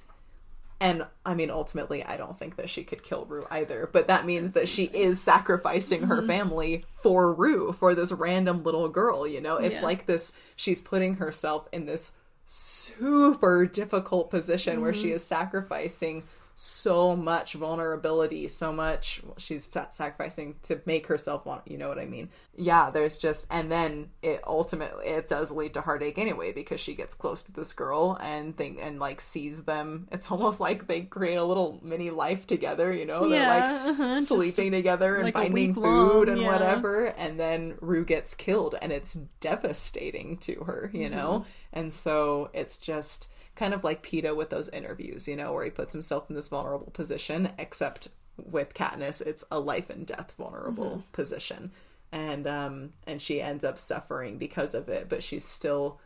[0.79, 4.25] and I mean ultimately I don't think that she could kill Rue either, but that
[4.25, 6.27] means that she is sacrificing her mm-hmm.
[6.27, 9.57] family for Rue, for this random little girl, you know?
[9.57, 9.83] It's Yeah.
[9.83, 12.11] like this she's putting herself in this
[12.45, 15.15] super difficult position where she mm-hmm.
[15.15, 16.23] is sacrificing
[16.57, 22.05] so much vulnerability, so much she's sacrificing to make herself want, you know what I
[22.05, 22.29] mean?
[22.55, 26.95] Yeah, there's just and then it ultimately it does lead to heartache anyway because she
[26.95, 30.07] gets close to this girl and think and like sees them.
[30.13, 33.27] It's almost like they create a little mini life together, you know?
[33.29, 36.47] They're like uh-huh, sleeping together and like finding food long, and yeah.
[36.53, 41.39] whatever and then Rue gets killed and it's devastating to her, you know?
[41.39, 41.49] Mm-hmm.
[41.73, 45.71] And so it's just kind of like Peeta with those interviews, you know, where he
[45.71, 50.85] puts himself in this vulnerable position, except with Katniss, it's a life and death vulnerable
[50.85, 51.11] Mm-hmm.
[51.13, 51.71] position.
[52.11, 55.99] And um and she ends up suffering because of it, but she's still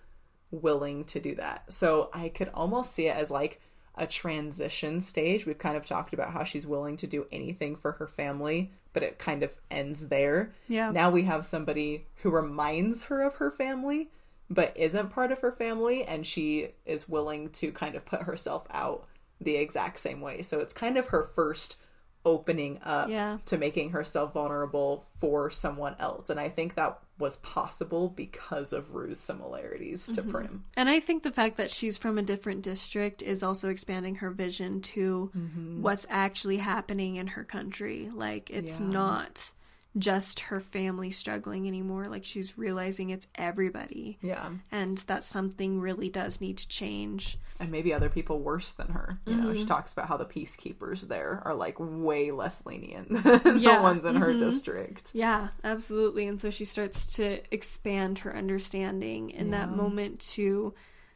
[0.51, 1.71] willing to do that.
[1.71, 3.61] So I could almost see it as like
[3.95, 5.45] a transition stage.
[5.45, 9.03] We've kind of talked about how she's willing to do anything for her family, but
[9.03, 10.53] it kind of ends there.
[10.67, 10.91] Yeah.
[10.91, 14.09] Now we have somebody who reminds her of her family,
[14.49, 18.65] but isn't part of her family, and she is willing to kind of put herself
[18.71, 19.07] out
[19.41, 20.41] the exact same way.
[20.41, 21.79] So it's kind of her first
[22.25, 23.37] opening up Yeah.
[23.45, 26.29] to making herself vulnerable for someone else.
[26.29, 30.31] And I think that was possible because of Rue's similarities to Mm-hmm.
[30.31, 30.65] Prim.
[30.75, 34.31] And I think the fact that she's from a different district is also expanding her
[34.31, 35.31] vision to
[35.79, 38.09] what's actually happening in her country.
[38.13, 38.87] Like, it's Yeah.
[38.87, 39.53] not
[39.99, 42.07] just her family struggling anymore.
[42.07, 44.17] Like, she's realizing it's everybody.
[44.21, 44.49] Yeah.
[44.71, 47.37] And that something really does need to change.
[47.59, 49.19] And maybe other people worse than her.
[49.25, 49.43] You Mm-hmm.
[49.45, 53.77] know, she talks about how the peacekeepers there are like way less lenient than Yeah.
[53.77, 54.39] the ones in her Mhm.
[54.39, 55.11] district.
[55.13, 56.25] Yeah, absolutely.
[56.27, 60.73] And so she starts to expand her understanding in that moment to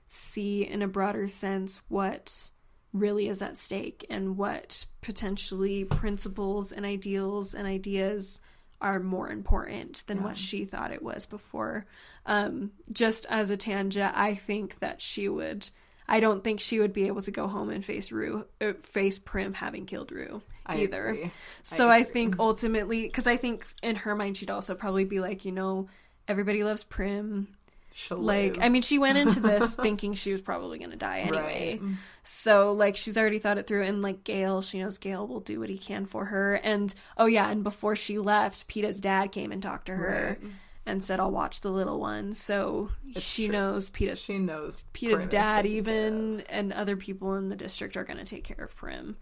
[0.08, 2.50] see in a broader sense what
[2.92, 8.40] really is at stake and what potentially principles and ideals and ideas
[8.84, 11.86] are more important than what she thought it was before.
[12.26, 15.70] Um, just as a tangent, I think that she would.
[16.08, 19.20] I don't think she would be able to go home and face Rue, uh, face
[19.20, 21.10] Prim having killed Rue either.
[21.10, 21.32] agree.
[21.64, 22.12] So I, agree.
[22.12, 25.88] think ultimately, because I think in her mind she'd also probably be like, you know,
[26.28, 27.48] everybody loves Prim.
[27.96, 28.64] She'll Like, live.
[28.66, 31.80] I mean, she went into this thinking she was probably going to die anyway.
[31.82, 31.96] Right.
[32.24, 33.84] So, like, she's already thought it through.
[33.84, 36.56] And, like, Gale, she knows Gale will do what he can for her.
[36.56, 40.52] And, oh, yeah, and before she left, Peeta's dad came and talked to her Right.
[40.86, 42.34] and said, I'll watch the little one.
[42.34, 43.54] So she true.
[43.54, 48.04] knows Peeta's she knows Peeta's Prim dad even and other people in the district are
[48.04, 49.18] going to take care of Prim.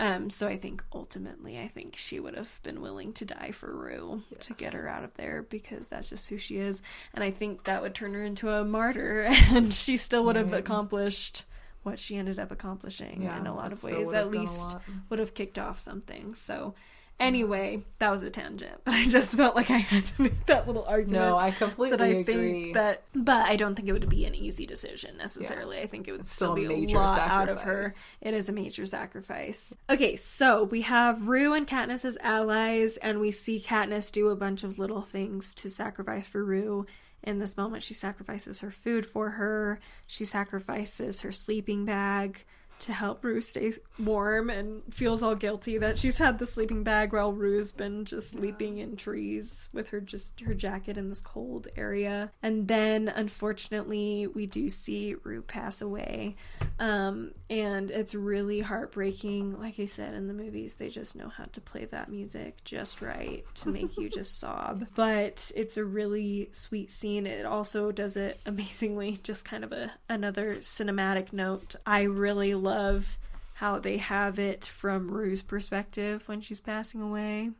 [0.00, 3.70] Um, so I think ultimately, I think she would have been willing to die for
[3.70, 6.82] Rue to get her out of there because that's just who she is.
[7.12, 10.54] And I think that would turn her into a martyr, and she still would have
[10.54, 11.44] accomplished
[11.82, 14.12] what she ended up accomplishing Yeah, in a lot of ways.
[14.14, 14.78] At least
[15.10, 16.34] would have kicked off something.
[16.34, 16.74] So.
[17.20, 20.66] Anyway, that was a tangent, but I just felt like I had to make that
[20.66, 22.24] little argument No, I completely that I agree.
[22.24, 25.80] think that, but I don't think it would be an easy decision necessarily.
[25.80, 27.92] I think it would It's still, a be a major lot out of her.
[28.22, 29.76] It is a major sacrifice.
[29.90, 34.36] Okay, so we have Rue and Katniss as allies, and we see Katniss do a
[34.36, 36.86] bunch of little things to sacrifice for Rue.
[37.22, 39.78] In this moment, she sacrifices her food for her.
[40.06, 42.46] She sacrifices her sleeping bag
[42.80, 47.12] to help Rue stay warm and feels all guilty that she's had the sleeping bag
[47.12, 51.68] while Rue's been just sleeping in trees with her just her jacket in this cold
[51.76, 52.30] area.
[52.42, 56.36] And then unfortunately we do see Rue pass away.
[56.80, 59.60] Um, and it's really heartbreaking.
[59.60, 63.02] Like I said in the movies, they just know how to play that music just
[63.02, 64.86] right to make you just sob.
[64.94, 67.26] But it's a really sweet scene.
[67.26, 71.76] It also does it amazingly, just kind of a another cinematic note.
[71.84, 73.18] I really love
[73.52, 77.50] how they have it from Rue's perspective when she's passing away.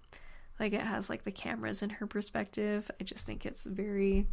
[0.58, 2.90] Like it has like the cameras in her perspective.
[2.98, 4.26] I just think it's very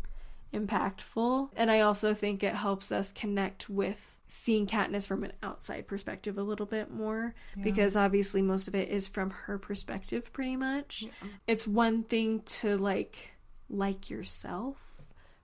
[0.53, 1.49] impactful.
[1.55, 6.37] And I also think it helps us connect with seeing Katniss from an outside perspective
[6.37, 11.05] a little bit more because obviously most of it is from her perspective pretty much.
[11.47, 13.31] It's one thing to like
[13.69, 14.77] like yourself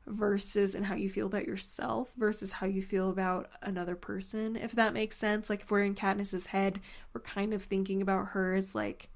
[0.05, 4.73] versus and how you feel about yourself versus how you feel about another person if
[4.73, 6.81] that makes sense like if we're in Katniss's head
[7.13, 9.09] we're kind of thinking about her as like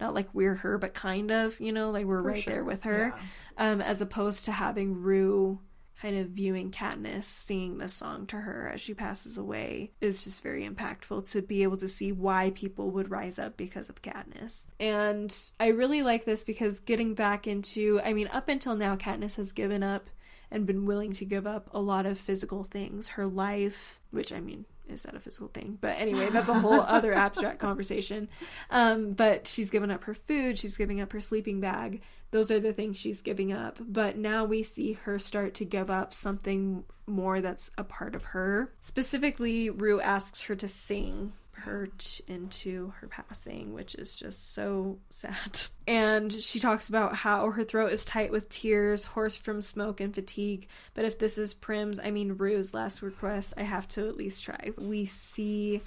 [0.00, 2.84] not like we're her but kind of you know like we're For right there with
[2.84, 3.14] her
[3.58, 5.60] um as opposed to having Rue
[6.00, 10.42] kind of viewing Katniss singing this song to her as she passes away is just
[10.42, 14.66] very impactful to be able to see why people would rise up because of Katniss.
[14.78, 19.36] And I really like this because getting back into, I mean, up until now, Katniss
[19.36, 20.08] has given up
[20.50, 23.10] and been willing to give up a lot of physical things.
[23.10, 25.78] Her life, which I mean, is that a physical thing?
[25.80, 28.28] But anyway, that's a whole other abstract conversation.
[28.70, 32.02] Um, but she's given up her food, she's giving up her sleeping bag.
[32.30, 33.78] Those are the things she's giving up.
[33.80, 38.24] But now we see her start to give up something more that's a part of
[38.26, 38.72] her.
[38.80, 45.60] Specifically, Rue asks her to sing hurt into her passing, which is just so sad.
[45.86, 50.14] And she talks about how her throat is tight with tears, hoarse from smoke and
[50.14, 50.68] fatigue.
[50.94, 54.44] But if this is Prim's, I mean Rue's last request, I have to at least
[54.44, 54.70] try.
[54.78, 55.82] We see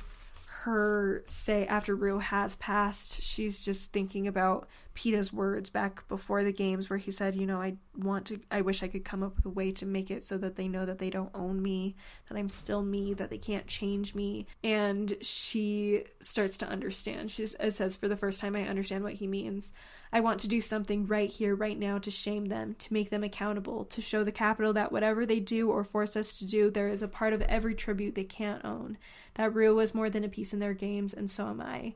[0.63, 6.51] her say after Rue has passed, she's just thinking about Peeta's words back before the
[6.51, 9.35] games where he said, you know, I want to I wish I could come up
[9.35, 11.95] with a way to make it so that they know that they don't own me,
[12.27, 14.45] that I'm still me, that they can't change me.
[14.63, 17.31] And she starts to understand.
[17.31, 19.73] She says for the first time I understand what he means.
[20.11, 23.23] I want to do something right here, right now to shame them, to make them
[23.23, 26.87] accountable, to show the Capitol that whatever they do or force us to do, there
[26.87, 28.99] is a part of every tribute they can't own.
[29.33, 31.95] That Rue was more than a piece in their games, and so am I.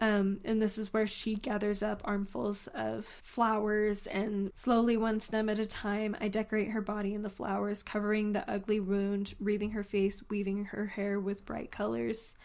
[0.00, 5.48] Um, and this is where she gathers up armfuls of flowers, and slowly, one stem
[5.48, 9.72] at a time, I decorate her body in the flowers, covering the ugly wound, wreathing
[9.72, 12.36] her face, weaving her hair with bright colors.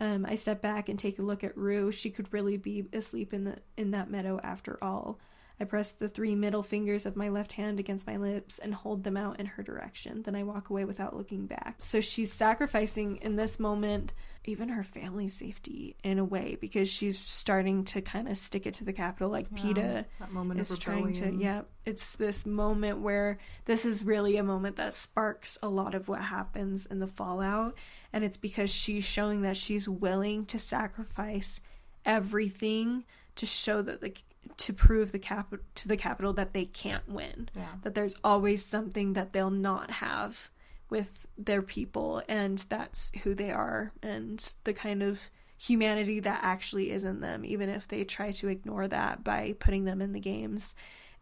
[0.00, 1.92] Um, I step back and take a look at Rue.
[1.92, 5.18] She could really be asleep in the in that meadow after all.
[5.58, 9.04] I press the three middle fingers of my left hand against my lips and hold
[9.04, 10.22] them out in her direction.
[10.22, 11.76] Then I walk away without looking back.
[11.78, 14.12] So she's sacrificing in this moment
[14.46, 18.74] even her family's safety in a way because she's starting to kind of stick it
[18.74, 23.00] to the Capitol like yeah, Peeta that moment is trying to yeah it's this moment
[23.00, 27.06] where this is really a moment that sparks a lot of what happens in the
[27.06, 27.74] fallout
[28.12, 31.60] and it's because she's showing that she's willing to sacrifice
[32.04, 33.04] everything
[33.34, 34.14] to show that the
[34.58, 37.48] to prove the cap to the Capitol that they can't win.
[37.54, 37.66] Yeah.
[37.82, 40.50] That there's always something that they'll not have
[40.88, 45.20] with their people and that's who they are and the kind of
[45.58, 49.84] humanity that actually is in them even if they try to ignore that by putting
[49.84, 50.74] them in the games.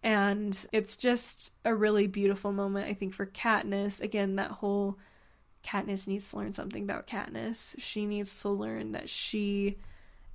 [0.03, 4.03] And it's just a really beautiful moment I think for Katniss.
[4.03, 4.99] Again, that whole
[5.65, 7.75] Katniss needs to learn something about Katniss.
[7.79, 9.79] She needs to learn that she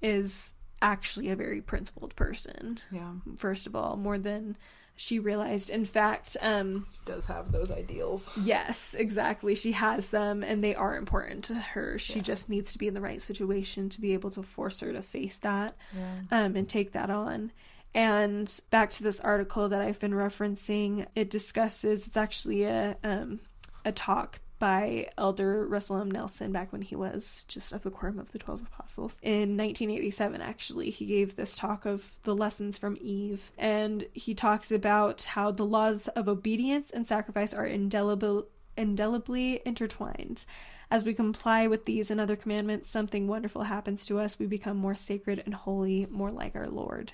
[0.01, 2.79] is actually a very principled person.
[2.91, 3.13] Yeah.
[3.37, 4.57] First of all, more than
[4.95, 5.69] she realized.
[5.69, 8.31] In fact, um she does have those ideals.
[8.41, 9.55] Yes, exactly.
[9.55, 11.97] She has them and they are important to her.
[11.97, 12.23] She yeah.
[12.23, 15.01] just needs to be in the right situation to be able to force her to
[15.01, 16.43] face that yeah.
[16.45, 17.53] um and take that on.
[17.93, 23.39] And back to this article that I've been referencing, it discusses it's actually a um
[23.85, 26.11] a talk by Elder Russell M.
[26.11, 29.17] Nelson back when he was just of the Quorum of the Twelve Apostles.
[29.21, 34.71] In 1987, actually, he gave this talk of the lessons from Eve, and he talks
[34.71, 38.47] about how the laws of obedience and sacrifice are indelible,
[38.77, 40.45] indelibly intertwined.
[40.91, 44.39] As we comply with these and other commandments, something wonderful happens to us.
[44.39, 47.13] We become more sacred and holy, more like our Lord.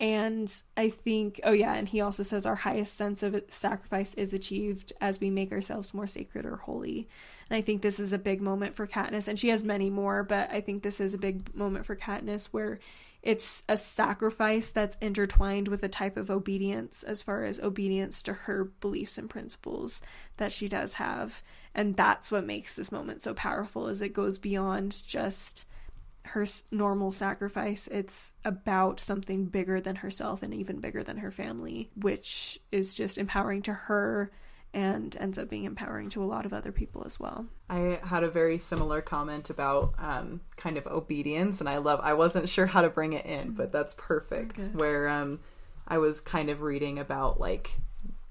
[0.00, 4.34] And I think, oh yeah, and he also says our highest sense of sacrifice is
[4.34, 7.08] achieved as we make ourselves more sacred or holy.
[7.48, 10.24] And I think this is a big moment for Katniss, and she has many more,
[10.24, 12.80] but I think this is a big moment for Katniss where
[13.22, 18.34] it's a sacrifice that's intertwined with a type of obedience as far as obedience to
[18.34, 20.02] her beliefs and principles
[20.36, 21.42] that she does have.
[21.74, 25.66] And that's what makes this moment so powerful is it goes beyond just
[26.26, 27.86] her normal sacrifice.
[27.88, 33.18] It's about something bigger than herself and even bigger than her family, which is just
[33.18, 34.30] empowering to her
[34.72, 37.46] and ends up being empowering to a lot of other people as well.
[37.70, 42.00] I had a very similar comment about um, kind of obedience, and I love.
[42.02, 44.58] I wasn't sure how to bring it in, but that's perfect.
[44.58, 44.70] Okay.
[44.72, 45.40] Where um,
[45.86, 47.70] I was kind of reading about like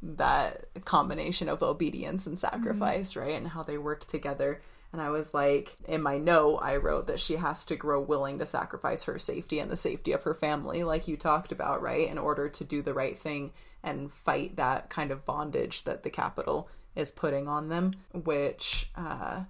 [0.02, 3.22] that combination of obedience and sacrifice, mm-hmm.
[3.22, 4.60] right, and how they work together.
[4.94, 8.38] And I was like, in my note, I wrote that she has to grow willing
[8.38, 12.08] to sacrifice her safety and the safety of her family, like you talked about, right?
[12.08, 16.12] In order to do the right thing and fight that kind of bondage that the
[16.12, 19.42] Capitol is putting on them, which uh,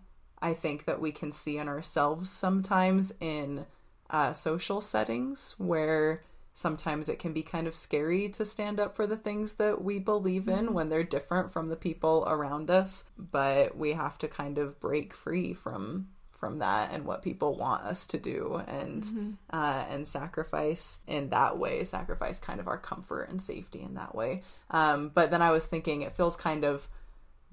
[0.41, 3.65] I think that we can see in ourselves sometimes in
[4.10, 6.22] uh, social settings where
[6.54, 10.00] sometimes it can be kind of scary to stand up for the things that we
[10.00, 10.74] believe in mm-hmm.
[10.74, 15.14] when they're different from the people around us but we have to kind of break
[15.14, 19.32] free from from that and what people want us to do and mm-hmm.
[19.52, 24.14] uh, and sacrifice in that way sacrifice kind of our comfort and safety in that
[24.14, 26.88] way um, but then i was thinking it feels kind of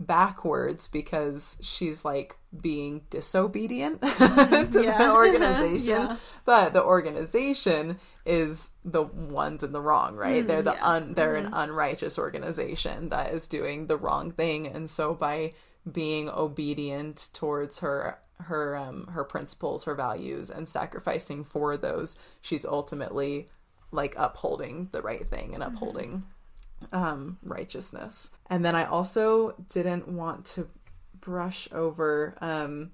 [0.00, 4.98] backwards because she's like being disobedient to Yeah.
[4.98, 5.88] the organization.
[5.88, 6.16] Yeah.
[6.46, 10.46] But the organization is the ones in the wrong, right?
[10.46, 10.88] they're the Mm, yeah.
[10.88, 14.66] un they're an unrighteous organization that is doing the wrong thing.
[14.66, 15.52] And so by
[15.90, 22.64] being obedient towards her her um her principles, her values and sacrificing for those, she's
[22.64, 23.48] ultimately
[23.92, 26.24] like upholding the right thing and upholding
[26.92, 28.30] um righteousness.
[28.48, 30.68] And then I also didn't want to
[31.20, 32.92] brush over um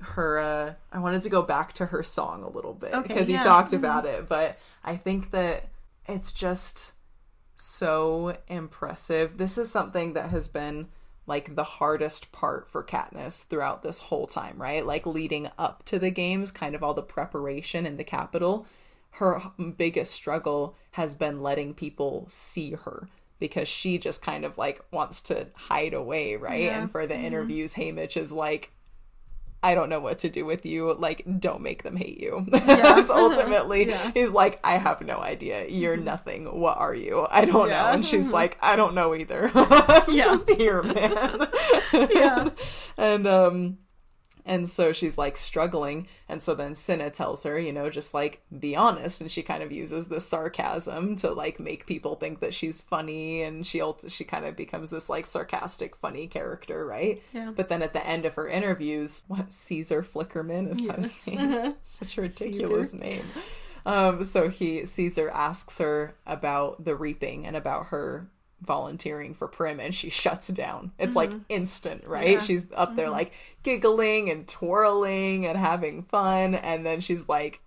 [0.00, 3.28] her uh I wanted to go back to her song a little bit Okay, because
[3.28, 3.42] you yeah.
[3.42, 5.68] talked about it, but I think that
[6.06, 6.92] it's just
[7.56, 9.38] so impressive.
[9.38, 10.88] This is something that has been
[11.26, 14.86] like the hardest part for Katniss throughout this whole time, right?
[14.86, 18.66] Like leading up to the games, kind of all the preparation in the Capitol.
[19.12, 19.42] Her
[19.76, 23.08] biggest struggle has been letting people see her
[23.38, 26.64] because she just kind of like wants to hide away, right?
[26.64, 26.80] Yeah.
[26.80, 28.72] And for the interviews, Haymitch is like,
[29.66, 30.94] I don't know what to do with you.
[30.94, 32.46] Like, don't make them hate you.
[32.52, 34.12] That's ultimately, Yeah.
[34.14, 35.66] he's like, I have no idea.
[35.68, 36.44] You're nothing.
[36.46, 37.26] What are you?
[37.30, 37.82] I don't Yeah.
[37.82, 37.92] know.
[37.94, 39.50] And she's like, I don't know either.
[40.08, 40.24] Yeah.
[40.26, 41.48] Just here, man.
[41.92, 42.50] Yeah.
[42.96, 43.78] and um
[44.46, 46.06] and so she's like struggling.
[46.28, 49.20] And so then Cinna tells her you know just like be honest.
[49.20, 53.42] And she kind of uses this sarcasm to like make people think that she's funny.
[53.42, 57.20] And she ult- she kind of becomes this like sarcastic funny character right?
[57.32, 57.50] Yeah.
[57.54, 60.72] but then at the end of her interviews what Caesar Flickerman?
[60.72, 61.34] Is that his Yes.
[61.34, 61.74] name?
[61.82, 63.22] Such a ridiculous name.
[63.84, 68.28] Um so he Caesar asks her about the reaping and about her
[68.62, 72.30] volunteering for prim and she shuts down it's like instant right Mm-hmm.
[72.32, 72.36] Yeah.
[72.38, 72.46] Mm-hmm.
[72.46, 77.60] she's up there like giggling and twirling and having fun and then she's like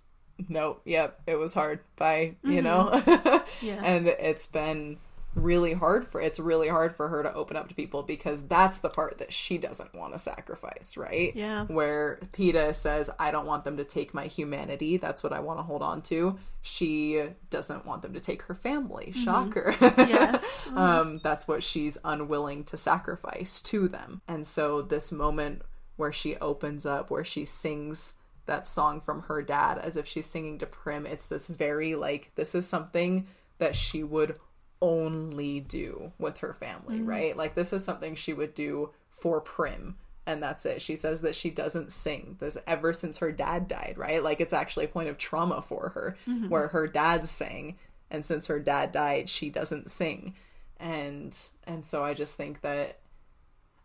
[0.47, 3.37] nope yep it was hard bye you know Mm-hmm.
[3.65, 3.81] Yeah.
[3.83, 4.97] and it's been
[5.39, 8.79] really hard for it's really hard for her to open up to people because that's
[8.79, 11.65] the part that she doesn't want to sacrifice right Yeah.
[11.65, 14.97] where Peeta says, I don't want them to take my humanity.
[14.97, 16.37] That's what I want to hold on to.
[16.61, 19.13] She doesn't want them to take her family.
[19.13, 19.75] Shocker.
[19.81, 20.67] Yes.
[20.75, 24.21] um, that's what she's unwilling to sacrifice to them.
[24.27, 25.61] And so, this moment
[25.95, 28.13] where she opens up, where she sings
[28.45, 32.31] that song from her dad as if she's singing to Prim, it's this very like,
[32.35, 33.27] this is something
[33.59, 34.37] that she would
[34.81, 37.07] only do with her family, mm.
[37.07, 37.35] right?
[37.35, 39.97] Like, this is something she would do for Prim.
[40.25, 40.81] And that's it.
[40.81, 44.23] She says that she doesn't sing this ever since her dad died, right?
[44.23, 46.49] Like it's actually a point of trauma for her mm-hmm.
[46.49, 47.77] where her dad sang
[48.11, 50.35] and since her dad died, she doesn't sing.
[50.79, 52.98] And and so I just think that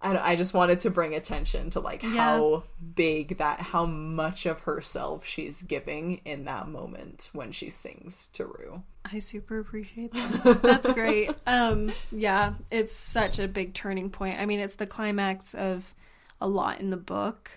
[0.00, 2.64] I, I just wanted to bring attention to like how
[2.94, 8.44] big that how much of herself she's giving in that moment when she sings to
[8.44, 8.82] Rue.
[9.10, 10.62] I super appreciate that.
[10.62, 11.30] That's great.
[11.46, 14.40] Um, yeah, it's such a big turning point.
[14.40, 15.94] I mean, it's the climax of
[16.40, 17.50] a lot in the book.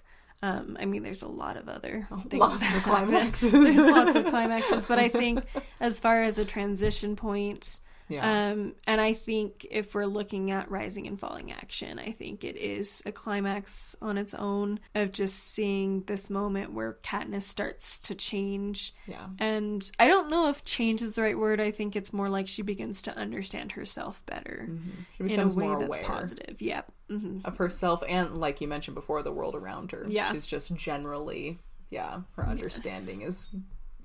[0.43, 3.51] Um, I mean, there's a lot of other things Lots that of climaxes.
[3.51, 5.43] There's lots of climaxes, but I think
[5.79, 8.49] as far as a transition point, Yeah.
[8.51, 12.55] um, and I think if we're looking at rising and falling action, I think it
[12.55, 18.15] is a climax on its own of just seeing this moment where Katniss starts to
[18.15, 18.93] change.
[19.07, 19.27] Yeah.
[19.39, 21.59] And I don't know if change is the right word.
[21.59, 24.69] I think it's more like she begins to understand herself better
[25.17, 26.05] She in a way more that's aware.
[26.07, 26.61] positive.
[26.61, 26.91] Yep.
[27.09, 30.31] hmm of herself and like you mentioned before the world around her Yeah.
[30.31, 31.59] she's just generally
[31.89, 33.47] yeah her understanding is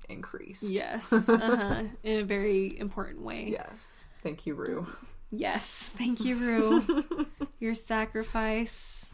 [0.09, 1.11] increased Yes.
[1.29, 1.83] Uh-huh.
[2.03, 3.47] in a very important way.
[3.51, 4.87] yes thank you rue
[5.35, 5.89] Yes.
[5.97, 7.25] Thank you, Rue.
[7.59, 9.12] Your sacrifice.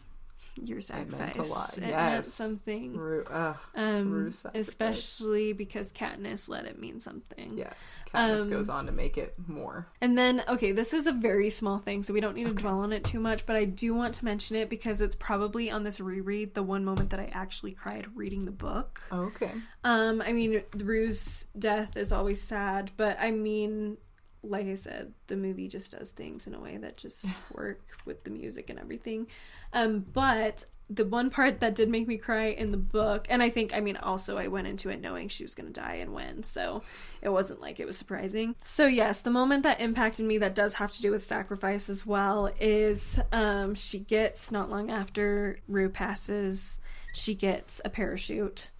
[0.64, 1.18] Your It sacrifice.
[1.18, 1.78] meant a lot.
[1.78, 2.96] It meant something.
[2.96, 7.56] rue uh, Um, especially because Katniss let it mean something.
[7.56, 11.12] yes Katniss Um, goes on to make it more And then, okay, this is a
[11.12, 13.64] very small thing, so we don't need to dwell on it too much, but I
[13.64, 17.20] do want to mention it because it's probably on this reread the one moment that
[17.20, 19.00] I actually cried reading the book.
[19.12, 19.52] okay
[19.84, 23.96] Um, I mean, Rue's death is always sad, but I mean,
[24.42, 28.24] like I said, the movie just does things in a way that just work with
[28.24, 29.26] the music and everything.
[29.72, 33.48] Um, but the one part that did make me cry in the book, and I
[33.48, 36.12] think, I mean, also I went into it knowing she was going to die and
[36.12, 36.82] when, so
[37.22, 38.56] it wasn't like it was surprising.
[38.60, 42.04] So, yes, the moment that impacted me that does have to do with sacrifice as
[42.04, 46.80] well is um, she gets, not long after Rue passes,
[47.14, 48.70] she gets a parachute.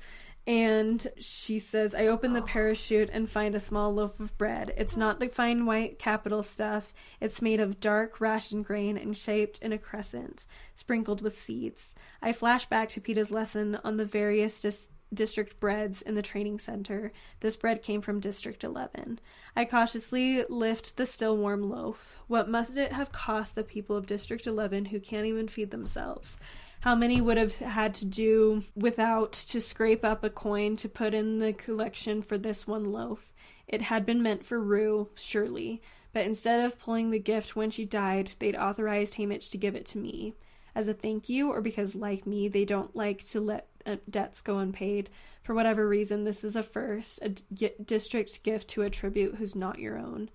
[0.46, 2.46] And she says, I open the oh.
[2.46, 4.72] parachute and find a small loaf of bread.
[4.76, 6.92] It's not the fine white Capitol stuff.
[7.20, 11.94] It's made of dark ration grain and shaped in a crescent, sprinkled with seeds.
[12.22, 16.58] I flash back to Peeta's lesson on the various dis- district breads in the training
[16.58, 17.12] center.
[17.40, 19.18] This bread came from District 11.
[19.56, 22.18] I cautiously lift the still warm loaf.
[22.28, 26.38] What must it have cost the people of District 11 who can't even feed themselves?
[26.80, 31.12] How many would have had to do without to scrape up a coin to put
[31.12, 33.34] in the collection for this one loaf?
[33.68, 35.82] It had been meant for Rue, surely,
[36.14, 39.84] but instead of pulling the gift when she died, they'd authorized Haymitch to give it
[39.86, 40.34] to me
[40.74, 44.40] as a thank you or because, like me, they don't like to let uh, debts
[44.40, 45.10] go unpaid.
[45.42, 49.54] For whatever reason, this is a first, a d- district gift to a tribute who's
[49.54, 50.30] not your own.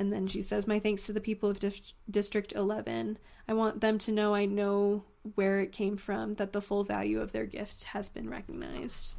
[0.00, 3.18] And then she says, My thanks to the people of Dif- District 11.
[3.46, 5.04] I want them to know I know
[5.34, 9.16] where it came from, that the full value of their gift has been recognized.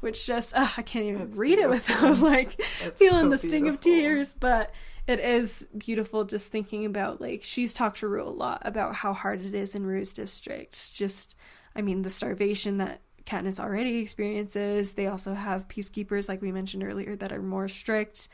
[0.00, 1.64] Which just, uh, I can't even read beautiful.
[1.64, 4.34] it without like feeling so the sting of tears.
[4.40, 4.72] But
[5.06, 9.12] it is beautiful just thinking about like she's talked to Rue a lot about how
[9.12, 10.94] hard it is in Rue's district.
[10.94, 11.36] Just
[11.76, 14.94] I mean the starvation that Katniss already experiences.
[14.94, 18.28] They also have peacekeepers like we mentioned earlier that are more strict.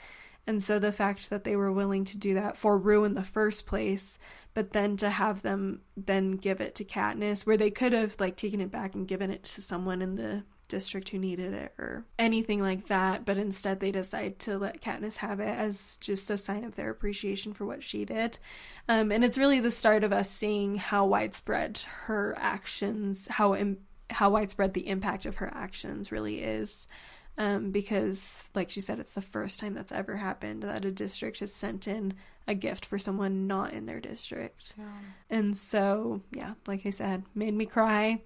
[0.49, 3.23] And so the fact that they were willing to do that for Rue in the
[3.23, 4.19] first place,
[4.55, 8.35] but then to have them then give it to Katniss, where they could have like
[8.37, 12.07] taken it back and given it to someone in the district who needed it or
[12.19, 16.39] anything like that, but instead they decide to let Katniss have it as just a
[16.39, 18.39] sign of their appreciation for what she did.
[18.89, 23.85] Um, and it's really the start of us seeing how widespread her actions, how Im-
[24.09, 26.87] how widespread the impact of her actions really is.
[27.41, 31.39] Um, because, like she said, it's the first time that's ever happened that a district
[31.39, 32.15] has sent in
[32.49, 34.75] a gift for someone not in their district.
[35.31, 38.23] And so, yeah, like I said, made me cry.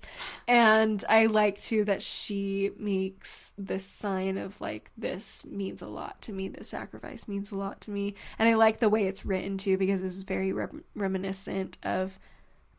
[0.49, 6.23] And I like too that she makes this sign of like, this means a lot
[6.23, 6.49] to me.
[6.49, 8.15] This sacrifice means a lot to me.
[8.39, 12.19] And I like the way it's written too, because it's very rem- reminiscent of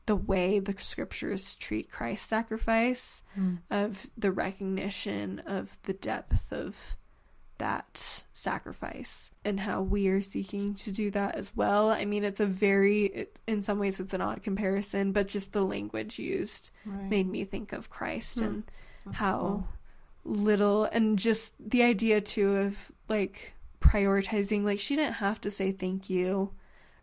[0.05, 3.23] the way the scriptures treat Christ's sacrifice,
[3.71, 6.97] of the recognition of the depth of
[7.59, 11.89] that sacrifice and how we are seeking to do that as well.
[11.91, 15.53] I mean, it's a very, it, in some ways, it's an odd comparison, but just
[15.53, 17.09] the language used Right.
[17.09, 18.45] made me think of Christ Hmm.
[18.45, 18.63] and
[19.05, 19.67] That's how cool.
[20.25, 25.71] little, and just the idea too of like prioritizing, like, she didn't have to say
[25.71, 26.51] thank you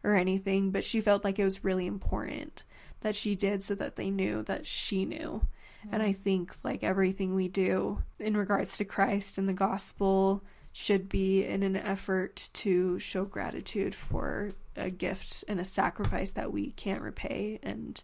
[0.03, 2.65] or anything, but she felt like it was really important
[3.01, 5.43] that she did so that they knew that she knew.
[5.91, 6.07] And mm.
[6.07, 11.45] I think like everything we do in regards to Christ and the gospel should be
[11.45, 17.03] in an effort to show gratitude for a gift and a sacrifice that we can't
[17.03, 18.03] repay and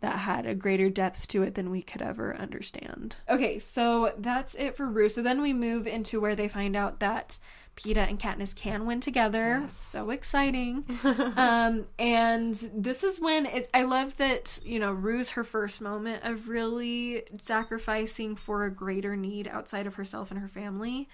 [0.00, 3.16] that had a greater depth to it than we could ever understand.
[3.28, 5.08] Okay, so that's it for Rue.
[5.08, 7.38] So then we move into where they find out that
[7.76, 9.60] Peeta and Katniss can win together.
[9.62, 9.76] Yes.
[9.76, 10.84] So exciting.
[11.36, 16.24] um, and this is when it, I love that, you know, Rue's her first moment
[16.24, 21.08] of really sacrificing for a greater need outside of herself and her family.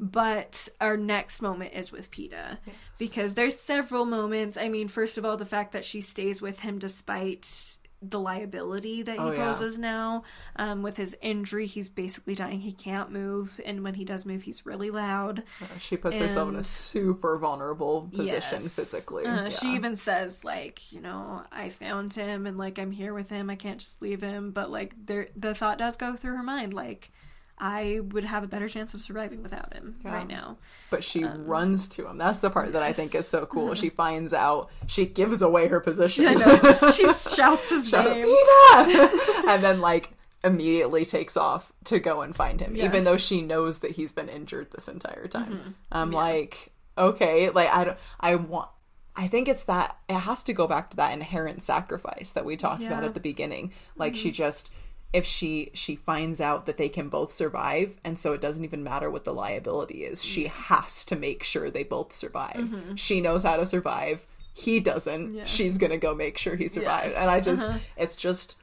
[0.00, 2.58] But our next moment is with Peeta
[2.98, 4.56] because there's several moments.
[4.56, 7.78] I mean, first of all, the fact that she stays with him despite
[8.10, 9.44] the liability that he Oh, yeah.
[9.44, 10.22] poses now.
[10.56, 12.60] Um, with his injury, he's basically dying.
[12.60, 15.42] He can't move, and when he does move, he's really loud.
[15.78, 18.76] She puts herself in a super vulnerable position Yes.
[18.76, 19.24] physically.
[19.24, 19.48] Uh, yeah.
[19.48, 23.50] She even says like, you know, I found him and like I'm here with him.
[23.50, 24.50] I can't just leave him.
[24.52, 27.10] But like, there, the thought does go through her mind like,
[27.58, 30.12] I would have a better chance of surviving without him Yeah.
[30.14, 30.56] right now.
[30.90, 32.18] but she runs to him.
[32.18, 33.74] That's the part that I think is so cool.
[33.84, 36.26] She finds out, she gives away her position.
[36.26, 36.90] I know.
[36.90, 37.06] she
[37.36, 38.26] shouts his Shout out, name.
[38.26, 40.10] "Peeta!" and then like
[40.42, 42.94] immediately takes off to go and find him, even Yes.
[42.94, 43.04] Mm-hmm.
[43.04, 45.74] though she knows that he's been injured this entire time.
[45.90, 48.68] I'm like, okay, like I don't, I want.
[49.16, 52.56] I think it's that it has to go back to that inherent sacrifice that we
[52.56, 52.96] talked about Yeah.
[52.96, 53.04] Mm-hmm.
[53.06, 53.72] at the beginning.
[53.96, 54.70] Like she just
[55.14, 58.82] if she she finds out that they can both survive and so it doesn't even
[58.82, 60.24] matter what the liability is.
[60.24, 62.74] She has to make sure they both survive.
[62.96, 64.26] She knows how to survive.
[64.52, 65.28] He doesn't.
[65.28, 65.36] Mm-hmm.
[65.38, 65.44] Yeah.
[65.44, 67.14] She's to go make sure he survives.
[67.14, 67.22] Yes.
[67.22, 67.78] And I just Uh-huh.
[67.96, 68.56] it's just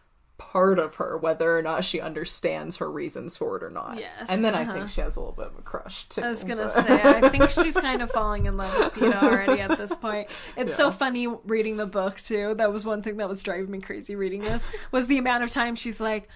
[0.50, 4.00] part of her whether or not she understands her reasons for it or not.
[4.00, 4.74] Yes, And then I uh-huh.
[4.74, 6.22] think she has a little bit of a crush too.
[6.22, 9.22] I was gonna but- say, I think she's kind of falling in love with Peeta
[9.24, 10.30] already at this point.
[10.58, 12.56] It's so funny reading the book too.
[12.56, 15.52] That was one thing that was driving me crazy reading this was the amount of
[15.52, 16.28] time she's like,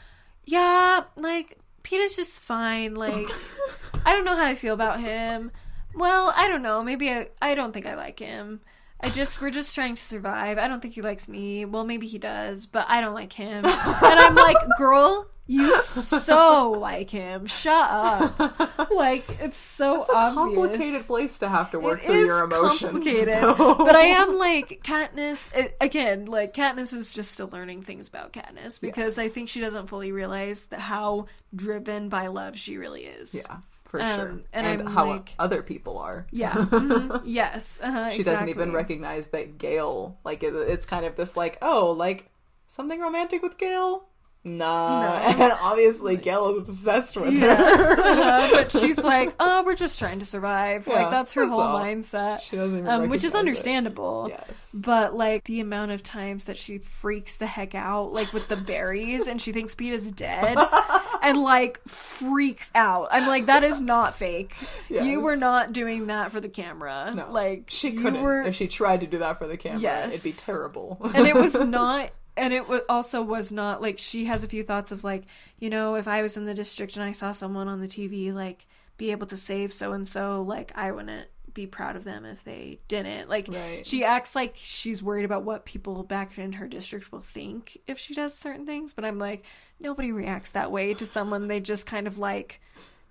[0.45, 2.95] "Yeah, like Peeta's just fine.
[2.95, 3.27] Like,
[4.06, 5.52] I don't know how I feel about him.
[5.94, 6.84] Well, I don't know.
[6.84, 8.61] Maybe I, I don't think I like him.
[9.06, 10.57] I just we're just trying to survive.
[10.57, 11.64] I don't think he likes me.
[11.64, 13.64] Well, maybe he does, but I don't like him.
[13.65, 17.45] and I'm like, girl, You so like him.
[17.45, 18.61] Shut up.
[18.95, 20.56] Like it's so It's a obvious.
[20.56, 22.91] complicated place to have to work It through your emotions.
[22.94, 26.26] complicated, but I am like Katniss it, again.
[26.26, 30.11] Like Katniss is just still learning things about Katniss because I think she doesn't fully
[30.14, 33.36] realize that how driven by love she really is.
[33.48, 33.57] Yeah,
[33.99, 34.39] for Um, sure.
[34.53, 36.27] and And, how like- other people are.
[36.31, 36.51] Yeah.
[36.53, 37.80] mhm, Yes.
[37.84, 41.91] Uh-huh, she doesn't even recognize that Gale, like, it, it's kind of this, like, oh,
[41.91, 42.30] like,
[42.67, 44.05] something romantic with Gale?
[44.45, 45.01] Nah.
[45.01, 45.15] No.
[45.45, 48.01] And obviously, Gale is obsessed with Yes, her.
[48.01, 50.88] uh-huh, but she's like, oh, we're just trying to survive.
[50.88, 51.80] Yeah, like that's her that's whole all.
[51.80, 53.39] mindset, She doesn't even um, which is recognize it.
[53.39, 54.27] understandable.
[54.30, 54.76] Yes.
[54.85, 58.55] But like the amount of times that she freaks the heck out, like with the
[58.55, 60.57] berries, and she thinks Peeta's dead,
[61.23, 63.07] and like freaks out.
[63.11, 64.55] I'm like, that is not fake.
[64.89, 67.11] You were not doing that for the camera.
[67.15, 68.22] No, like she couldn't.
[68.22, 70.13] were- If she tried to do that for the camera, Yes.
[70.13, 70.99] it'd be terrible.
[71.15, 74.91] and it was not and it also was not like she has a few thoughts
[74.91, 75.24] of like
[75.60, 78.34] you know if i was in the district and i saw someone on the tv
[78.34, 78.66] like
[78.98, 82.44] be able to save so and so like i wouldn't be proud of them if
[82.44, 83.86] they didn't like Right.
[83.86, 87.98] she acts like she's worried about what people back in her district will think if
[87.98, 89.45] she does certain things but i'm like
[89.80, 92.60] nobody reacts that way to someone they just kind of like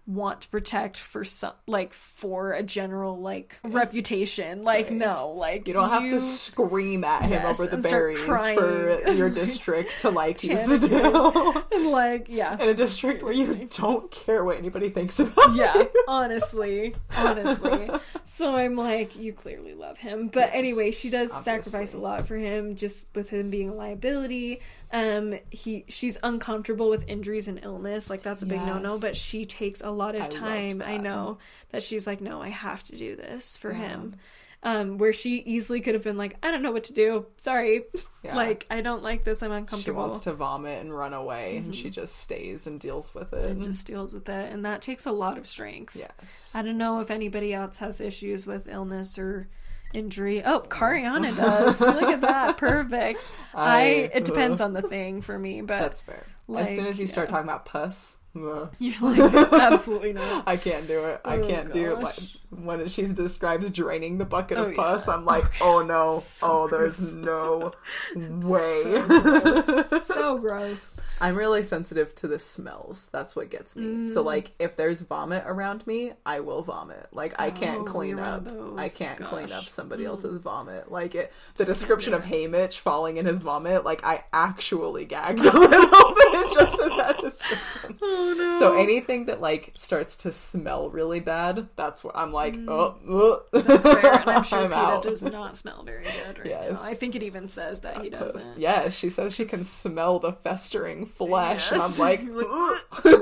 [0.07, 4.63] want to protect for some like for a general like reputation.
[4.63, 4.93] Like Right.
[4.93, 9.11] no like You don't have you- to scream at him Yes, over the berries for
[9.13, 11.65] your district to like you Can't still.
[11.73, 15.75] and like yeah In a district where you don't care what anybody thinks about yeah
[15.79, 16.05] you.
[16.07, 17.89] honestly honestly.
[18.27, 20.29] So i'm like you clearly love him.
[20.29, 23.75] But Yes, anyway she does sacrifice a lot for him just with him being a
[23.75, 24.61] liability
[24.93, 28.11] um he she's uncomfortable with injuries and illness.
[28.11, 31.39] Like that's a big no-no but she takes a lot of I time i know
[31.71, 33.79] that she's like no i have to do this for Yeah.
[33.79, 34.17] him.
[34.63, 37.27] Um where she easily could have been like i don't know what to do.
[37.37, 37.85] Sorry.
[38.25, 38.37] Yeah.
[38.37, 39.43] like i don't like this.
[39.43, 40.03] I'm uncomfortable.
[40.05, 43.51] She wants to vomit and run away, and she just stays and deals with it.
[43.51, 45.95] and just deals with it and that takes a lot of strength.
[45.95, 46.53] Yes.
[46.55, 49.49] I don't know if anybody else has issues with illness or
[49.95, 50.43] injury.
[50.45, 51.81] Oh, Cariana does.
[51.81, 52.57] Look at that.
[52.59, 53.33] Perfect.
[53.55, 53.85] I, I-
[54.15, 56.25] it depends on the thing for me, but That's fair.
[56.57, 60.45] As soon as you start talking about pus, ugh, you're like absolutely not.
[60.47, 61.21] I can't do it.
[61.25, 62.01] I Oh, can't do it.
[62.01, 62.17] Like,
[62.51, 65.15] when she describes draining the bucket Oh, of pus, yeah.
[65.15, 66.99] I'm like, oh no, So oh, gross.
[66.99, 67.73] there's no
[68.15, 68.83] way.
[68.85, 70.07] So gross.
[70.07, 70.97] so gross.
[71.21, 73.09] I'm really sensitive to the smells.
[73.13, 74.07] That's what gets me.
[74.09, 74.27] So Mm.
[74.27, 77.09] like if there's vomit around me, I will vomit.
[77.13, 78.47] Like I can't Oh, clean up.
[78.77, 80.09] I can't clean up somebody Mm.
[80.09, 80.91] else's vomit.
[80.93, 82.29] Like it the Just description of it.
[82.51, 86.24] Haymitch falling in his vomit, like I actually gagged a little bit
[86.55, 87.99] just in that description.
[88.07, 88.59] Oh no.
[88.59, 93.45] So anything that like starts to smell really bad, that's what I'm like, oh, ugh.
[93.67, 95.03] That's fair, and I'm sure I'm out.
[95.03, 96.83] does not smell very good right Yes.
[96.83, 96.89] now.
[96.89, 98.59] I think it even says that he doesn't.
[98.59, 101.99] Yes, she says she can smell the festering flesh, and I'm Yes.
[101.99, 102.25] like,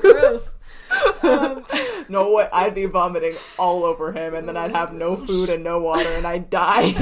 [0.00, 0.56] Gross.
[1.22, 1.64] Um,
[2.08, 5.62] no way, I'd be vomiting all over him, and then I'd have no food and
[5.64, 6.92] no water, and I'd die.
[6.92, 6.98] so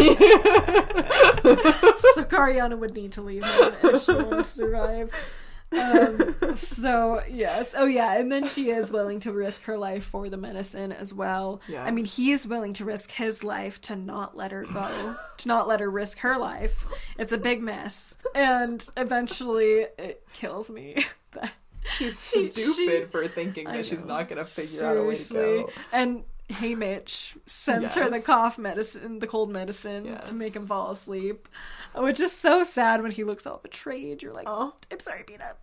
[2.25, 5.35] Cariana would need to leave him if she wanted to survive.
[5.73, 10.29] Um, so yes, oh yeah, and then she is willing to risk her life for
[10.29, 11.61] the medicine as well.
[11.77, 15.49] I mean, he is willing to risk his life to not let her go, to
[15.49, 16.91] not let her risk her life.
[17.19, 21.05] It's a big mess, and eventually it kills me.
[21.33, 21.53] that
[21.99, 25.63] He's stupid she- for thinking that she's not gonna figure out a way to Seriously.
[25.65, 25.71] go.
[25.93, 31.49] And Haymitch sends her the cough medicine, the cold medicine to make him fall asleep.
[31.95, 34.23] Which is so sad when he looks all betrayed.
[34.23, 34.73] You're like, Oh.
[34.93, 35.59] I'm sorry, Peanut.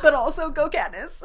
[0.00, 1.22] But also go Katniss.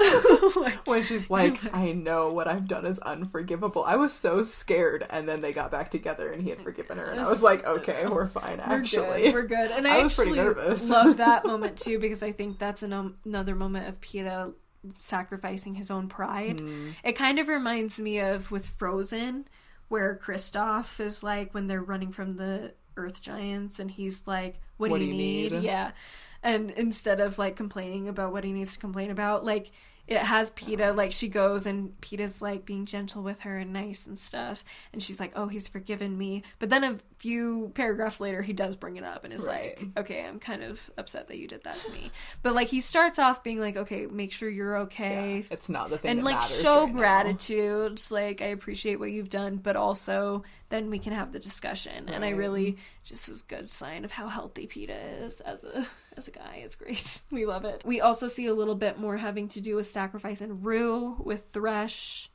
[0.55, 3.84] like, When she's like, I know what I've done is unforgivable.
[3.84, 7.05] I was so scared, and then they got back together, and he had forgiven her,
[7.05, 8.57] and I was like, okay, we're fine.
[8.57, 9.34] we're Actually, good.
[9.34, 9.71] We're good.
[9.71, 10.89] And I, I was pretty nervous.
[10.89, 14.53] love that moment too because I think that's an, another moment of Peeta
[14.99, 16.59] sacrificing his own pride.
[16.59, 16.89] Hmm.
[17.03, 19.47] It kind of reminds me of with Frozen,
[19.89, 24.90] where Kristoff is like when they're running from the Earth Giants, and he's like, "What,
[24.98, 25.53] do you need?
[25.53, 25.91] Yeah,
[26.44, 29.72] and instead of like complaining about what he needs to complain about, like
[30.07, 34.07] it has Peeta like she goes and Peeta's like being gentle with her and nice
[34.07, 34.64] and stuff,
[34.94, 38.98] and she's like, "Oh, he's forgiven me." But then few paragraphs later, he does bring
[38.98, 39.77] it up and is Right.
[39.80, 42.11] like, "Okay, I'm kind of upset that you did that to me."
[42.44, 45.89] But like he starts off being like, "Okay, make sure you're okay." Yeah, it's not
[45.89, 49.76] the thing and like show right gratitude Just, like i appreciate what you've done but
[49.76, 52.10] also then we can have the discussion.
[52.10, 52.77] And i really mm.
[53.03, 55.80] just is good sign of how healthy Peeta is as a
[56.18, 56.61] as a guy.
[56.64, 57.22] It's great.
[57.31, 57.84] We love it.
[57.85, 61.45] We also see a little bit more having to do with sacrifice and rue with
[61.52, 62.30] thresh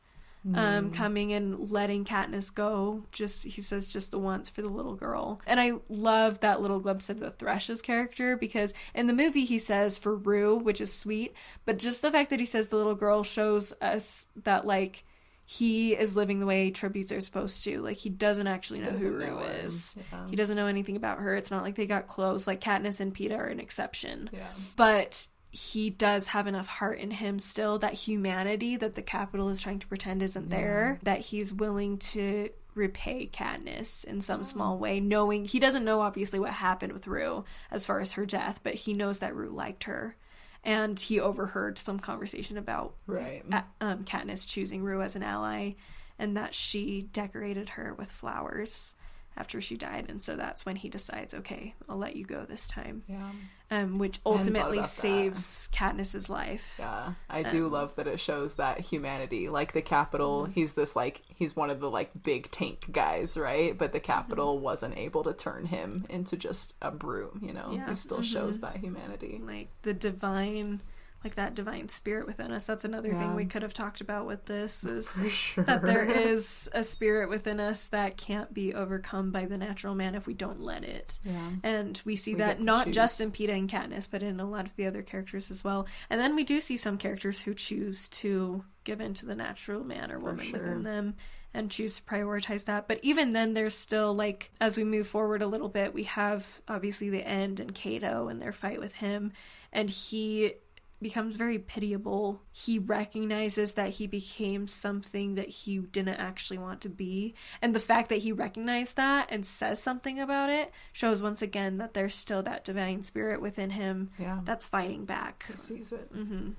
[0.54, 3.04] um, coming and letting Katniss go.
[3.12, 6.80] Just he says just the once for the little girl, and I love that little
[6.80, 10.92] glimpse of the Thresh's character because in the movie he says for Rue, which is
[10.92, 15.04] sweet, but just the fact that he says the little girl shows us that like
[15.44, 17.82] he is living the way tributes are supposed to.
[17.82, 19.94] Like he doesn't actually know Doesn't who Rue know is.
[20.12, 20.28] Yeah.
[20.28, 21.34] He doesn't know anything about her.
[21.34, 22.46] It's not like they got close.
[22.46, 24.46] Like Katniss and Peeta are an exception Yeah.
[24.76, 29.60] but he does have enough heart in him still that humanity that the Capitol is
[29.60, 34.98] trying to pretend isn't there that he's willing to repay Katniss in some small way
[34.98, 38.72] knowing he doesn't know obviously what happened with Rue as far as her death but
[38.74, 40.16] he knows that Rue liked her.
[40.64, 43.42] And he overheard some conversation about Right.
[43.52, 45.72] uh, um, Katniss choosing Rue as an ally
[46.18, 48.94] and that she decorated her with flowers
[49.36, 52.66] after she died and so that's when he decides okay I'll let you go this
[52.68, 53.30] time Yeah.
[53.70, 54.90] um, which ultimately about that.
[54.90, 56.76] saves Katniss's life.
[56.78, 59.48] Yeah, I do Um, love that it shows that humanity.
[59.48, 60.52] Like the Capitol, Mm-hmm.
[60.52, 63.76] he's this like he's one of the like big tank guys, right?
[63.76, 64.64] But the Capitol Mm-hmm.
[64.64, 67.40] wasn't able to turn him into just a broom.
[67.42, 69.40] You know, Yeah, he still shows that humanity.
[69.42, 70.82] Like the divine,
[71.24, 72.66] like that divine spirit within us.
[72.66, 73.20] That's another Yeah.
[73.20, 75.64] thing we could have talked about with this is sure.
[75.64, 80.14] that there is a spirit within us that can't be overcome by the natural man
[80.14, 81.18] if we don't let it.
[81.24, 81.50] Yeah.
[81.62, 82.94] And we see We that not choose.
[82.94, 85.86] just in Peeta and Katniss, but in a lot of the other characters as well.
[86.10, 89.84] And then we do see some characters who choose to give in to the natural
[89.84, 90.58] man or woman sure.
[90.58, 91.14] within them
[91.54, 92.88] and choose to prioritize that.
[92.88, 96.62] But even then, there's still like, as we move forward a little bit, we have
[96.66, 99.32] obviously the end and Cato and their fight with him.
[99.70, 100.54] And he
[101.02, 102.40] becomes very pitiable.
[102.52, 107.34] He recognizes that he became something that he didn't actually want to be.
[107.60, 111.78] And the fact that he recognized that and says something about it shows once again
[111.78, 114.40] that there's still that divine spirit within him Yeah.
[114.44, 115.44] that's fighting back.
[115.50, 116.08] He sees it.
[116.12, 116.50] hmm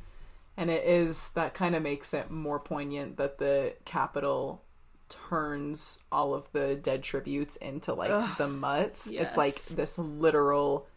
[0.58, 4.62] And it is that kind of makes it more poignant that the Capitol
[5.10, 9.12] turns all of the dead tributes into like Ugh, the mutts.
[9.12, 10.88] It's like this literal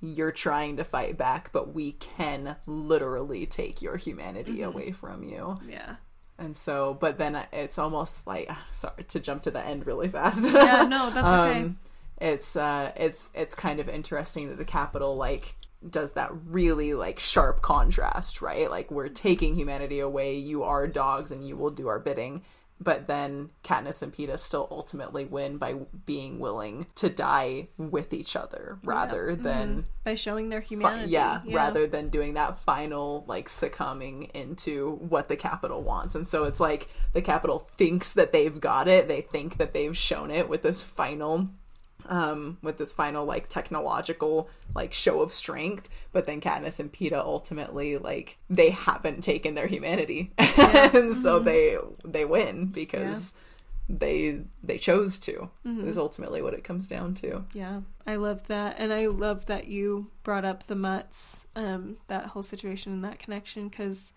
[0.00, 4.64] you're trying to fight back, but we can literally take your humanity Mm-hmm.
[4.64, 5.58] away from you.
[5.68, 5.96] Yeah.
[6.38, 10.42] And so, but then it's almost like sorry to jump to the end really fast.
[10.44, 11.60] Yeah, no, that's okay.
[11.60, 11.78] Um,
[12.18, 15.56] it's uh, it's it's kind of interesting that the Capitol like
[15.88, 18.70] does that really like sharp contrast, right?
[18.70, 20.36] Like we're taking humanity away.
[20.36, 22.42] You are dogs, and you will do our bidding.
[22.80, 25.74] But then Katniss and Peeta still ultimately win by
[26.06, 29.42] being willing to die with each other rather mm-hmm.
[29.42, 31.12] than By showing their fi- humanity.
[31.12, 36.14] yeah, rather than doing that final like succumbing into what the Capitol wants.
[36.14, 39.08] And so it's like the Capitol thinks that they've got it.
[39.08, 41.50] They think that they've shown it with this final
[42.08, 47.18] um with this final like technological like show of strength but then Katniss and Peeta
[47.18, 50.32] ultimately like they haven't taken their humanity.
[50.92, 53.32] And so they they win because
[53.88, 57.44] they they chose to is ultimately what it comes down to.
[57.52, 62.26] Yeah, I love that, and I love that you brought up the mutts, um, that
[62.26, 63.68] whole situation and that connection.
[63.68, 64.12] Because,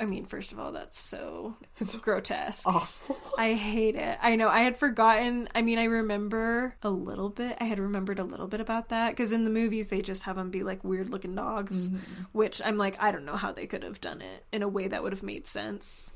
[0.00, 2.68] I mean, first of all, that's so It's grotesque.
[2.68, 4.18] awful I hate it.
[4.22, 4.48] I know.
[4.48, 5.48] I had forgotten.
[5.54, 7.56] I mean, I remember a little bit.
[7.60, 10.36] I had remembered a little bit about that because in the movies they just have
[10.36, 12.22] them be like weird looking dogs, mm-hmm.
[12.32, 14.88] which I'm like, I don't know how they could have done it in a way
[14.88, 16.12] that would have made sense.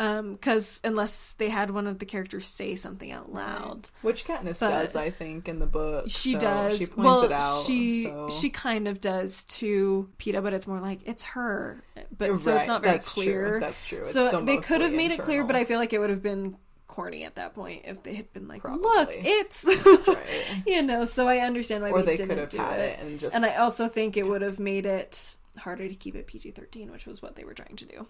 [0.00, 4.60] Um, because unless they had one of the characters say something out loud, Which Katniss
[4.60, 6.06] But- does, I think, in the book.
[6.08, 6.78] she so does.
[6.78, 7.64] She points well, it out.
[7.66, 11.84] she so- she kind of does to Peeta, but it's more like it's her.
[12.16, 13.48] But so it's not very that's clear.
[13.50, 13.60] True.
[13.60, 14.02] That's true.
[14.02, 15.54] So they could have made it clear, but.
[15.54, 16.56] I feel like it would have been
[16.86, 19.64] corny at that point if they had been like, "Look, it's,"
[20.08, 20.26] Right.
[20.66, 21.04] you know.
[21.04, 22.98] So I understand why Or they, they could didn't have do had it.
[22.98, 23.36] it and just.
[23.36, 26.90] And I also think it would have made it harder to keep it PG thirteen,
[26.90, 28.06] which was what they were trying to do.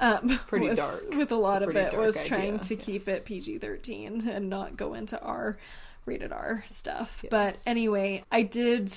[0.00, 1.14] Um, it's pretty dark.
[1.16, 4.28] With a lot of a pretty it was idea, trying to keep it PG thirteen
[4.28, 5.58] and not go into R
[6.06, 7.20] rated R stuff.
[7.22, 7.30] Yes.
[7.30, 8.92] But anyway, I did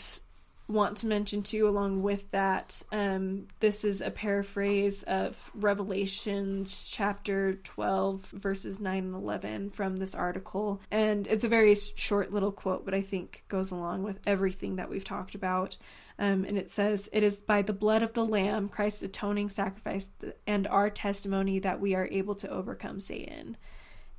[0.67, 7.55] want to mention too along with that um this is a paraphrase of revelations chapter
[7.55, 12.85] 12 verses 9 and 11 from this article and it's a very short little quote
[12.85, 15.77] but i think goes along with everything that we've talked about
[16.19, 20.09] um, and it says, It is by the blood of the Lamb, Christ's atoning sacrifice,
[20.45, 23.57] and our testimony that we are able to overcome Satan.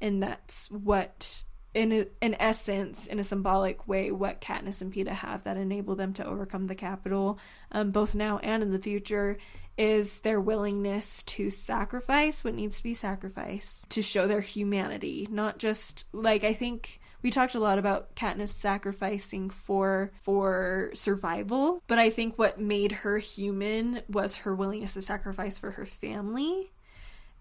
[0.00, 5.10] And that's what, in, a, in essence, in a symbolic way, what Katniss and Peeta
[5.12, 7.38] have that enable them to overcome the Capitol,
[7.72, 9.38] um, both now and in the future,
[9.76, 15.26] is their willingness to sacrifice what needs to be sacrificed to show their humanity.
[15.30, 21.82] Not just, like, I think we talked a lot about Katniss sacrificing for for survival,
[21.88, 26.70] but I think what made her human was her willingness to sacrifice for her family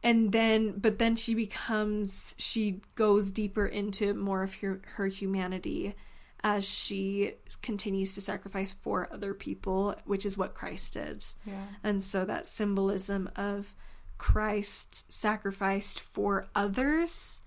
[0.01, 5.95] and then but then she becomes she goes deeper into more of her, her humanity
[6.43, 11.67] as she continues to sacrifice for other people which is what christ did Yeah.
[11.83, 13.73] and so that symbolism of
[14.17, 17.39] christ sacrificed for others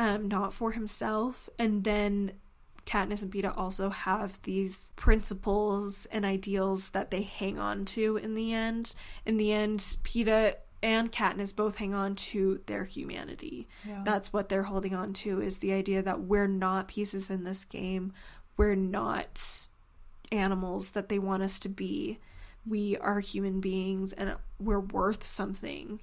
[0.00, 2.32] um not for himself and then
[2.86, 8.34] Katniss and Peeta also have these principles and ideals that they hang on to in
[8.34, 8.94] the end.
[9.24, 13.68] In the end, Peeta and Katniss both hang on to their humanity.
[13.86, 14.02] Yeah.
[14.04, 17.64] That's what they're holding on to is the idea that we're not pieces in this
[17.64, 18.12] game.
[18.56, 19.68] We're not
[20.32, 22.18] animals that they want us to be.
[22.66, 26.00] We are human beings and we're worth something.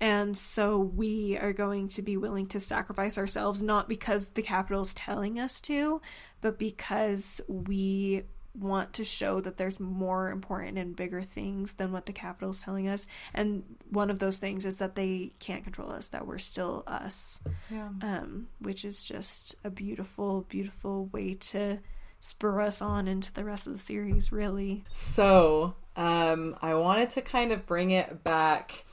[0.00, 4.82] And so we are going to be willing to sacrifice ourselves, not because the Capitol
[4.82, 6.00] is telling us to,
[6.40, 8.22] but because we
[8.54, 12.60] want to show that there's more important and bigger things than what the Capitol is
[12.60, 13.06] telling us.
[13.34, 17.40] And one of those things is that they can't control us, that we're still us,
[17.70, 17.88] Yeah.
[18.02, 21.78] um, which is just a beautiful, beautiful way to
[22.20, 24.84] spur us on into the rest of the series, really.
[24.92, 28.84] So, um, I wanted to kind of bring it back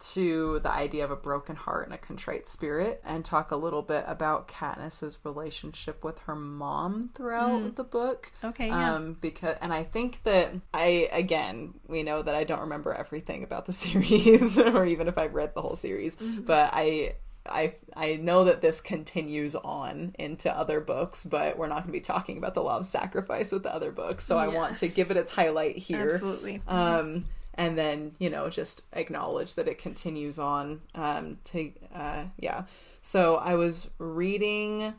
[0.00, 3.82] to the idea of a broken heart and a contrite spirit and talk a little
[3.82, 8.30] bit about Katniss's relationship with her mom throughout the book.
[8.44, 8.94] Okay, yeah.
[8.94, 13.42] Um, because and I think that I again we know that I don't remember everything
[13.42, 17.14] about the series or even if I've read the whole series, but I
[17.50, 21.92] I I know that this continues on into other books, but we're not going to
[21.92, 24.24] be talking about the law of sacrifice with the other books.
[24.24, 26.10] So I want to give it its highlight here.
[26.12, 26.62] Absolutely.
[26.68, 27.24] Um,
[27.58, 30.80] and then you know just acknowledge that it continues on.
[30.94, 32.62] Um, to uh, yeah.
[33.02, 34.94] So I was reading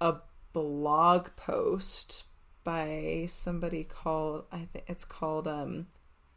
[0.00, 0.16] a
[0.52, 2.24] blog post
[2.64, 5.88] by somebody called I think it's called um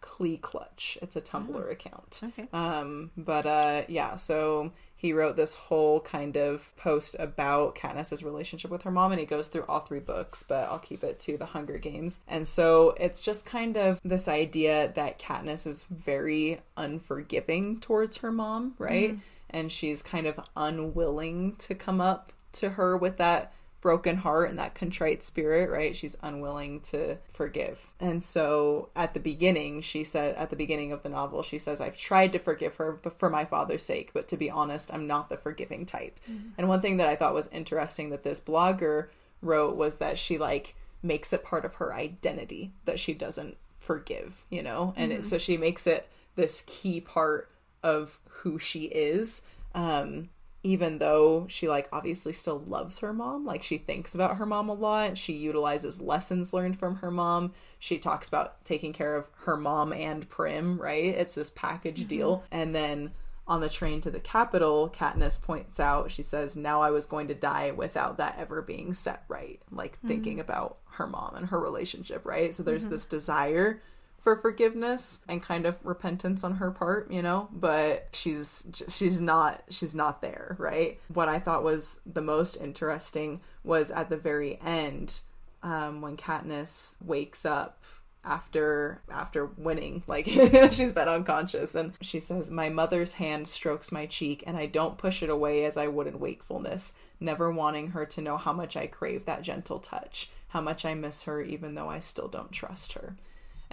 [0.02, 0.98] Clee Clutch.
[1.02, 2.20] It's a Tumblr account.
[2.24, 2.48] Okay.
[2.52, 4.72] Um, but uh, yeah, so
[5.04, 9.26] he wrote this whole kind of post about Katniss's relationship with her mom, and he
[9.26, 12.22] goes through all three books, but I'll keep it to the Hunger Games.
[12.26, 18.32] And so it's just kind of this idea that Katniss is very unforgiving towards her
[18.32, 19.12] mom, right?
[19.12, 19.20] Mm-hmm.
[19.50, 23.52] And she's kind of unwilling to come up to her with that
[23.84, 25.94] broken heart and that contrite spirit, right?
[25.94, 27.92] She's unwilling to forgive.
[28.00, 31.82] And so at the beginning, she said, at the beginning of the novel, she says,
[31.82, 35.06] I've tried to forgive her but for my father's sake, but to be honest, I'm
[35.06, 36.18] not the forgiving type.
[36.58, 39.10] And one thing that I thought was interesting that this blogger
[39.42, 44.46] wrote was that she like makes it part of her identity that she doesn't forgive,
[44.50, 44.94] you know?
[44.96, 46.08] And it, so she makes it
[46.38, 47.50] this key part
[47.84, 49.42] of who she is.
[49.76, 50.30] Um,
[50.64, 54.70] even though she like obviously still loves her mom like she thinks about her mom
[54.70, 59.30] a lot she utilizes lessons learned from her mom she talks about taking care of
[59.42, 61.04] her mom and prim right?
[61.04, 62.08] It's this package mm-hmm.
[62.08, 62.44] deal.
[62.50, 63.12] And then
[63.46, 67.28] on the train to the Capitol katniss points out she says now i was going
[67.28, 70.42] to die without that ever being set right like thinking mm-hmm.
[70.42, 72.54] about her mom and her relationship right?
[72.56, 72.92] So there's mm-hmm.
[72.92, 73.82] this desire
[74.24, 79.62] for forgiveness and kind of repentance on her part, you know, but she's she's not
[79.70, 80.98] she's not there, right?
[81.10, 85.20] What I thought was the most interesting was at the very end
[85.62, 87.84] um, when Katniss wakes up
[88.24, 90.04] after after winning.
[90.14, 90.28] Like
[90.72, 94.98] she's been unconscious and she says my mother's hand strokes my cheek and i don't
[94.98, 98.78] push it away as i would in wakefulness never wanting her to know how much
[98.78, 102.52] i crave that gentle touch how much i miss her even though i still don't
[102.52, 103.16] trust her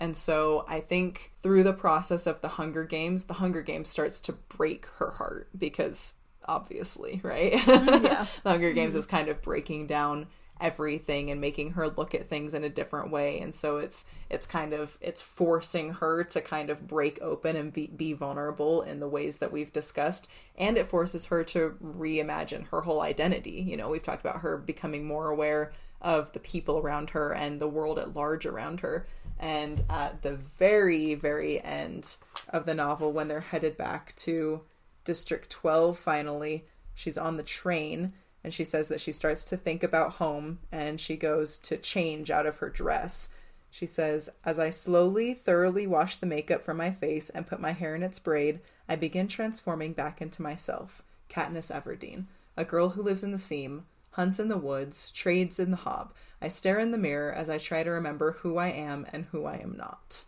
[0.00, 4.18] and so I think through the process of the Hunger Games, the Hunger Games starts
[4.20, 6.14] to break her heart because
[6.46, 7.52] obviously, right?
[7.52, 8.26] Mm-hmm, yeah.
[8.42, 9.00] the Hunger Games mm-hmm.
[9.00, 10.26] is kind of breaking down
[10.58, 14.46] everything and making her look at things in a different way and so it's it's
[14.46, 19.00] kind of it's forcing her to kind of break open and be, be vulnerable in
[19.00, 20.28] the ways that we've discussed
[20.58, 24.58] and it forces her to reimagine her whole identity you know we've talked about her
[24.58, 29.06] becoming more aware of the people around her and the world at large around her.
[29.38, 32.16] And at the very very end
[32.48, 34.62] of the novel when they're headed back to
[35.04, 38.12] district 12 finally she's on the train
[38.44, 42.30] and she says that she starts to think about home and she goes to change
[42.30, 43.28] out of her dress.
[43.70, 47.72] She says as i slowly thoroughly wash the makeup from my face and put my
[47.72, 51.02] hair in its braid i begin transforming back into myself.
[51.30, 55.70] Katniss everdeen a girl who lives in the seam hunts in the woods trades in
[55.70, 59.06] the hob i stare in the mirror as i try to remember who i am
[59.12, 60.24] and who i am not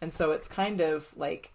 [0.00, 1.52] and so it's kind of like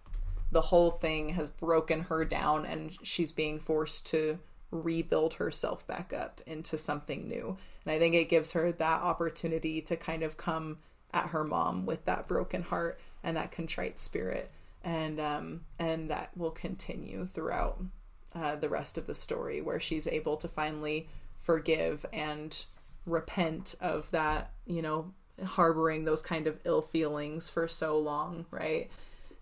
[0.52, 4.40] the whole thing has broken her down and she's being forced to
[4.72, 7.58] rebuild herself back up into something new.
[7.86, 10.78] And I think it gives her that opportunity to kind of come
[11.14, 14.52] at her mom with that broken heart and that contrite spirit.
[14.84, 17.84] and um, and that will continue throughout
[18.34, 21.10] uh, the rest of the story, where she's able to finally
[21.50, 22.64] forgive and
[23.08, 25.12] repent of that, you know,
[25.44, 28.92] harboring those kind of ill feelings for so long, right?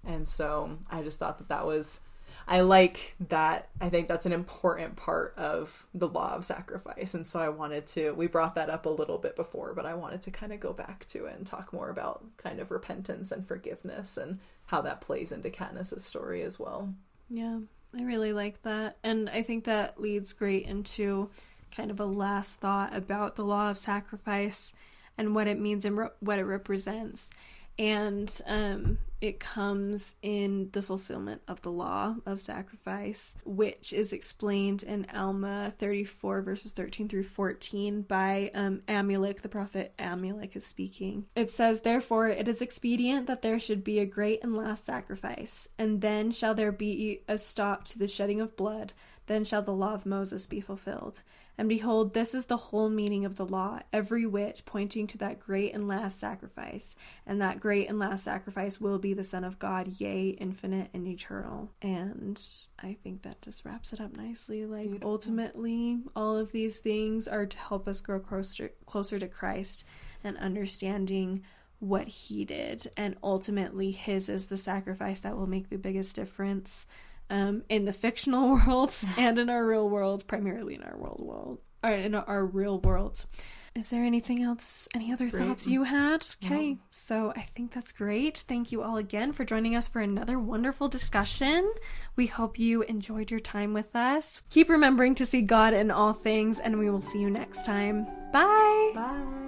[0.06, 2.00] And so I just thought that that was
[2.48, 3.68] I like that.
[3.82, 7.14] I think that's an important part of the law of sacrifice.
[7.14, 9.96] And so I wanted to, we brought that up a little bit before, but I
[9.96, 13.34] wanted to kind of go back to it and talk more about kind of repentance
[13.34, 16.94] and forgiveness and how that plays into Katniss's story as well.
[17.30, 17.60] Yeah,
[17.94, 18.96] I really like that.
[19.04, 21.30] And I think that leads great into
[21.76, 24.74] kind of a last thought about the law of sacrifice
[25.18, 27.30] and what it means and re- what it represents
[27.80, 34.84] and um, it comes in the fulfillment of the law of sacrifice, which is explained
[34.84, 41.26] in Alma 34, verses 13 through 14, by um, Amulek, the prophet Amulek is speaking.
[41.36, 45.70] It says, Therefore, it is expedient that there should be a great and last sacrifice,
[45.78, 48.94] and then shall there be a stop to the shedding of blood,
[49.28, 51.22] then shall the law of Moses be fulfilled.
[51.58, 55.40] And behold, this is the whole meaning of the law, every whit pointing to that
[55.40, 56.96] great and last sacrifice.
[57.26, 61.08] And that great and last sacrifice will be the Son of God, yea, infinite and
[61.08, 61.72] eternal.
[61.82, 62.42] And
[62.80, 64.66] I think that just wraps it up nicely.
[64.66, 65.12] Like, Beautiful.
[65.12, 69.86] ultimately, all of these things are to help us grow closer, closer to Christ
[70.24, 71.44] and understanding
[71.80, 72.92] what he did.
[72.96, 76.88] And ultimately, his is the sacrifice that will make the biggest difference
[77.30, 81.60] um, in the fictional worlds and in our real world, primarily in our world world
[81.84, 83.28] or in our real worlds.
[83.76, 84.88] Is there anything else?
[84.96, 86.26] Any other thoughts you had?
[86.44, 86.80] Okay, no.
[86.90, 88.44] so I think that's great.
[88.48, 91.72] Thank you all again for joining us for another wonderful discussion.
[92.16, 94.42] We hope you enjoyed your time with us.
[94.50, 98.06] Keep remembering to see God in all things, and we will see you next time.
[98.34, 98.92] Bye.
[98.96, 99.47] Bye.